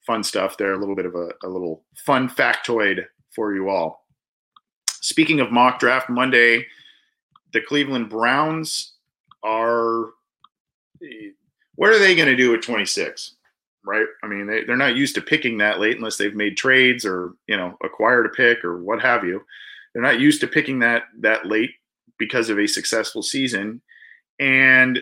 fun 0.06 0.22
stuff 0.22 0.56
there. 0.56 0.74
A 0.74 0.78
little 0.78 0.96
bit 0.96 1.06
of 1.06 1.14
a, 1.14 1.30
a 1.44 1.48
little 1.48 1.84
fun 1.96 2.28
factoid 2.28 3.04
for 3.34 3.54
you 3.54 3.68
all. 3.68 4.06
Speaking 4.88 5.40
of 5.40 5.52
mock 5.52 5.78
draft 5.78 6.08
Monday, 6.08 6.66
the 7.52 7.60
Cleveland 7.60 8.08
Browns 8.08 8.94
are. 9.42 10.10
What 11.76 11.90
are 11.90 11.98
they 11.98 12.14
going 12.14 12.28
to 12.28 12.36
do 12.36 12.54
at 12.54 12.62
26? 12.62 13.34
right? 13.84 14.06
I 14.22 14.26
mean, 14.26 14.46
they, 14.46 14.64
they're 14.64 14.76
not 14.76 14.96
used 14.96 15.14
to 15.16 15.20
picking 15.20 15.58
that 15.58 15.78
late 15.78 15.96
unless 15.96 16.16
they've 16.16 16.34
made 16.34 16.56
trades 16.56 17.04
or, 17.04 17.34
you 17.46 17.56
know, 17.56 17.76
acquired 17.84 18.26
a 18.26 18.30
pick 18.30 18.64
or 18.64 18.82
what 18.82 19.00
have 19.02 19.24
you. 19.24 19.42
They're 19.92 20.02
not 20.02 20.20
used 20.20 20.40
to 20.40 20.48
picking 20.48 20.80
that 20.80 21.04
that 21.20 21.46
late 21.46 21.70
because 22.18 22.48
of 22.48 22.58
a 22.58 22.66
successful 22.66 23.22
season. 23.22 23.80
And 24.40 25.00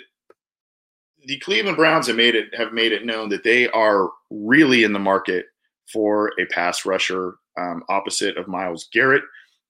the 1.26 1.38
Cleveland 1.38 1.76
Browns 1.76 2.06
have 2.06 2.16
made 2.16 2.34
it 2.34 2.54
have 2.54 2.72
made 2.72 2.92
it 2.92 3.06
known 3.06 3.28
that 3.30 3.44
they 3.44 3.68
are 3.68 4.10
really 4.30 4.84
in 4.84 4.92
the 4.92 4.98
market 4.98 5.46
for 5.92 6.32
a 6.40 6.46
pass 6.46 6.84
rusher 6.84 7.36
um, 7.58 7.82
opposite 7.88 8.36
of 8.36 8.48
Myles 8.48 8.88
Garrett. 8.92 9.22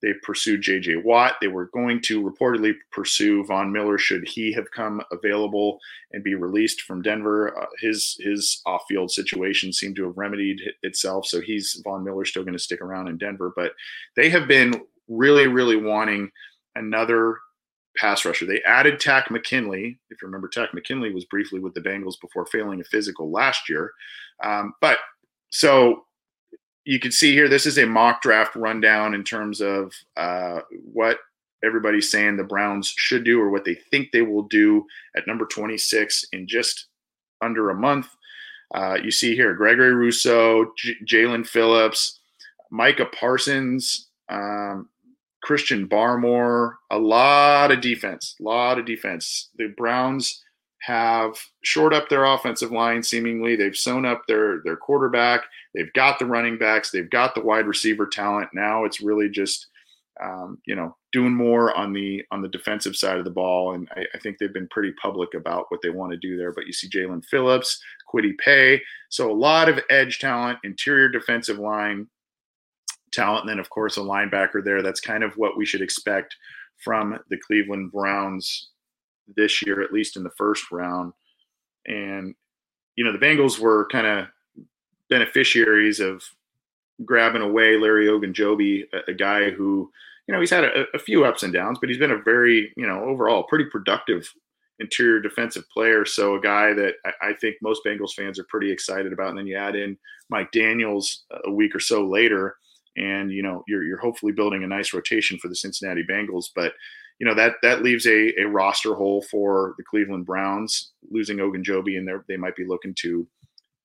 They 0.02 0.14
pursued 0.24 0.62
J.J. 0.62 0.96
Watt. 0.96 1.36
They 1.40 1.46
were 1.46 1.70
going 1.72 2.00
to 2.02 2.22
reportedly 2.22 2.74
pursue 2.90 3.44
Von 3.44 3.70
Miller 3.72 3.98
should 3.98 4.26
he 4.26 4.52
have 4.52 4.68
come 4.72 5.00
available 5.12 5.78
and 6.12 6.24
be 6.24 6.34
released 6.34 6.82
from 6.82 7.02
Denver. 7.02 7.56
Uh, 7.56 7.66
his 7.80 8.16
his 8.18 8.60
off 8.66 8.82
field 8.88 9.10
situation 9.12 9.72
seemed 9.72 9.96
to 9.96 10.04
have 10.04 10.16
remedied 10.16 10.60
itself, 10.82 11.26
so 11.26 11.40
he's 11.40 11.80
Von 11.84 12.02
Miller 12.02 12.24
still 12.24 12.42
going 12.42 12.52
to 12.52 12.58
stick 12.58 12.80
around 12.80 13.08
in 13.08 13.16
Denver. 13.16 13.52
But 13.54 13.72
they 14.16 14.28
have 14.28 14.48
been 14.48 14.82
really 15.08 15.46
really 15.46 15.76
wanting 15.76 16.30
another 16.74 17.38
pass 17.96 18.24
rusher. 18.24 18.46
They 18.46 18.62
added 18.66 19.00
Takk 19.00 19.30
McKinley. 19.30 19.98
If 20.10 20.22
you 20.22 20.26
remember, 20.26 20.48
Takk 20.48 20.74
McKinley 20.74 21.12
was 21.12 21.24
briefly 21.24 21.60
with 21.60 21.74
the 21.74 21.80
Bengals 21.80 22.20
before 22.20 22.46
failing 22.46 22.80
a 22.80 22.84
physical 22.84 23.30
last 23.30 23.68
year. 23.68 23.92
Um, 24.42 24.74
but 24.80 24.98
so 25.50 26.04
you 26.84 26.98
can 26.98 27.12
see 27.12 27.32
here, 27.32 27.48
this 27.48 27.66
is 27.66 27.78
a 27.78 27.86
mock 27.86 28.22
draft 28.22 28.56
rundown 28.56 29.14
in 29.14 29.22
terms 29.22 29.60
of 29.60 29.92
uh, 30.16 30.60
what 30.70 31.18
everybody's 31.64 32.10
saying 32.10 32.36
the 32.36 32.44
Browns 32.44 32.92
should 32.96 33.24
do 33.24 33.40
or 33.40 33.50
what 33.50 33.64
they 33.64 33.74
think 33.74 34.10
they 34.10 34.22
will 34.22 34.42
do 34.44 34.84
at 35.16 35.26
number 35.26 35.46
26 35.46 36.26
in 36.32 36.48
just 36.48 36.86
under 37.40 37.70
a 37.70 37.74
month. 37.74 38.08
Uh, 38.74 38.96
you 39.02 39.10
see 39.10 39.34
here 39.34 39.54
Gregory 39.54 39.94
Rousseau, 39.94 40.72
J- 40.76 40.94
Jaelan 41.04 41.46
Phillips, 41.46 42.20
Micah 42.70 43.06
Parsons, 43.06 44.08
um, 44.28 44.88
Christian 45.42 45.88
Barmore, 45.88 46.74
a 46.90 46.98
lot 46.98 47.72
of 47.72 47.80
defense, 47.80 48.36
a 48.40 48.42
lot 48.42 48.78
of 48.78 48.86
defense. 48.86 49.50
The 49.56 49.68
Browns 49.76 50.42
have 50.82 51.36
shored 51.62 51.94
up 51.94 52.08
their 52.08 52.24
offensive 52.24 52.72
line 52.72 53.02
seemingly. 53.02 53.56
They've 53.56 53.76
sewn 53.76 54.04
up 54.04 54.22
their 54.26 54.60
their 54.64 54.76
quarterback. 54.76 55.42
They've 55.74 55.92
got 55.94 56.18
the 56.18 56.26
running 56.26 56.58
backs. 56.58 56.90
They've 56.90 57.10
got 57.10 57.34
the 57.34 57.40
wide 57.40 57.66
receiver 57.66 58.06
talent. 58.06 58.50
Now 58.52 58.84
it's 58.84 59.00
really 59.00 59.28
just 59.28 59.66
um, 60.22 60.58
you 60.66 60.74
know 60.74 60.96
doing 61.12 61.34
more 61.34 61.74
on 61.74 61.92
the 61.92 62.22
on 62.30 62.42
the 62.42 62.48
defensive 62.48 62.96
side 62.96 63.18
of 63.18 63.24
the 63.24 63.30
ball. 63.30 63.74
And 63.74 63.88
I, 63.96 64.04
I 64.14 64.18
think 64.18 64.38
they've 64.38 64.52
been 64.52 64.68
pretty 64.68 64.92
public 64.92 65.34
about 65.34 65.66
what 65.68 65.80
they 65.82 65.90
want 65.90 66.12
to 66.12 66.18
do 66.18 66.36
there. 66.36 66.52
But 66.52 66.66
you 66.66 66.72
see 66.72 66.88
Jaelan 66.88 67.24
Phillips, 67.24 67.80
Kwity 68.12 68.36
Paye, 68.38 68.82
so 69.08 69.30
a 69.30 69.34
lot 69.34 69.68
of 69.68 69.80
edge 69.90 70.18
talent, 70.18 70.58
interior 70.64 71.08
defensive 71.08 71.58
line 71.58 72.08
talent, 73.12 73.42
and 73.42 73.50
then 73.50 73.58
of 73.58 73.70
course 73.70 73.96
a 73.96 74.00
linebacker 74.00 74.64
there. 74.64 74.82
That's 74.82 75.00
kind 75.00 75.22
of 75.22 75.34
what 75.34 75.56
we 75.56 75.66
should 75.66 75.82
expect 75.82 76.34
from 76.82 77.18
the 77.30 77.38
Cleveland 77.46 77.92
Browns 77.92 78.70
this 79.36 79.64
year, 79.64 79.82
at 79.82 79.92
least 79.92 80.16
in 80.16 80.22
the 80.22 80.30
first 80.36 80.70
round. 80.70 81.12
And, 81.86 82.34
you 82.96 83.04
know, 83.04 83.12
the 83.12 83.24
Bengals 83.24 83.58
were 83.58 83.88
kind 83.90 84.06
of 84.06 84.26
beneficiaries 85.08 86.00
of 86.00 86.22
grabbing 87.04 87.42
away 87.42 87.76
Larry 87.76 88.06
Ogunjobi, 88.06 88.84
a, 88.92 89.10
a 89.10 89.14
guy 89.14 89.50
who, 89.50 89.90
you 90.26 90.34
know, 90.34 90.40
he's 90.40 90.50
had 90.50 90.64
a, 90.64 90.84
a, 90.94 90.98
few 90.98 91.24
ups 91.24 91.42
and 91.42 91.52
downs, 91.52 91.78
but 91.80 91.88
he's 91.88 91.98
been 91.98 92.12
a 92.12 92.22
very, 92.22 92.72
you 92.76 92.86
know, 92.86 93.02
overall 93.04 93.42
pretty 93.44 93.64
productive 93.66 94.28
interior 94.78 95.20
defensive 95.20 95.64
player. 95.72 96.04
So 96.04 96.36
a 96.36 96.40
guy 96.40 96.72
that 96.74 96.94
I, 97.04 97.30
I 97.30 97.32
think 97.34 97.56
most 97.62 97.82
Bengals 97.84 98.14
fans 98.14 98.38
are 98.38 98.46
pretty 98.48 98.70
excited 98.70 99.12
about. 99.12 99.30
And 99.30 99.38
then 99.38 99.46
you 99.46 99.56
add 99.56 99.76
in 99.76 99.96
Mike 100.30 100.52
Daniels 100.52 101.24
uh, 101.32 101.38
a 101.46 101.50
week 101.50 101.74
or 101.74 101.80
so 101.80 102.06
later, 102.06 102.56
and 102.96 103.30
you 103.30 103.42
know 103.42 103.64
you're 103.66 103.84
you're 103.84 103.98
hopefully 103.98 104.32
building 104.32 104.64
a 104.64 104.66
nice 104.66 104.92
rotation 104.92 105.38
for 105.38 105.48
the 105.48 105.56
Cincinnati 105.56 106.02
Bengals. 106.08 106.46
But 106.54 106.72
you 107.18 107.26
know 107.26 107.34
that 107.34 107.54
that 107.62 107.82
leaves 107.82 108.06
a, 108.06 108.32
a 108.40 108.44
roster 108.44 108.94
hole 108.94 109.22
for 109.22 109.74
the 109.78 109.84
Cleveland 109.84 110.26
Browns 110.26 110.92
losing 111.10 111.38
Ogunjobi, 111.38 111.98
and 111.98 112.06
they 112.06 112.12
they 112.28 112.36
might 112.36 112.56
be 112.56 112.66
looking 112.66 112.94
to 113.00 113.26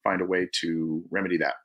find 0.04 0.22
a 0.22 0.26
way 0.26 0.48
to 0.62 1.04
remedy 1.10 1.38
that. 1.38 1.56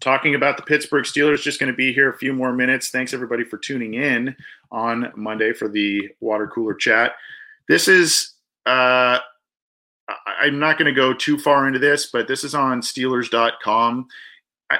Talking 0.00 0.34
about 0.34 0.56
the 0.56 0.62
Pittsburgh 0.62 1.04
Steelers, 1.04 1.42
just 1.42 1.60
going 1.60 1.72
to 1.72 1.76
be 1.76 1.92
here 1.92 2.10
a 2.10 2.18
few 2.18 2.34
more 2.34 2.52
minutes. 2.52 2.90
Thanks 2.90 3.14
everybody 3.14 3.44
for 3.44 3.56
tuning 3.56 3.94
in 3.94 4.36
on 4.70 5.10
Monday 5.16 5.52
for 5.52 5.68
the 5.68 6.10
water 6.20 6.46
cooler 6.46 6.74
chat. 6.74 7.12
This 7.68 7.88
is 7.88 8.34
uh, 8.66 9.18
I'm 10.40 10.58
not 10.58 10.78
going 10.78 10.92
to 10.92 11.00
go 11.00 11.14
too 11.14 11.38
far 11.38 11.66
into 11.66 11.78
this, 11.78 12.06
but 12.06 12.28
this 12.28 12.44
is 12.44 12.54
on 12.54 12.80
Steelers.com 12.82 14.08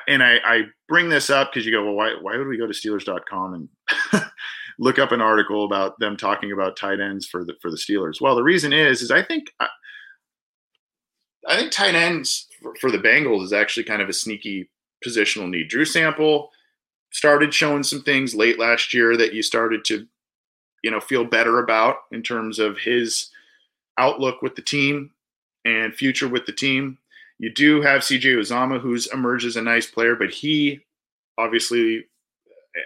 and 0.06 0.22
I, 0.22 0.38
I, 0.44 0.62
bring 0.88 1.08
this 1.08 1.30
up 1.30 1.52
because 1.52 1.66
you 1.66 1.72
go, 1.72 1.84
well, 1.84 1.94
why, 1.94 2.14
why 2.20 2.36
would 2.36 2.46
we 2.46 2.58
go 2.58 2.66
to 2.66 2.72
Steelers.com 2.72 3.68
and 4.12 4.24
look 4.78 4.98
up 4.98 5.12
an 5.12 5.20
article 5.20 5.64
about 5.64 5.98
them 5.98 6.16
talking 6.16 6.52
about 6.52 6.76
tight 6.76 7.00
ends 7.00 7.26
for 7.26 7.44
the 7.44 7.54
for 7.60 7.70
the 7.70 7.76
Steelers? 7.76 8.20
Well, 8.20 8.34
the 8.34 8.42
reason 8.42 8.72
is 8.72 9.02
is 9.02 9.10
I 9.10 9.22
think 9.22 9.52
I, 9.60 11.56
think 11.56 11.72
tight 11.72 11.94
ends 11.94 12.48
for, 12.60 12.74
for, 12.80 12.90
the 12.90 12.98
Bengals 12.98 13.44
is 13.44 13.52
actually 13.52 13.84
kind 13.84 14.02
of 14.02 14.08
a 14.08 14.14
sneaky 14.14 14.70
positional 15.04 15.50
need. 15.50 15.68
Drew 15.68 15.84
Sample 15.84 16.50
started 17.10 17.52
showing 17.52 17.82
some 17.82 18.02
things 18.02 18.34
late 18.34 18.58
last 18.58 18.94
year 18.94 19.16
that 19.16 19.34
you 19.34 19.42
started 19.42 19.84
to 19.86 20.06
you 20.82 20.90
know 20.90 21.00
feel 21.00 21.24
better 21.24 21.58
about 21.58 21.96
in 22.12 22.22
terms 22.22 22.58
of 22.58 22.78
his 22.78 23.30
outlook 23.98 24.42
with 24.42 24.56
the 24.56 24.62
team 24.62 25.10
and 25.64 25.94
future 25.94 26.28
with 26.28 26.46
the 26.46 26.52
team. 26.52 26.98
You 27.38 27.52
do 27.52 27.82
have 27.82 28.02
CJ 28.02 28.36
Uzomah, 28.36 28.80
who's 28.80 29.06
emerged 29.12 29.46
as 29.46 29.56
a 29.56 29.62
nice 29.62 29.86
player, 29.86 30.14
but 30.14 30.30
he 30.30 30.80
obviously 31.36 32.04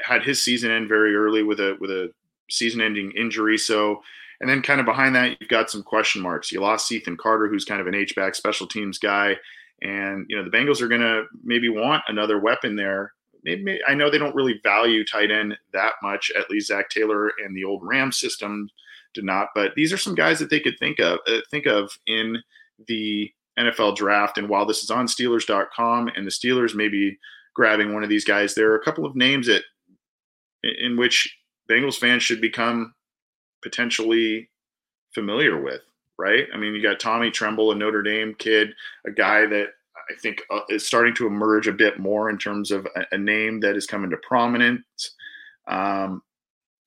had 0.03 0.23
his 0.23 0.43
season 0.43 0.71
end 0.71 0.89
very 0.89 1.15
early 1.15 1.43
with 1.43 1.61
a 1.61 1.77
with 1.81 1.91
a 1.91 2.13
season-ending 2.51 3.13
injury. 3.13 3.59
So, 3.59 4.03
and 4.41 4.49
then 4.49 4.63
kind 4.63 4.81
of 4.81 4.87
behind 4.87 5.15
that, 5.17 5.39
you've 5.41 5.51
got 5.51 5.71
some 5.71 5.83
question 5.83 6.23
marks. 6.23 6.51
You 6.51 6.61
lost 6.61 6.91
Ethan 6.91 7.17
Carter, 7.17 7.49
who's 7.49 7.65
kind 7.65 7.81
of 7.81 7.87
an 7.87 7.95
H 7.95 8.15
back 8.15 8.35
special 8.35 8.67
teams 8.67 8.99
guy, 8.99 9.37
and 9.83 10.27
you 10.29 10.37
know 10.37 10.45
the 10.45 10.57
Bengals 10.57 10.81
are 10.81 10.89
going 10.89 11.01
to 11.01 11.25
maybe 11.45 11.69
want 11.69 12.03
another 12.09 12.39
weapon 12.39 12.77
there. 12.77 13.13
Maybe 13.45 13.79
I 13.87 13.95
know 13.95 14.11
they 14.11 14.19
don't 14.19 14.35
really 14.35 14.61
value 14.63 15.05
tight 15.05 15.31
end 15.31 15.57
that 15.73 15.95
much. 16.03 16.33
At 16.37 16.51
least 16.51 16.69
Zac 16.69 16.91
Taylor 16.91 17.33
and 17.45 17.57
the 17.57 17.65
old 17.65 17.83
Ram 17.85 18.13
system 18.13 18.69
did 19.15 19.25
not, 19.25 19.49
but 19.55 19.75
these 19.75 19.93
are 19.93 19.99
some 19.99 20.15
guys 20.15 20.39
that 20.39 20.51
they 20.51 20.61
could 20.61 20.79
think 20.79 20.99
of 20.99 21.19
uh, 21.27 21.41
think 21.51 21.67
of 21.67 21.91
in 22.07 22.43
the 22.87 23.33
NFL 23.59 23.97
draft. 23.97 24.39
And 24.39 24.49
while 24.49 24.67
this 24.67 24.83
is 24.83 24.91
on 24.91 25.07
Steelers.com 25.07 26.09
and 26.17 26.27
the 26.27 26.31
Steelers 26.31 26.75
may 26.75 26.89
be 26.89 27.19
grabbing 27.55 27.93
one 27.93 28.03
of 28.03 28.09
these 28.09 28.25
guys, 28.25 28.55
there 28.55 28.71
are 28.71 28.77
a 28.77 28.85
couple 28.85 29.05
of 29.05 29.17
names 29.17 29.47
that 29.47 29.63
in 30.63 30.97
which 30.97 31.37
Bengals 31.71 31.97
fans 31.97 32.23
should 32.23 32.41
become 32.41 32.95
potentially 33.63 34.49
familiar 35.15 35.61
with, 35.61 35.83
right? 36.19 36.47
I 36.55 36.57
mean, 36.57 36.75
you 36.75 36.83
got 36.83 37.01
Tommy 37.01 37.31
Tremble, 37.31 37.73
a 37.73 37.75
Notre 37.75 38.03
Dame 38.03 38.35
kid, 38.39 38.73
a 39.07 39.11
guy 39.11 39.47
that 39.47 39.69
I 40.11 40.15
think 40.21 40.43
uh, 40.51 40.61
is 40.69 40.87
starting 40.87 41.15
to 41.17 41.27
emerge 41.27 41.69
a 41.69 41.73
bit 41.73 41.99
more 41.99 42.31
in 42.31 42.39
terms 42.39 42.71
of 42.71 42.87
a, 43.13 43.19
name 43.19 43.61
that 43.61 43.77
is 43.77 43.87
coming 43.87 44.11
to 44.11 44.17
prominence. 44.19 45.15
Um, 45.67 46.23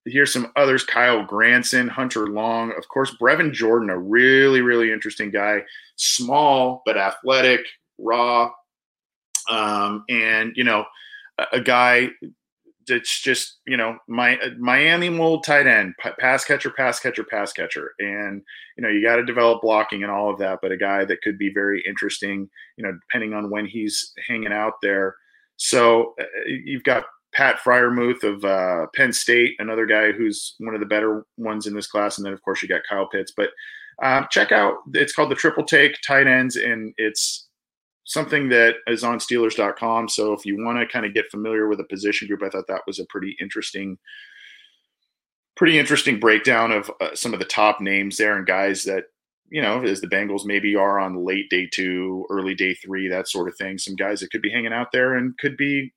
here's 0.06 0.34
some 0.34 0.52
others 0.56 0.86
Kylen 0.86 1.28
Granson, 1.28 1.88
Hunter 1.88 2.28
Long, 2.28 2.74
of 2.78 2.88
course, 2.88 3.16
Brevin 3.22 3.52
Jordan, 3.52 3.90
a 3.90 3.98
really, 3.98 4.62
really 4.62 4.92
interesting 4.92 5.32
guy, 5.32 5.62
small 5.96 6.82
but 6.86 6.98
athletic, 6.98 7.62
raw. 7.98 8.52
Um, 9.50 10.04
and, 10.10 10.54
you 10.56 10.64
know, 10.64 10.86
a, 11.38 11.46
a 11.54 11.62
guy 11.62 12.10
that's 12.88 13.22
just, 13.22 13.60
you 13.68 13.78
know, 13.78 13.98
my 14.08 14.40
Miami 14.58 15.10
mold 15.10 15.44
tight 15.44 15.68
end, 15.68 15.94
pass 16.20 16.44
catcher, 16.44 16.72
pass 16.72 17.00
catcher, 17.00 17.24
pass 17.24 17.54
catcher. 17.54 17.92
And, 18.00 18.42
you 18.78 18.84
know, 18.84 18.90
you 18.90 19.04
got 19.04 19.18
to 19.18 19.26
develop 19.26 19.62
blocking 19.62 20.04
and 20.04 20.12
all 20.12 20.32
of 20.32 20.40
that, 20.40 20.60
but 20.62 20.72
a 20.72 20.78
guy 20.78 21.06
that 21.06 21.22
could 21.22 21.38
be 21.38 21.52
very 21.54 21.84
interesting, 21.88 22.50
you 22.78 22.84
know, 22.84 22.92
depending 22.92 23.34
on 23.34 23.52
when 23.52 23.66
he's 23.66 24.14
hanging 24.28 24.52
out 24.52 24.74
there. 24.82 25.16
So 25.58 26.16
uh, 26.20 26.26
you've 26.48 26.84
got 26.84 27.06
Pat 27.34 27.60
Freiermuth 27.60 28.24
of 28.24 28.44
uh, 28.44 28.88
Penn 28.96 29.14
State, 29.14 29.56
another 29.60 29.86
guy 29.86 30.12
who's 30.12 30.56
one 30.60 30.74
of 30.74 30.80
the 30.80 30.86
better 30.86 31.26
ones 31.38 31.68
in 31.68 31.74
this 31.74 31.88
class. 31.88 32.18
And 32.18 32.26
then, 32.26 32.34
of 32.34 32.42
course, 32.42 32.62
you 32.62 32.68
got 32.68 32.82
Kyle 32.88 33.08
Pitts. 33.08 33.34
But 33.36 33.50
uh, 34.02 34.26
check 34.28 34.52
out, 34.52 34.76
it's 34.94 35.14
called 35.14 35.32
the 35.32 35.36
Triple 35.36 35.64
Take 35.64 35.96
Tight 36.06 36.28
Ends, 36.28 36.56
and 36.56 36.94
it's 36.98 37.48
something 38.04 38.50
that 38.50 38.76
is 38.88 39.04
on 39.04 39.20
Steelers.com. 39.20 40.10
So 40.10 40.34
if 40.34 40.46
you 40.46 40.64
want 40.64 40.80
to 40.80 40.88
kind 40.88 41.06
of 41.06 41.14
get 41.14 41.30
familiar 41.32 41.68
with 41.68 41.80
a 41.80 41.86
position 41.86 42.28
group, 42.28 42.44
I 42.44 42.50
thought 42.50 42.68
that 42.68 42.82
was 42.88 43.00
a 43.00 43.06
pretty 43.06 43.38
interesting, 43.40 43.98
pretty 45.56 45.80
interesting 45.80 46.20
breakdown 46.20 46.72
of 46.72 46.92
uh, 47.00 47.16
some 47.16 47.34
of 47.34 47.40
the 47.40 47.46
top 47.46 47.80
names 47.80 48.18
there 48.18 48.38
and 48.38 48.46
guys 48.46 48.84
that 48.84 49.06
you 49.52 49.62
know, 49.62 49.84
as 49.84 50.00
the 50.00 50.08
Bengals 50.08 50.46
maybe 50.46 50.78
are 50.78 50.98
on 50.98 51.26
late 51.26 51.50
day 51.50 51.68
two, 51.72 52.26
early 52.30 52.56
day 52.56 52.74
three, 52.74 53.10
that 53.10 53.28
sort 53.28 53.50
of 53.50 53.58
thing. 53.58 53.78
Some 53.78 53.98
guys 53.98 54.22
that 54.22 54.32
could 54.32 54.42
be 54.42 54.50
hanging 54.50 54.72
out 54.72 54.94
there 54.94 55.16
and 55.16 55.38
could 55.40 55.58
be 55.58 55.92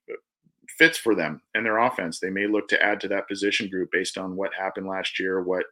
fits 0.78 0.98
for 0.98 1.14
them 1.14 1.40
and 1.54 1.64
their 1.64 1.78
offense. 1.78 2.18
They 2.18 2.30
may 2.30 2.46
look 2.46 2.68
to 2.68 2.82
add 2.82 3.00
to 3.00 3.08
that 3.08 3.28
position 3.28 3.68
group 3.68 3.90
based 3.92 4.18
on 4.18 4.36
what 4.36 4.54
happened 4.54 4.86
last 4.86 5.18
year, 5.18 5.42
what 5.42 5.66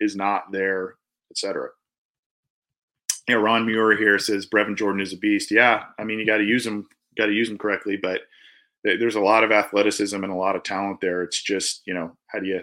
is 0.00 0.16
not 0.16 0.52
there, 0.52 0.96
etc. 1.30 1.68
Yeah, 3.28 3.36
Ron 3.36 3.66
Muir 3.66 3.96
here 3.96 4.18
says 4.18 4.46
Brevin 4.46 4.76
Jordan 4.76 5.00
is 5.00 5.12
a 5.12 5.16
beast. 5.16 5.50
Yeah, 5.50 5.84
I 5.98 6.04
mean 6.04 6.18
you 6.18 6.26
got 6.26 6.38
to 6.38 6.44
use 6.44 6.66
him, 6.66 6.86
got 7.16 7.26
to 7.26 7.32
use 7.32 7.48
him 7.48 7.58
correctly, 7.58 7.96
but 7.96 8.22
there's 8.84 9.16
a 9.16 9.20
lot 9.20 9.42
of 9.42 9.50
athleticism 9.50 10.22
and 10.22 10.32
a 10.32 10.36
lot 10.36 10.54
of 10.54 10.62
talent 10.62 11.00
there. 11.00 11.22
It's 11.22 11.42
just 11.42 11.82
you 11.86 11.94
know 11.94 12.16
how 12.28 12.38
do 12.38 12.46
you, 12.46 12.60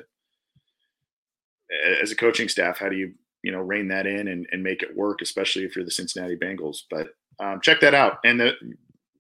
as 2.02 2.12
a 2.12 2.16
coaching 2.16 2.48
staff, 2.48 2.78
how 2.78 2.88
do 2.88 2.96
you 2.96 3.14
you 3.44 3.52
know 3.52 3.60
rein 3.60 3.90
that 3.90 4.08
in 4.08 4.30
and, 4.30 4.48
and 4.52 4.64
make 4.64 4.84
it 4.84 4.96
work, 4.96 5.22
especially 5.22 5.66
if 5.66 5.76
you're 5.76 5.86
the 5.86 5.92
Cincinnati 5.92 6.38
Bengals. 6.38 6.84
But 6.90 7.10
um, 7.40 7.60
check 7.62 7.82
that 7.82 7.94
out. 7.94 8.20
And 8.24 8.40
the 8.40 8.54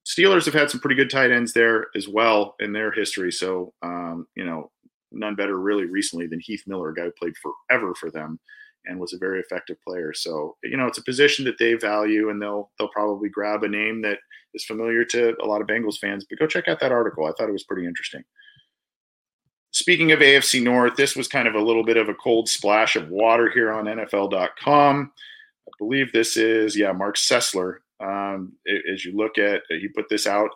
Steelers 0.06 0.45
have 0.45 0.54
had 0.54 0.70
some 0.70 0.82
pretty 0.82 0.95
good 0.95 1.10
tight 1.10 1.32
ends 1.32 1.54
there 1.54 1.88
as 1.95 2.08
well 2.08 2.56
in 2.60 2.74
their 2.74 2.91
history. 2.91 3.32
So 3.32 3.74
um, 3.82 4.28
you 4.36 4.45
know 4.45 4.72
none 5.12 5.36
better 5.36 5.60
really 5.60 5.86
recently 5.86 6.28
than 6.28 6.39
Heath 6.39 6.64
Miller, 6.68 6.89
a 6.89 6.95
guy 6.95 7.04
who 7.04 7.12
played 7.12 7.34
forever 7.38 7.93
for 7.95 8.10
them 8.10 8.39
and 8.86 8.99
was 8.99 9.14
a 9.14 9.18
very 9.18 9.39
effective 9.39 9.78
player. 9.86 10.14
So 10.14 10.58
you 10.64 10.78
know, 10.78 10.88
it's 10.88 10.97
a 10.97 11.04
position 11.04 11.45
that 11.45 11.58
they 11.58 11.74
value, 11.76 12.30
and 12.30 12.41
they'll 12.41 12.72
they'll 12.78 12.89
probably 12.89 13.30
grab 13.30 13.64
a 13.64 13.68
name 13.68 14.01
that 14.01 14.20
is 14.54 14.66
familiar 14.66 15.06
to 15.06 15.36
a 15.41 15.45
lot 15.45 15.62
of 15.62 15.68
Bengals 15.68 15.97
fans. 15.99 16.26
But 16.30 16.39
go 16.39 16.47
check 16.47 16.68
out 16.68 16.80
that 16.80 16.91
article. 16.91 17.26
I 17.26 17.32
thought 17.38 17.49
it 17.49 17.54
was 17.54 17.64
pretty 17.64 17.88
interesting. 17.88 18.24
Speaking 19.72 20.12
of 20.12 20.20
AFC 20.20 20.62
North, 20.62 20.95
this 20.95 21.16
was 21.16 21.28
kind 21.28 21.47
of 21.47 21.56
a 21.56 21.62
little 21.62 21.84
bit 21.84 21.97
of 21.97 22.08
a 22.08 22.14
cold 22.14 22.47
splash 22.47 22.95
of 22.95 23.10
water 23.10 23.49
here 23.49 23.72
on 23.72 23.86
NFL.com. 23.86 25.12
I 25.68 25.72
believe 25.80 26.12
this 26.12 26.38
is 26.38 26.78
yeah, 26.78 26.91
Marc 26.91 27.16
Sessler. 27.16 27.78
Um, 28.00 28.54
as 28.91 29.06
you 29.06 29.16
look 29.16 29.38
at, 29.38 29.62
he 29.70 29.88
put 29.88 30.10
this 30.10 30.28
out 30.28 30.50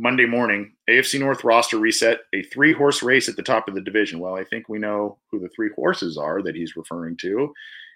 Monday 0.00 0.24
morning, 0.24 0.72
AFC 0.88 1.20
North 1.20 1.44
roster 1.44 1.78
reset, 1.78 2.20
a 2.34 2.42
three 2.44 2.72
horse 2.72 3.02
race 3.02 3.28
at 3.28 3.36
the 3.36 3.42
top 3.42 3.68
of 3.68 3.74
the 3.74 3.82
division. 3.82 4.18
Well, 4.18 4.34
I 4.34 4.44
think 4.44 4.68
we 4.68 4.78
know 4.78 5.18
who 5.30 5.38
the 5.38 5.50
three 5.54 5.70
horses 5.76 6.16
are 6.16 6.40
that 6.42 6.56
he's 6.56 6.74
referring 6.74 7.18
to. 7.18 7.52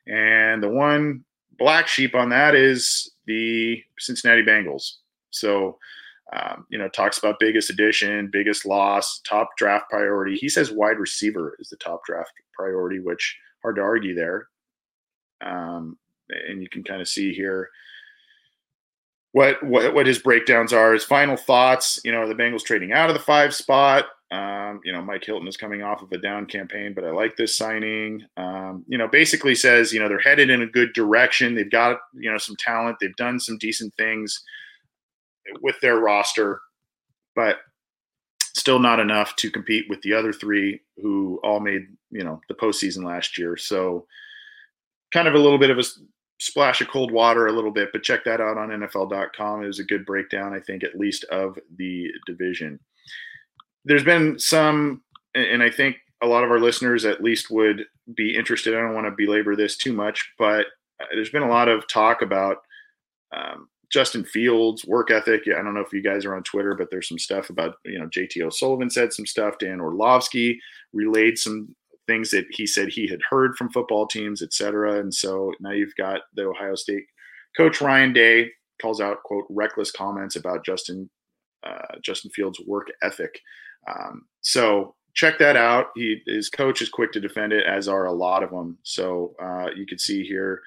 And 0.06 0.62
the 0.62 0.68
one 0.68 1.24
black 1.58 1.88
sheep 1.88 2.14
on 2.14 2.28
that 2.28 2.54
is 2.54 3.10
the 3.26 3.82
Cincinnati 3.98 4.42
Bengals. 4.42 4.96
So, 5.30 5.78
um, 6.36 6.66
you 6.68 6.76
know, 6.76 6.88
talks 6.88 7.16
about 7.16 7.40
biggest 7.40 7.70
addition, 7.70 8.28
biggest 8.30 8.66
loss, 8.66 9.22
top 9.26 9.56
draft 9.56 9.88
priority. 9.88 10.36
He 10.36 10.50
says 10.50 10.70
wide 10.70 10.98
receiver 10.98 11.56
is 11.58 11.70
the 11.70 11.76
top 11.76 12.04
draft 12.04 12.32
priority, 12.52 13.00
which 13.00 13.34
hard 13.62 13.76
to 13.76 13.82
argue 13.82 14.14
there. 14.14 14.48
Um, 15.40 15.96
and 16.28 16.62
you 16.62 16.68
can 16.68 16.84
kind 16.84 17.00
of 17.00 17.08
see 17.08 17.32
here 17.32 17.70
what, 19.34 19.60
what 19.64 19.92
what 19.94 20.06
his 20.06 20.20
breakdowns 20.20 20.72
are. 20.72 20.92
His 20.92 21.02
final 21.02 21.36
thoughts. 21.36 22.00
You 22.04 22.12
know, 22.12 22.18
are 22.18 22.28
the 22.28 22.36
Bengals 22.36 22.62
trading 22.62 22.92
out 22.92 23.10
of 23.10 23.14
the 23.14 23.22
five 23.22 23.52
spot? 23.52 24.04
Um, 24.30 24.80
you 24.84 24.92
know, 24.92 25.02
Mike 25.02 25.24
Hilton 25.24 25.48
is 25.48 25.56
coming 25.56 25.82
off 25.82 26.02
of 26.02 26.12
a 26.12 26.18
down 26.18 26.46
campaign, 26.46 26.92
but 26.94 27.02
I 27.02 27.10
like 27.10 27.36
this 27.36 27.56
signing. 27.56 28.22
Um, 28.36 28.84
you 28.86 28.96
know, 28.96 29.08
basically 29.08 29.56
says 29.56 29.92
you 29.92 29.98
know 29.98 30.08
they're 30.08 30.20
headed 30.20 30.50
in 30.50 30.62
a 30.62 30.68
good 30.68 30.92
direction. 30.92 31.56
They've 31.56 31.68
got 31.68 31.98
you 32.14 32.30
know 32.30 32.38
some 32.38 32.54
talent. 32.60 32.98
They've 33.00 33.16
done 33.16 33.40
some 33.40 33.58
decent 33.58 33.92
things 33.96 34.40
with 35.60 35.80
their 35.80 35.98
roster, 35.98 36.60
but 37.34 37.56
still 38.38 38.78
not 38.78 39.00
enough 39.00 39.34
to 39.36 39.50
compete 39.50 39.86
with 39.88 40.00
the 40.02 40.12
other 40.12 40.32
three 40.32 40.80
who 41.02 41.40
all 41.42 41.58
made 41.58 41.88
you 42.12 42.22
know 42.22 42.40
the 42.48 42.54
postseason 42.54 43.04
last 43.04 43.36
year. 43.36 43.56
So, 43.56 44.06
kind 45.12 45.26
of 45.26 45.34
a 45.34 45.40
little 45.40 45.58
bit 45.58 45.70
of 45.70 45.78
a 45.78 45.84
splash 46.44 46.82
of 46.82 46.88
cold 46.88 47.10
water 47.10 47.46
a 47.46 47.52
little 47.52 47.70
bit, 47.70 47.88
but 47.92 48.02
check 48.02 48.22
that 48.24 48.40
out 48.40 48.58
on 48.58 48.68
NFL.com. 48.68 49.62
It 49.62 49.66
was 49.66 49.78
a 49.78 49.84
good 49.84 50.04
breakdown, 50.04 50.52
I 50.52 50.60
think, 50.60 50.84
at 50.84 50.98
least 50.98 51.24
of 51.24 51.58
the 51.76 52.10
division. 52.26 52.78
There's 53.86 54.04
been 54.04 54.38
some, 54.38 55.02
and 55.34 55.62
I 55.62 55.70
think 55.70 55.96
a 56.22 56.26
lot 56.26 56.44
of 56.44 56.50
our 56.50 56.60
listeners 56.60 57.06
at 57.06 57.22
least 57.22 57.50
would 57.50 57.84
be 58.14 58.36
interested. 58.36 58.74
I 58.74 58.80
don't 58.80 58.94
want 58.94 59.06
to 59.06 59.10
belabor 59.16 59.56
this 59.56 59.78
too 59.78 59.94
much, 59.94 60.32
but 60.38 60.66
uh, 61.00 61.06
there's 61.12 61.30
been 61.30 61.42
a 61.42 61.48
lot 61.48 61.68
of 61.68 61.88
talk 61.88 62.20
about 62.20 62.58
um, 63.34 63.68
Justin 63.90 64.24
Fields' 64.24 64.84
work 64.84 65.10
ethic. 65.10 65.42
I 65.48 65.62
don't 65.62 65.72
know 65.72 65.80
if 65.80 65.92
you 65.94 66.02
guys 66.02 66.26
are 66.26 66.36
on 66.36 66.42
Twitter, 66.42 66.74
but 66.74 66.90
there's 66.90 67.08
some 67.08 67.18
stuff 67.18 67.48
about, 67.48 67.76
you 67.86 67.98
know, 67.98 68.06
JT 68.06 68.42
O'Sullivan 68.42 68.90
said 68.90 69.14
some 69.14 69.26
stuff. 69.26 69.58
Dan 69.58 69.80
Orlovsky 69.80 70.60
relayed 70.92 71.38
some 71.38 71.74
things 72.06 72.30
that 72.30 72.44
he 72.50 72.66
said 72.66 72.88
he 72.88 73.06
had 73.06 73.20
heard 73.28 73.56
from 73.56 73.70
football 73.70 74.06
teams, 74.06 74.42
et 74.42 74.52
cetera. 74.52 75.00
And 75.00 75.12
so 75.12 75.52
now 75.60 75.70
you've 75.70 75.96
got 75.96 76.22
the 76.34 76.46
Ohio 76.46 76.74
State 76.74 77.04
coach 77.56 77.80
Ryan 77.80 78.12
Day 78.12 78.50
calls 78.80 79.00
out 79.00 79.22
quote 79.22 79.44
reckless 79.48 79.90
comments 79.90 80.36
about 80.36 80.64
Justin 80.64 81.08
uh, 81.66 81.96
Justin 82.02 82.30
Fields' 82.30 82.60
work 82.66 82.88
ethic. 83.02 83.40
Um, 83.88 84.26
so 84.42 84.94
check 85.14 85.38
that 85.38 85.56
out. 85.56 85.86
He 85.94 86.20
his 86.26 86.50
coach 86.50 86.82
is 86.82 86.88
quick 86.88 87.12
to 87.12 87.20
defend 87.20 87.52
it, 87.52 87.66
as 87.66 87.88
are 87.88 88.06
a 88.06 88.12
lot 88.12 88.42
of 88.42 88.50
them. 88.50 88.78
So 88.82 89.34
uh, 89.42 89.68
you 89.74 89.86
can 89.86 89.98
see 89.98 90.24
here. 90.24 90.60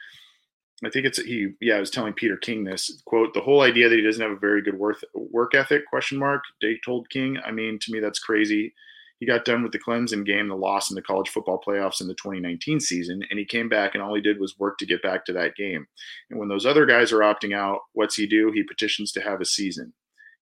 I 0.86 0.90
think 0.90 1.06
it's 1.06 1.22
he. 1.22 1.50
Yeah, 1.60 1.76
I 1.76 1.80
was 1.80 1.92
telling 1.92 2.14
Peter 2.14 2.38
King 2.38 2.64
this 2.64 3.02
quote: 3.06 3.34
the 3.34 3.42
whole 3.42 3.62
idea 3.62 3.90
that 3.90 3.96
he 3.96 4.04
doesn't 4.04 4.22
have 4.22 4.32
a 4.32 4.40
very 4.40 4.62
good 4.62 4.78
work 4.78 4.98
work 5.14 5.56
ethic? 5.56 5.86
Question 5.88 6.18
mark. 6.18 6.44
Day 6.62 6.80
told 6.86 7.10
King. 7.10 7.38
I 7.46 7.52
mean, 7.52 7.80
to 7.82 7.92
me, 7.92 8.00
that's 8.00 8.20
crazy 8.20 8.74
he 9.20 9.26
got 9.26 9.46
done 9.46 9.64
with 9.64 9.72
the 9.72 9.80
Clemson 9.80 10.26
game, 10.26 10.48
the 10.48 10.56
loss 10.56 10.92
in 10.92 10.96
the 10.96 11.02
college 11.02 11.30
football 11.30 11.60
playoffs 11.66 12.02
in 12.02 12.08
the 12.08 12.14
2019 12.16 12.80
season, 12.80 13.22
and 13.30 13.40
he 13.40 13.46
came 13.46 13.68
back 13.68 13.94
and 13.94 14.04
all 14.04 14.14
he 14.14 14.22
did 14.22 14.40
was 14.40 14.58
work 14.60 14.78
to 14.78 14.86
get 14.86 15.02
back 15.02 15.26
to 15.26 15.34
that 15.34 15.56
game. 15.56 15.88
And 16.30 16.40
when 16.40 16.50
those 16.50 16.66
other 16.66 16.86
guys 16.86 17.12
are 17.12 17.20
opting 17.20 17.56
out, 17.56 17.80
what's 17.94 18.16
he 18.16 18.28
do? 18.28 18.52
He 18.54 18.64
petitions 18.64 19.12
to 19.14 19.22
have 19.22 19.42
a 19.42 19.46
season. 19.46 19.94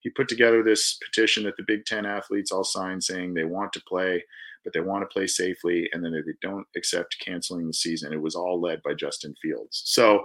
He 0.01 0.09
put 0.09 0.27
together 0.27 0.61
this 0.61 0.97
petition 1.03 1.45
that 1.45 1.55
the 1.57 1.63
Big 1.65 1.85
Ten 1.85 2.05
athletes 2.05 2.51
all 2.51 2.63
signed 2.63 3.03
saying 3.03 3.33
they 3.33 3.45
want 3.45 3.73
to 3.73 3.81
play, 3.87 4.23
but 4.63 4.73
they 4.73 4.81
want 4.81 5.01
to 5.01 5.11
play 5.11 5.25
safely, 5.25 5.89
and 5.93 6.03
then 6.03 6.11
they 6.11 6.33
don't 6.41 6.67
accept 6.75 7.17
canceling 7.25 7.67
the 7.67 7.73
season. 7.73 8.13
It 8.13 8.21
was 8.21 8.35
all 8.35 8.61
led 8.61 8.83
by 8.83 8.93
Justin 8.93 9.33
Fields. 9.41 9.81
So, 9.85 10.23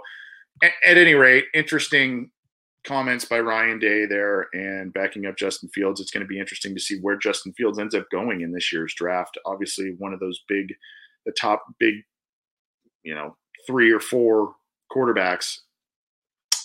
at, 0.61 0.73
at 0.85 0.97
any 0.97 1.13
rate, 1.13 1.45
interesting 1.55 2.29
comments 2.83 3.25
by 3.25 3.39
Ryan 3.39 3.79
Day 3.79 4.05
there 4.05 4.47
and 4.53 4.93
backing 4.93 5.25
up 5.25 5.37
Justin 5.37 5.69
Fields. 5.69 6.01
It's 6.01 6.11
going 6.11 6.25
to 6.25 6.27
be 6.27 6.39
interesting 6.39 6.73
to 6.73 6.81
see 6.81 6.99
where 6.99 7.17
Justin 7.17 7.53
Fields 7.53 7.79
ends 7.79 7.95
up 7.95 8.09
going 8.11 8.41
in 8.41 8.51
this 8.51 8.71
year's 8.71 8.93
draft. 8.93 9.37
Obviously, 9.45 9.95
one 9.97 10.13
of 10.13 10.19
those 10.19 10.41
big, 10.47 10.73
the 11.25 11.33
top 11.39 11.63
big, 11.79 11.95
you 13.03 13.13
know, 13.13 13.35
three 13.67 13.91
or 13.91 13.99
four 13.99 14.55
quarterbacks 14.91 15.59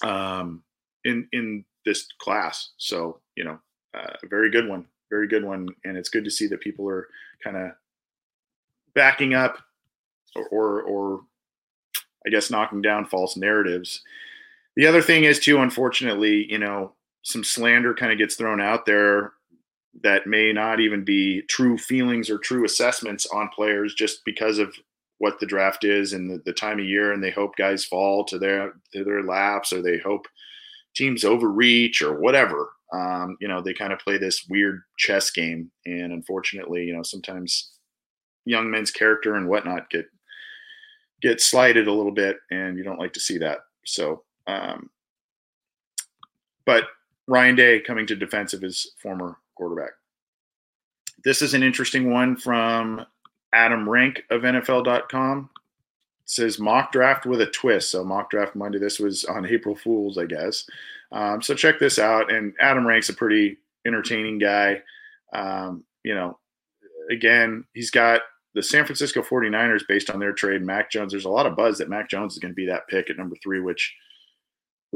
um, 0.02 0.62
in 1.04 1.28
in 1.32 1.64
this 1.84 2.06
class. 2.18 2.70
So 2.78 3.20
you 3.36 3.44
know, 3.44 3.58
uh, 3.96 4.14
a 4.22 4.28
very 4.28 4.50
good 4.50 4.68
one, 4.68 4.86
very 5.10 5.28
good 5.28 5.44
one, 5.44 5.68
and 5.84 5.96
it's 5.96 6.08
good 6.08 6.24
to 6.24 6.30
see 6.30 6.46
that 6.48 6.60
people 6.60 6.88
are 6.88 7.08
kind 7.42 7.56
of 7.56 7.72
backing 8.94 9.34
up 9.34 9.58
or, 10.34 10.48
or, 10.48 10.82
or 10.82 11.20
I 12.26 12.30
guess 12.30 12.50
knocking 12.50 12.82
down 12.82 13.06
false 13.06 13.36
narratives 13.36 14.02
the 14.77 14.87
other 14.87 15.03
thing 15.03 15.24
is 15.24 15.41
too, 15.41 15.59
unfortunately, 15.59 16.47
you 16.51 16.59
know, 16.59 16.93
some 17.22 17.43
slander 17.43 17.95
kind 17.95 18.12
of 18.12 18.18
gets 18.18 18.37
thrown 18.37 18.61
out 18.61 18.87
there 18.87 19.33
that 20.03 20.27
may 20.27 20.53
not 20.53 20.81
even 20.81 21.05
be 21.05 21.43
true 21.49 21.79
feelings 21.79 22.29
or 22.31 22.39
true 22.39 22.64
assessments 22.64 23.27
on 23.27 23.49
players 23.49 23.95
just 23.95 24.24
because 24.24 24.59
of 24.59 24.74
what 25.18 25.41
the 25.41 25.47
draft 25.47 25.85
is 25.85 26.12
and 26.12 26.31
the, 26.31 26.43
the 26.45 26.53
time 26.53 26.79
of 26.79 26.85
year 26.85 27.12
and 27.12 27.24
they 27.24 27.31
hope 27.31 27.57
guys 27.57 27.85
fall 27.85 28.24
to 28.24 28.39
their 28.39 28.74
to 28.93 29.03
their 29.03 29.22
laps 29.22 29.72
or 29.72 29.81
they 29.81 29.99
hope 29.99 30.27
teams 30.95 31.24
overreach 31.24 32.03
or 32.03 32.20
whatever. 32.20 32.70
Um, 32.93 33.37
you 33.41 33.49
know 33.49 33.61
they 33.61 33.74
kind 33.74 33.93
of 33.93 33.99
play 33.99 34.18
this 34.18 34.47
weird 34.49 34.83
chess 34.99 35.31
game 35.31 35.72
and 35.87 36.12
unfortunately 36.12 36.85
you 36.85 36.95
know 36.95 37.03
sometimes 37.03 37.72
young 38.45 38.70
men's 38.70 38.93
character 38.93 39.35
and 39.35 39.49
whatnot 39.49 39.91
get 39.91 40.07
get 41.22 41.41
slighted 41.41 41.89
a 41.89 41.93
little 41.93 42.12
bit 42.12 42.37
and 42.51 42.77
you 42.77 42.85
don't 42.85 43.01
like 43.01 43.14
to 43.14 43.20
see 43.20 43.39
that. 43.39 43.61
So 43.87 44.22
um, 44.47 44.90
but 46.64 46.84
Ryan 47.26 47.57
Day 47.57 47.80
coming 47.80 48.07
to 48.07 48.16
defense 48.16 48.53
of 48.53 48.62
his 48.62 48.92
former 49.01 49.38
quarterback. 49.55 49.92
This 51.24 51.42
is 51.42 51.55
an 51.55 51.62
interesting 51.62 52.11
one 52.11 52.36
from 52.36 53.05
Adam 53.53 53.88
Rank 53.88 54.22
of 54.30 54.42
NFL.com. 54.42 55.51
It 55.55 56.30
says 56.30 56.59
mock 56.59 56.92
draft 56.92 57.26
with 57.26 57.40
a 57.40 57.47
twist. 57.47 57.90
So 57.90 58.05
mock 58.05 58.30
draft 58.30 58.55
Monday. 58.55 58.78
This 58.78 59.01
was 59.01 59.24
on 59.24 59.47
April 59.51 59.74
Fools, 59.74 60.18
I 60.18 60.26
guess. 60.26 60.66
Um, 61.12 61.40
so 61.42 61.55
check 61.55 61.78
this 61.78 61.99
out. 61.99 62.32
And 62.32 62.53
Adam 62.61 62.86
Rank's 62.86 63.09
a 63.09 63.14
pretty 63.14 63.59
entertaining 63.86 64.38
guy. 64.38 64.82
Um, 65.32 65.84
you 66.05 66.14
know, 66.14 66.38
again, 67.11 67.64
he's 67.74 67.90
got 67.90 68.22
the 68.55 68.62
San 68.62 68.84
Francisco 68.84 69.22
49ers 69.22 69.86
based 69.86 70.11
on 70.11 70.18
their 70.18 70.32
trade, 70.32 70.62
Mac 70.62 70.90
Jones. 70.90 71.12
There's 71.12 71.24
a 71.24 71.30
lot 71.30 71.47
of 71.47 71.57
buzz 71.57 71.78
that 71.78 71.90
Mac 71.90 72.09
Jones 72.09 72.34
is 72.34 72.38
going 72.38 72.53
to 72.53 72.57
be 72.57 72.66
that 72.66 72.88
pick 72.88 73.11
at 73.11 73.18
number 73.18 73.36
three, 73.42 73.61
which 73.61 73.94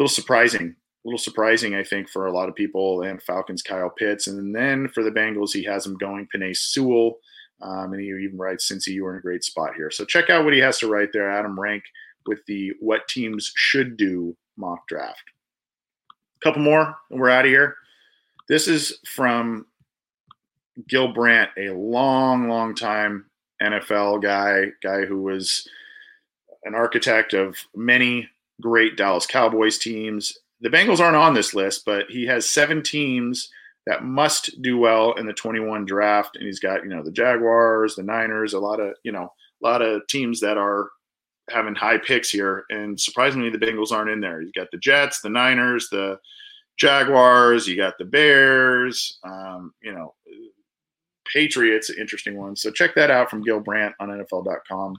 little 0.01 0.09
surprising, 0.09 0.75
a 1.05 1.09
little 1.09 1.19
surprising, 1.19 1.75
I 1.75 1.85
think, 1.85 2.09
for 2.09 2.27
a 2.27 2.33
lot 2.33 2.49
of 2.49 2.55
people. 2.55 3.03
And 3.03 3.23
Falcons, 3.23 3.63
Kyle 3.63 3.91
Pitts, 3.91 4.27
and 4.27 4.55
then 4.55 4.89
for 4.89 5.03
the 5.03 5.11
Bengals, 5.11 5.53
he 5.53 5.63
has 5.65 5.85
him 5.85 5.97
going 5.99 6.27
Penei 6.35 6.57
Sewell, 6.57 7.19
um, 7.61 7.93
and 7.93 8.01
he 8.01 8.09
even 8.09 8.39
writes, 8.39 8.67
"Since 8.67 8.87
you 8.87 9.05
were 9.05 9.13
in 9.13 9.19
a 9.19 9.23
great 9.23 9.45
spot 9.45 9.75
here." 9.77 9.91
So 9.91 10.07
check 10.07 10.31
out 10.31 10.45
what 10.45 10.55
he 10.55 10.61
has 10.61 10.79
to 10.79 10.89
write 10.89 11.13
there, 11.13 11.31
Adam 11.31 11.61
Rank, 11.61 11.85
with 12.25 12.45
the 12.47 12.73
"What 12.81 13.09
Teams 13.09 13.53
Should 13.55 13.99
Do" 13.99 14.37
mock 14.57 14.89
draft. 14.89 15.23
A 16.11 16.45
couple 16.45 16.63
more, 16.63 16.97
and 17.11 17.21
we're 17.21 17.29
out 17.29 17.45
of 17.45 17.51
here. 17.51 17.77
This 18.49 18.67
is 18.67 18.99
from 19.07 19.67
Gil 20.89 21.13
Brandt, 21.13 21.51
a 21.59 21.71
long, 21.71 22.49
long 22.49 22.75
time 22.75 23.27
NFL 23.63 24.23
guy, 24.23 24.73
guy 24.83 25.05
who 25.05 25.23
was 25.23 25.69
an 26.65 26.75
architect 26.75 27.35
of 27.35 27.59
many 27.75 28.29
great 28.61 28.97
Dallas 28.97 29.27
Cowboys 29.27 29.79
teams. 29.79 30.37
The 30.61 30.69
Bengals 30.69 31.01
aren't 31.01 31.17
on 31.17 31.35
this 31.35 31.55
list, 31.55 31.85
but 31.85 32.07
he 32.09 32.27
has 32.27 32.49
seven 32.49 32.83
teams 32.83 33.51
that 33.87 34.05
must 34.05 34.61
do 34.63 34.79
well 34.79 35.13
in 35.15 35.27
the 35.27 35.33
21 35.33 35.87
draft. 35.87 36.37
And 36.37 36.47
he's 36.47 36.61
got, 36.61 36.83
you 36.83 36.91
know, 36.91 37.03
the 37.03 37.11
Jaguars, 37.11 37.95
the 37.95 38.03
Niners, 38.03 38.53
a 38.53 38.61
lot 38.61 38.79
of, 38.79 38.95
you 39.03 39.13
know, 39.13 39.33
a 39.63 39.67
lot 39.67 39.83
of 39.83 40.07
teams 40.07 40.41
that 40.41 40.59
are 40.59 40.91
having 41.49 41.75
high 41.75 41.99
picks 41.99 42.31
here. 42.31 42.65
And 42.71 43.01
surprisingly, 43.01 43.51
the 43.51 43.59
Bengals 43.59 43.93
aren't 43.93 44.11
in 44.11 44.21
there. 44.21 44.43
You've 44.43 44.55
got 44.55 44.71
the 44.71 44.79
Jets, 44.79 45.21
the 45.21 45.31
Niners, 45.31 45.89
the 45.91 46.19
Jaguars, 46.79 47.67
you 47.67 47.77
got 47.77 47.99
the 47.99 48.05
Bears, 48.05 49.19
um, 49.25 49.73
you 49.83 49.93
know, 49.93 50.15
Patriots, 51.33 51.91
interesting 51.91 52.37
one. 52.37 52.57
So 52.57 52.71
check 52.71 52.95
that 52.95 53.11
out 53.11 53.31
from 53.31 53.43
Gil 53.43 53.61
Brandt 53.61 53.95
on 54.01 54.09
NFL.com. 54.09 54.97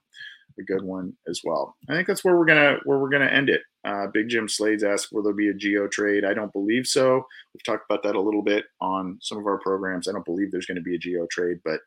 A 0.59 0.63
good 0.63 0.83
one 0.83 1.13
as 1.27 1.41
well. 1.43 1.75
I 1.89 1.93
think 1.93 2.07
that's 2.07 2.23
where 2.23 2.37
we're 2.37 2.45
gonna 2.45 2.77
where 2.83 2.99
we're 2.99 3.09
gonna 3.09 3.25
end 3.25 3.49
it. 3.49 3.61
Uh, 3.83 4.07
Big 4.13 4.29
Jim 4.29 4.47
Slades 4.47 4.83
asked, 4.83 5.09
"Will 5.11 5.23
there 5.23 5.33
be 5.33 5.49
a 5.49 5.53
Gio 5.53 5.89
trade?" 5.89 6.23
I 6.25 6.33
don't 6.33 6.53
believe 6.53 6.85
so. 6.87 7.25
We've 7.53 7.63
talked 7.63 7.85
about 7.89 8.03
that 8.03 8.15
a 8.15 8.21
little 8.21 8.43
bit 8.43 8.65
on 8.79 9.17
some 9.21 9.37
of 9.37 9.45
our 9.45 9.59
programs. 9.59 10.07
I 10.07 10.11
don't 10.11 10.25
believe 10.25 10.51
there's 10.51 10.65
going 10.65 10.75
to 10.75 10.81
be 10.81 10.95
a 10.95 10.99
Gio 10.99 11.29
trade, 11.29 11.59
but 11.63 11.79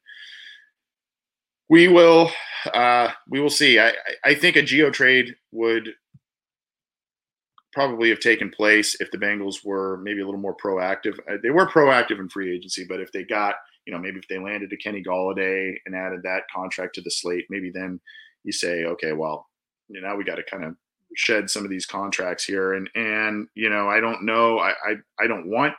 we 1.69 1.89
will 1.89 2.31
uh, 2.73 3.11
we 3.29 3.41
will 3.41 3.51
see. 3.51 3.79
I, 3.79 3.93
I 4.25 4.35
think 4.35 4.57
a 4.57 4.63
Gio 4.63 4.93
trade 4.93 5.35
would 5.53 5.91
probably 7.75 8.09
have 8.09 8.21
taken 8.21 8.51
place 8.51 8.97
if 9.01 9.11
the 9.11 9.19
Bengals 9.19 9.65
were 9.65 9.99
maybe 10.03 10.21
a 10.21 10.25
little 10.25 10.41
more 10.41 10.57
proactive. 10.57 11.19
Uh, 11.29 11.37
they 11.43 11.51
were 11.51 11.67
proactive 11.69 12.21
in 12.21 12.29
free 12.29 12.55
agency, 12.55 12.87
but 12.89 13.01
if 13.01 13.11
they 13.13 13.25
got, 13.25 13.57
you 13.85 13.93
know, 13.93 13.99
maybe 13.99 14.19
if 14.19 14.29
they 14.29 14.39
landed 14.39 14.73
a 14.73 14.77
Kenny 14.77 15.03
Golladay 15.03 15.75
and 15.85 15.95
added 15.95 16.23
that 16.23 16.45
contract 16.55 16.95
to 16.95 17.01
the 17.03 17.11
slate, 17.11 17.47
maybe 17.51 17.71
then 17.75 18.01
you 18.45 18.53
say, 18.53 18.85
okay, 18.85 19.13
well, 19.13 19.47
you 19.89 20.01
know, 20.01 20.09
now 20.09 20.17
we 20.17 20.25
got 20.25 20.37
to 20.37 20.43
kind 20.45 20.65
of 20.65 20.77
shed 21.17 21.51
some 21.51 21.65
of 21.65 21.71
these 21.71 21.87
contracts 21.87 22.45
here. 22.45 22.75
And 22.75 22.89
and 22.95 23.49
you 23.55 23.71
know, 23.71 23.89
I 23.89 24.01
don't 24.01 24.25
know. 24.25 24.59
I 24.59 24.71
I, 24.71 24.95
I 25.21 25.27
don't 25.27 25.51
want 25.51 25.75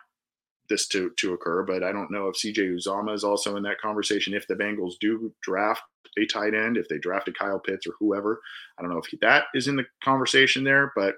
this 0.69 0.87
to 0.89 1.11
to 1.17 1.33
occur, 1.33 1.63
but 1.63 1.83
I 1.83 1.91
don't 1.91 2.11
know 2.11 2.27
if 2.27 2.35
CJ 2.35 2.75
Uzomah 2.75 3.13
is 3.13 3.23
also 3.23 3.55
in 3.55 3.63
that 3.63 3.79
conversation. 3.79 4.33
If 4.33 4.47
the 4.47 4.55
Bengals 4.55 4.93
do 4.99 5.33
draft 5.41 5.83
a 6.17 6.25
tight 6.25 6.53
end, 6.53 6.77
if 6.77 6.87
they 6.87 6.97
drafted 6.97 7.37
Kyle 7.37 7.59
Pitts 7.59 7.85
or 7.85 7.93
whoever, 7.99 8.41
I 8.77 8.81
don't 8.81 8.91
know 8.91 9.01
if 9.03 9.19
that 9.21 9.45
is 9.53 9.67
in 9.67 9.75
the 9.75 9.85
conversation 10.03 10.63
there. 10.63 10.93
But 10.95 11.15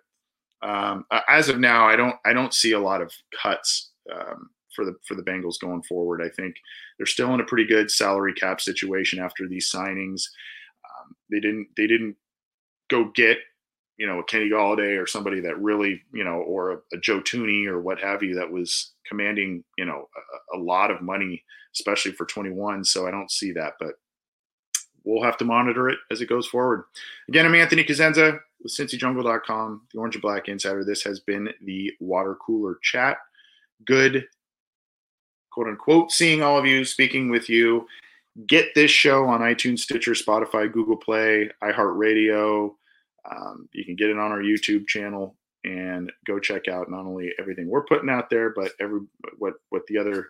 um, 0.62 1.06
as 1.28 1.50
of 1.50 1.60
now, 1.60 1.88
I 1.88 1.96
don't 1.96 2.16
I 2.26 2.34
don't 2.34 2.54
see 2.54 2.74
a 2.74 2.80
lot 2.80 3.02
of 3.02 3.12
cuts 3.42 3.92
um, 4.14 4.50
for 4.76 4.86
the 4.86 4.96
for 5.08 5.16
the 5.16 5.24
Bengals 5.24 5.60
going 5.60 5.84
forward. 5.84 6.22
I 6.22 6.30
think 6.30 6.56
they're 6.98 7.06
still 7.06 7.34
in 7.34 7.42
a 7.42 7.46
pretty 7.46 7.68
good 7.68 7.92
salary 7.92 8.34
cap 8.34 8.60
situation 8.62 9.20
after 9.20 9.48
these 9.48 9.72
signings. 9.74 10.24
They 11.30 11.40
didn't 11.40 11.68
they 11.76 11.88
didn't 11.88 12.16
go 12.90 13.12
get 13.14 13.40
you 13.98 14.06
know, 14.06 14.20
a 14.20 14.24
Kenny 14.24 14.50
Golladay 14.50 15.02
or 15.02 15.08
somebody 15.08 15.40
that 15.42 15.60
really, 15.60 16.02
you 16.14 16.24
know, 16.24 16.36
or 16.42 16.72
a, 16.72 16.78
a 16.94 16.98
Joe 17.00 17.20
Thuney 17.20 17.66
or 17.66 17.82
what 17.82 18.00
have 18.00 18.22
you 18.22 18.36
that 18.36 18.50
was 18.50 18.92
commanding, 19.08 19.64
you 19.78 19.86
know, 19.86 20.08
a, 20.54 20.58
a, 20.58 20.60
lot 20.60 20.92
of 20.92 21.02
money, 21.02 21.44
especially 21.74 22.12
for 22.12 22.26
21. 22.26 22.86
So 22.86 23.08
I 23.08 23.12
don't 23.12 23.32
see 23.32 23.52
that, 23.54 23.74
but 23.80 23.96
we'll 25.04 25.24
have 25.24 25.38
to 25.38 25.46
monitor 25.46 25.90
it 25.90 25.98
as 26.12 26.22
it 26.22 26.30
goes 26.30 26.46
forward. 26.46 26.84
Again, 27.28 27.46
I'm 27.46 27.56
Anthony 27.56 27.84
Cosenza 27.84 28.40
with 28.62 28.72
CincyJungle.com, 28.74 29.88
the 29.92 30.00
Orange 30.00 30.16
and 30.16 30.22
Black 30.22 30.48
Insider. 30.48 30.84
This 30.84 31.02
has 31.04 31.20
been 31.20 31.50
the 31.64 31.92
Water 32.00 32.38
Cooler 32.46 32.78
Chat. 32.84 33.18
Good, 33.86 34.26
quote 35.52 35.68
unquote, 35.68 36.12
seeing 36.12 36.44
all 36.44 36.58
of 36.58 36.68
you, 36.68 36.86
speaking 36.86 37.32
with 37.32 37.50
you. 37.50 37.88
Get 38.46 38.76
this 38.76 38.92
show 38.92 39.26
on 39.26 39.42
iTunes, 39.42 39.80
Stitcher, 39.80 40.12
Spotify, 40.12 40.72
Google 40.72 40.98
Play, 40.98 41.50
iHeartRadio 41.64 42.72
um, 43.30 43.70
you 43.74 43.86
can 43.86 43.96
get 43.96 44.10
it 44.10 44.18
on 44.18 44.32
our 44.32 44.42
YouTube 44.42 44.88
channel 44.88 45.36
and 45.64 46.12
go 46.26 46.40
check 46.40 46.68
out 46.68 46.90
not 46.90 47.06
only 47.06 47.32
everything 47.40 47.68
we're 47.68 47.84
putting 47.86 48.10
out 48.10 48.30
there, 48.30 48.52
but 48.56 48.72
every 48.80 49.02
what 49.38 49.56
what 49.70 49.84
the 49.88 49.98
other 49.98 50.30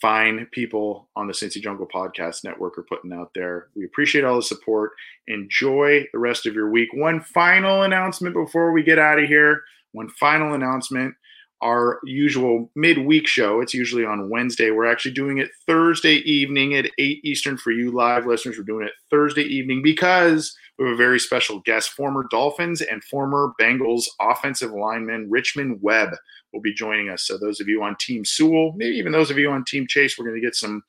fine 0.00 0.46
people 0.52 1.08
on 1.16 1.26
the 1.26 1.32
Cincy 1.32 1.60
Jungle 1.60 1.88
Podcast 1.92 2.44
Network 2.44 2.78
are 2.78 2.86
putting 2.88 3.12
out 3.12 3.30
there. 3.34 3.68
We 3.74 3.84
appreciate 3.84 4.24
all 4.24 4.36
the 4.36 4.42
support. 4.42 4.92
Enjoy 5.26 6.06
the 6.12 6.18
rest 6.18 6.46
of 6.46 6.54
your 6.54 6.70
week. 6.70 6.90
One 6.92 7.20
final 7.20 7.82
announcement 7.82 8.34
before 8.34 8.72
we 8.72 8.82
get 8.82 8.98
out 8.98 9.18
of 9.18 9.28
here. 9.28 9.62
One 9.92 10.08
final 10.10 10.54
announcement. 10.54 11.14
Our 11.60 11.98
usual 12.04 12.70
midweek 12.76 13.26
show, 13.26 13.60
it's 13.60 13.74
usually 13.74 14.04
on 14.04 14.30
Wednesday. 14.30 14.70
We're 14.70 14.90
actually 14.90 15.12
doing 15.12 15.38
it 15.38 15.50
Thursday 15.66 16.16
evening 16.18 16.74
at 16.74 16.90
8 16.98 17.20
Eastern 17.24 17.56
for 17.56 17.72
you 17.72 17.90
live 17.90 18.26
listeners. 18.26 18.56
We're 18.56 18.64
doing 18.64 18.86
it 18.86 18.92
Thursday 19.10 19.42
evening 19.42 19.82
because 19.82 20.56
we 20.78 20.84
have 20.84 20.94
a 20.94 20.96
very 20.96 21.18
special 21.18 21.60
guest, 21.60 21.90
former 21.90 22.26
Dolphins 22.30 22.80
and 22.80 23.02
former 23.02 23.52
Bengals 23.60 24.04
offensive 24.20 24.70
lineman 24.70 25.28
Richmond 25.28 25.78
Webb 25.82 26.10
will 26.52 26.60
be 26.60 26.72
joining 26.72 27.08
us. 27.08 27.26
So 27.26 27.36
those 27.36 27.60
of 27.60 27.68
you 27.68 27.82
on 27.82 27.96
Team 27.96 28.24
Sewell, 28.24 28.72
maybe 28.76 28.96
even 28.96 29.12
those 29.12 29.30
of 29.30 29.38
you 29.38 29.50
on 29.50 29.64
Team 29.64 29.86
Chase, 29.88 30.16
we're 30.16 30.26
going 30.26 30.40
to 30.40 30.46
get 30.46 30.54
some 30.54 30.82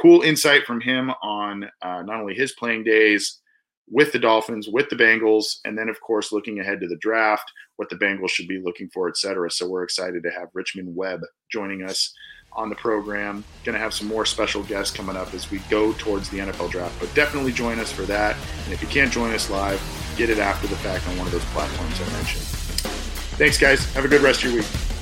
cool 0.00 0.22
insight 0.22 0.64
from 0.64 0.80
him 0.80 1.10
on 1.22 1.64
uh, 1.82 2.02
not 2.02 2.20
only 2.20 2.34
his 2.34 2.52
playing 2.52 2.84
days 2.84 3.38
with 3.90 4.12
the 4.12 4.18
Dolphins, 4.18 4.68
with 4.68 4.88
the 4.90 4.96
Bengals, 4.96 5.58
and 5.64 5.76
then 5.76 5.88
of 5.88 6.00
course 6.00 6.32
looking 6.32 6.60
ahead 6.60 6.80
to 6.80 6.88
the 6.88 6.96
draft, 6.96 7.50
what 7.76 7.88
the 7.88 7.96
Bengals 7.96 8.30
should 8.30 8.48
be 8.48 8.60
looking 8.62 8.88
for, 8.90 9.08
et 9.08 9.16
cetera. 9.16 9.50
So 9.50 9.68
we're 9.68 9.82
excited 9.82 10.22
to 10.22 10.30
have 10.30 10.48
Richmond 10.54 10.94
Webb 10.94 11.20
joining 11.50 11.82
us 11.82 12.12
on 12.52 12.68
the 12.68 12.74
program. 12.74 13.44
Going 13.64 13.74
to 13.74 13.80
have 13.80 13.94
some 13.94 14.08
more 14.08 14.26
special 14.26 14.62
guests 14.64 14.94
coming 14.94 15.16
up 15.16 15.32
as 15.34 15.50
we 15.50 15.58
go 15.70 15.92
towards 15.94 16.28
the 16.28 16.38
NFL 16.38 16.70
draft. 16.70 16.98
But 16.98 17.14
definitely 17.14 17.52
join 17.52 17.78
us 17.78 17.92
for 17.92 18.02
that. 18.02 18.36
And 18.64 18.72
if 18.72 18.82
you 18.82 18.88
can't 18.88 19.12
join 19.12 19.32
us 19.32 19.50
live, 19.50 19.80
get 20.16 20.30
it 20.30 20.38
after 20.38 20.66
the 20.66 20.76
fact 20.76 21.06
on 21.08 21.16
one 21.16 21.26
of 21.26 21.32
those 21.32 21.44
platforms 21.46 22.00
I 22.00 22.12
mentioned. 22.12 22.44
Thanks, 23.38 23.58
guys. 23.58 23.90
Have 23.94 24.04
a 24.04 24.08
good 24.08 24.22
rest 24.22 24.42
of 24.44 24.52
your 24.52 24.62
week. 24.62 24.97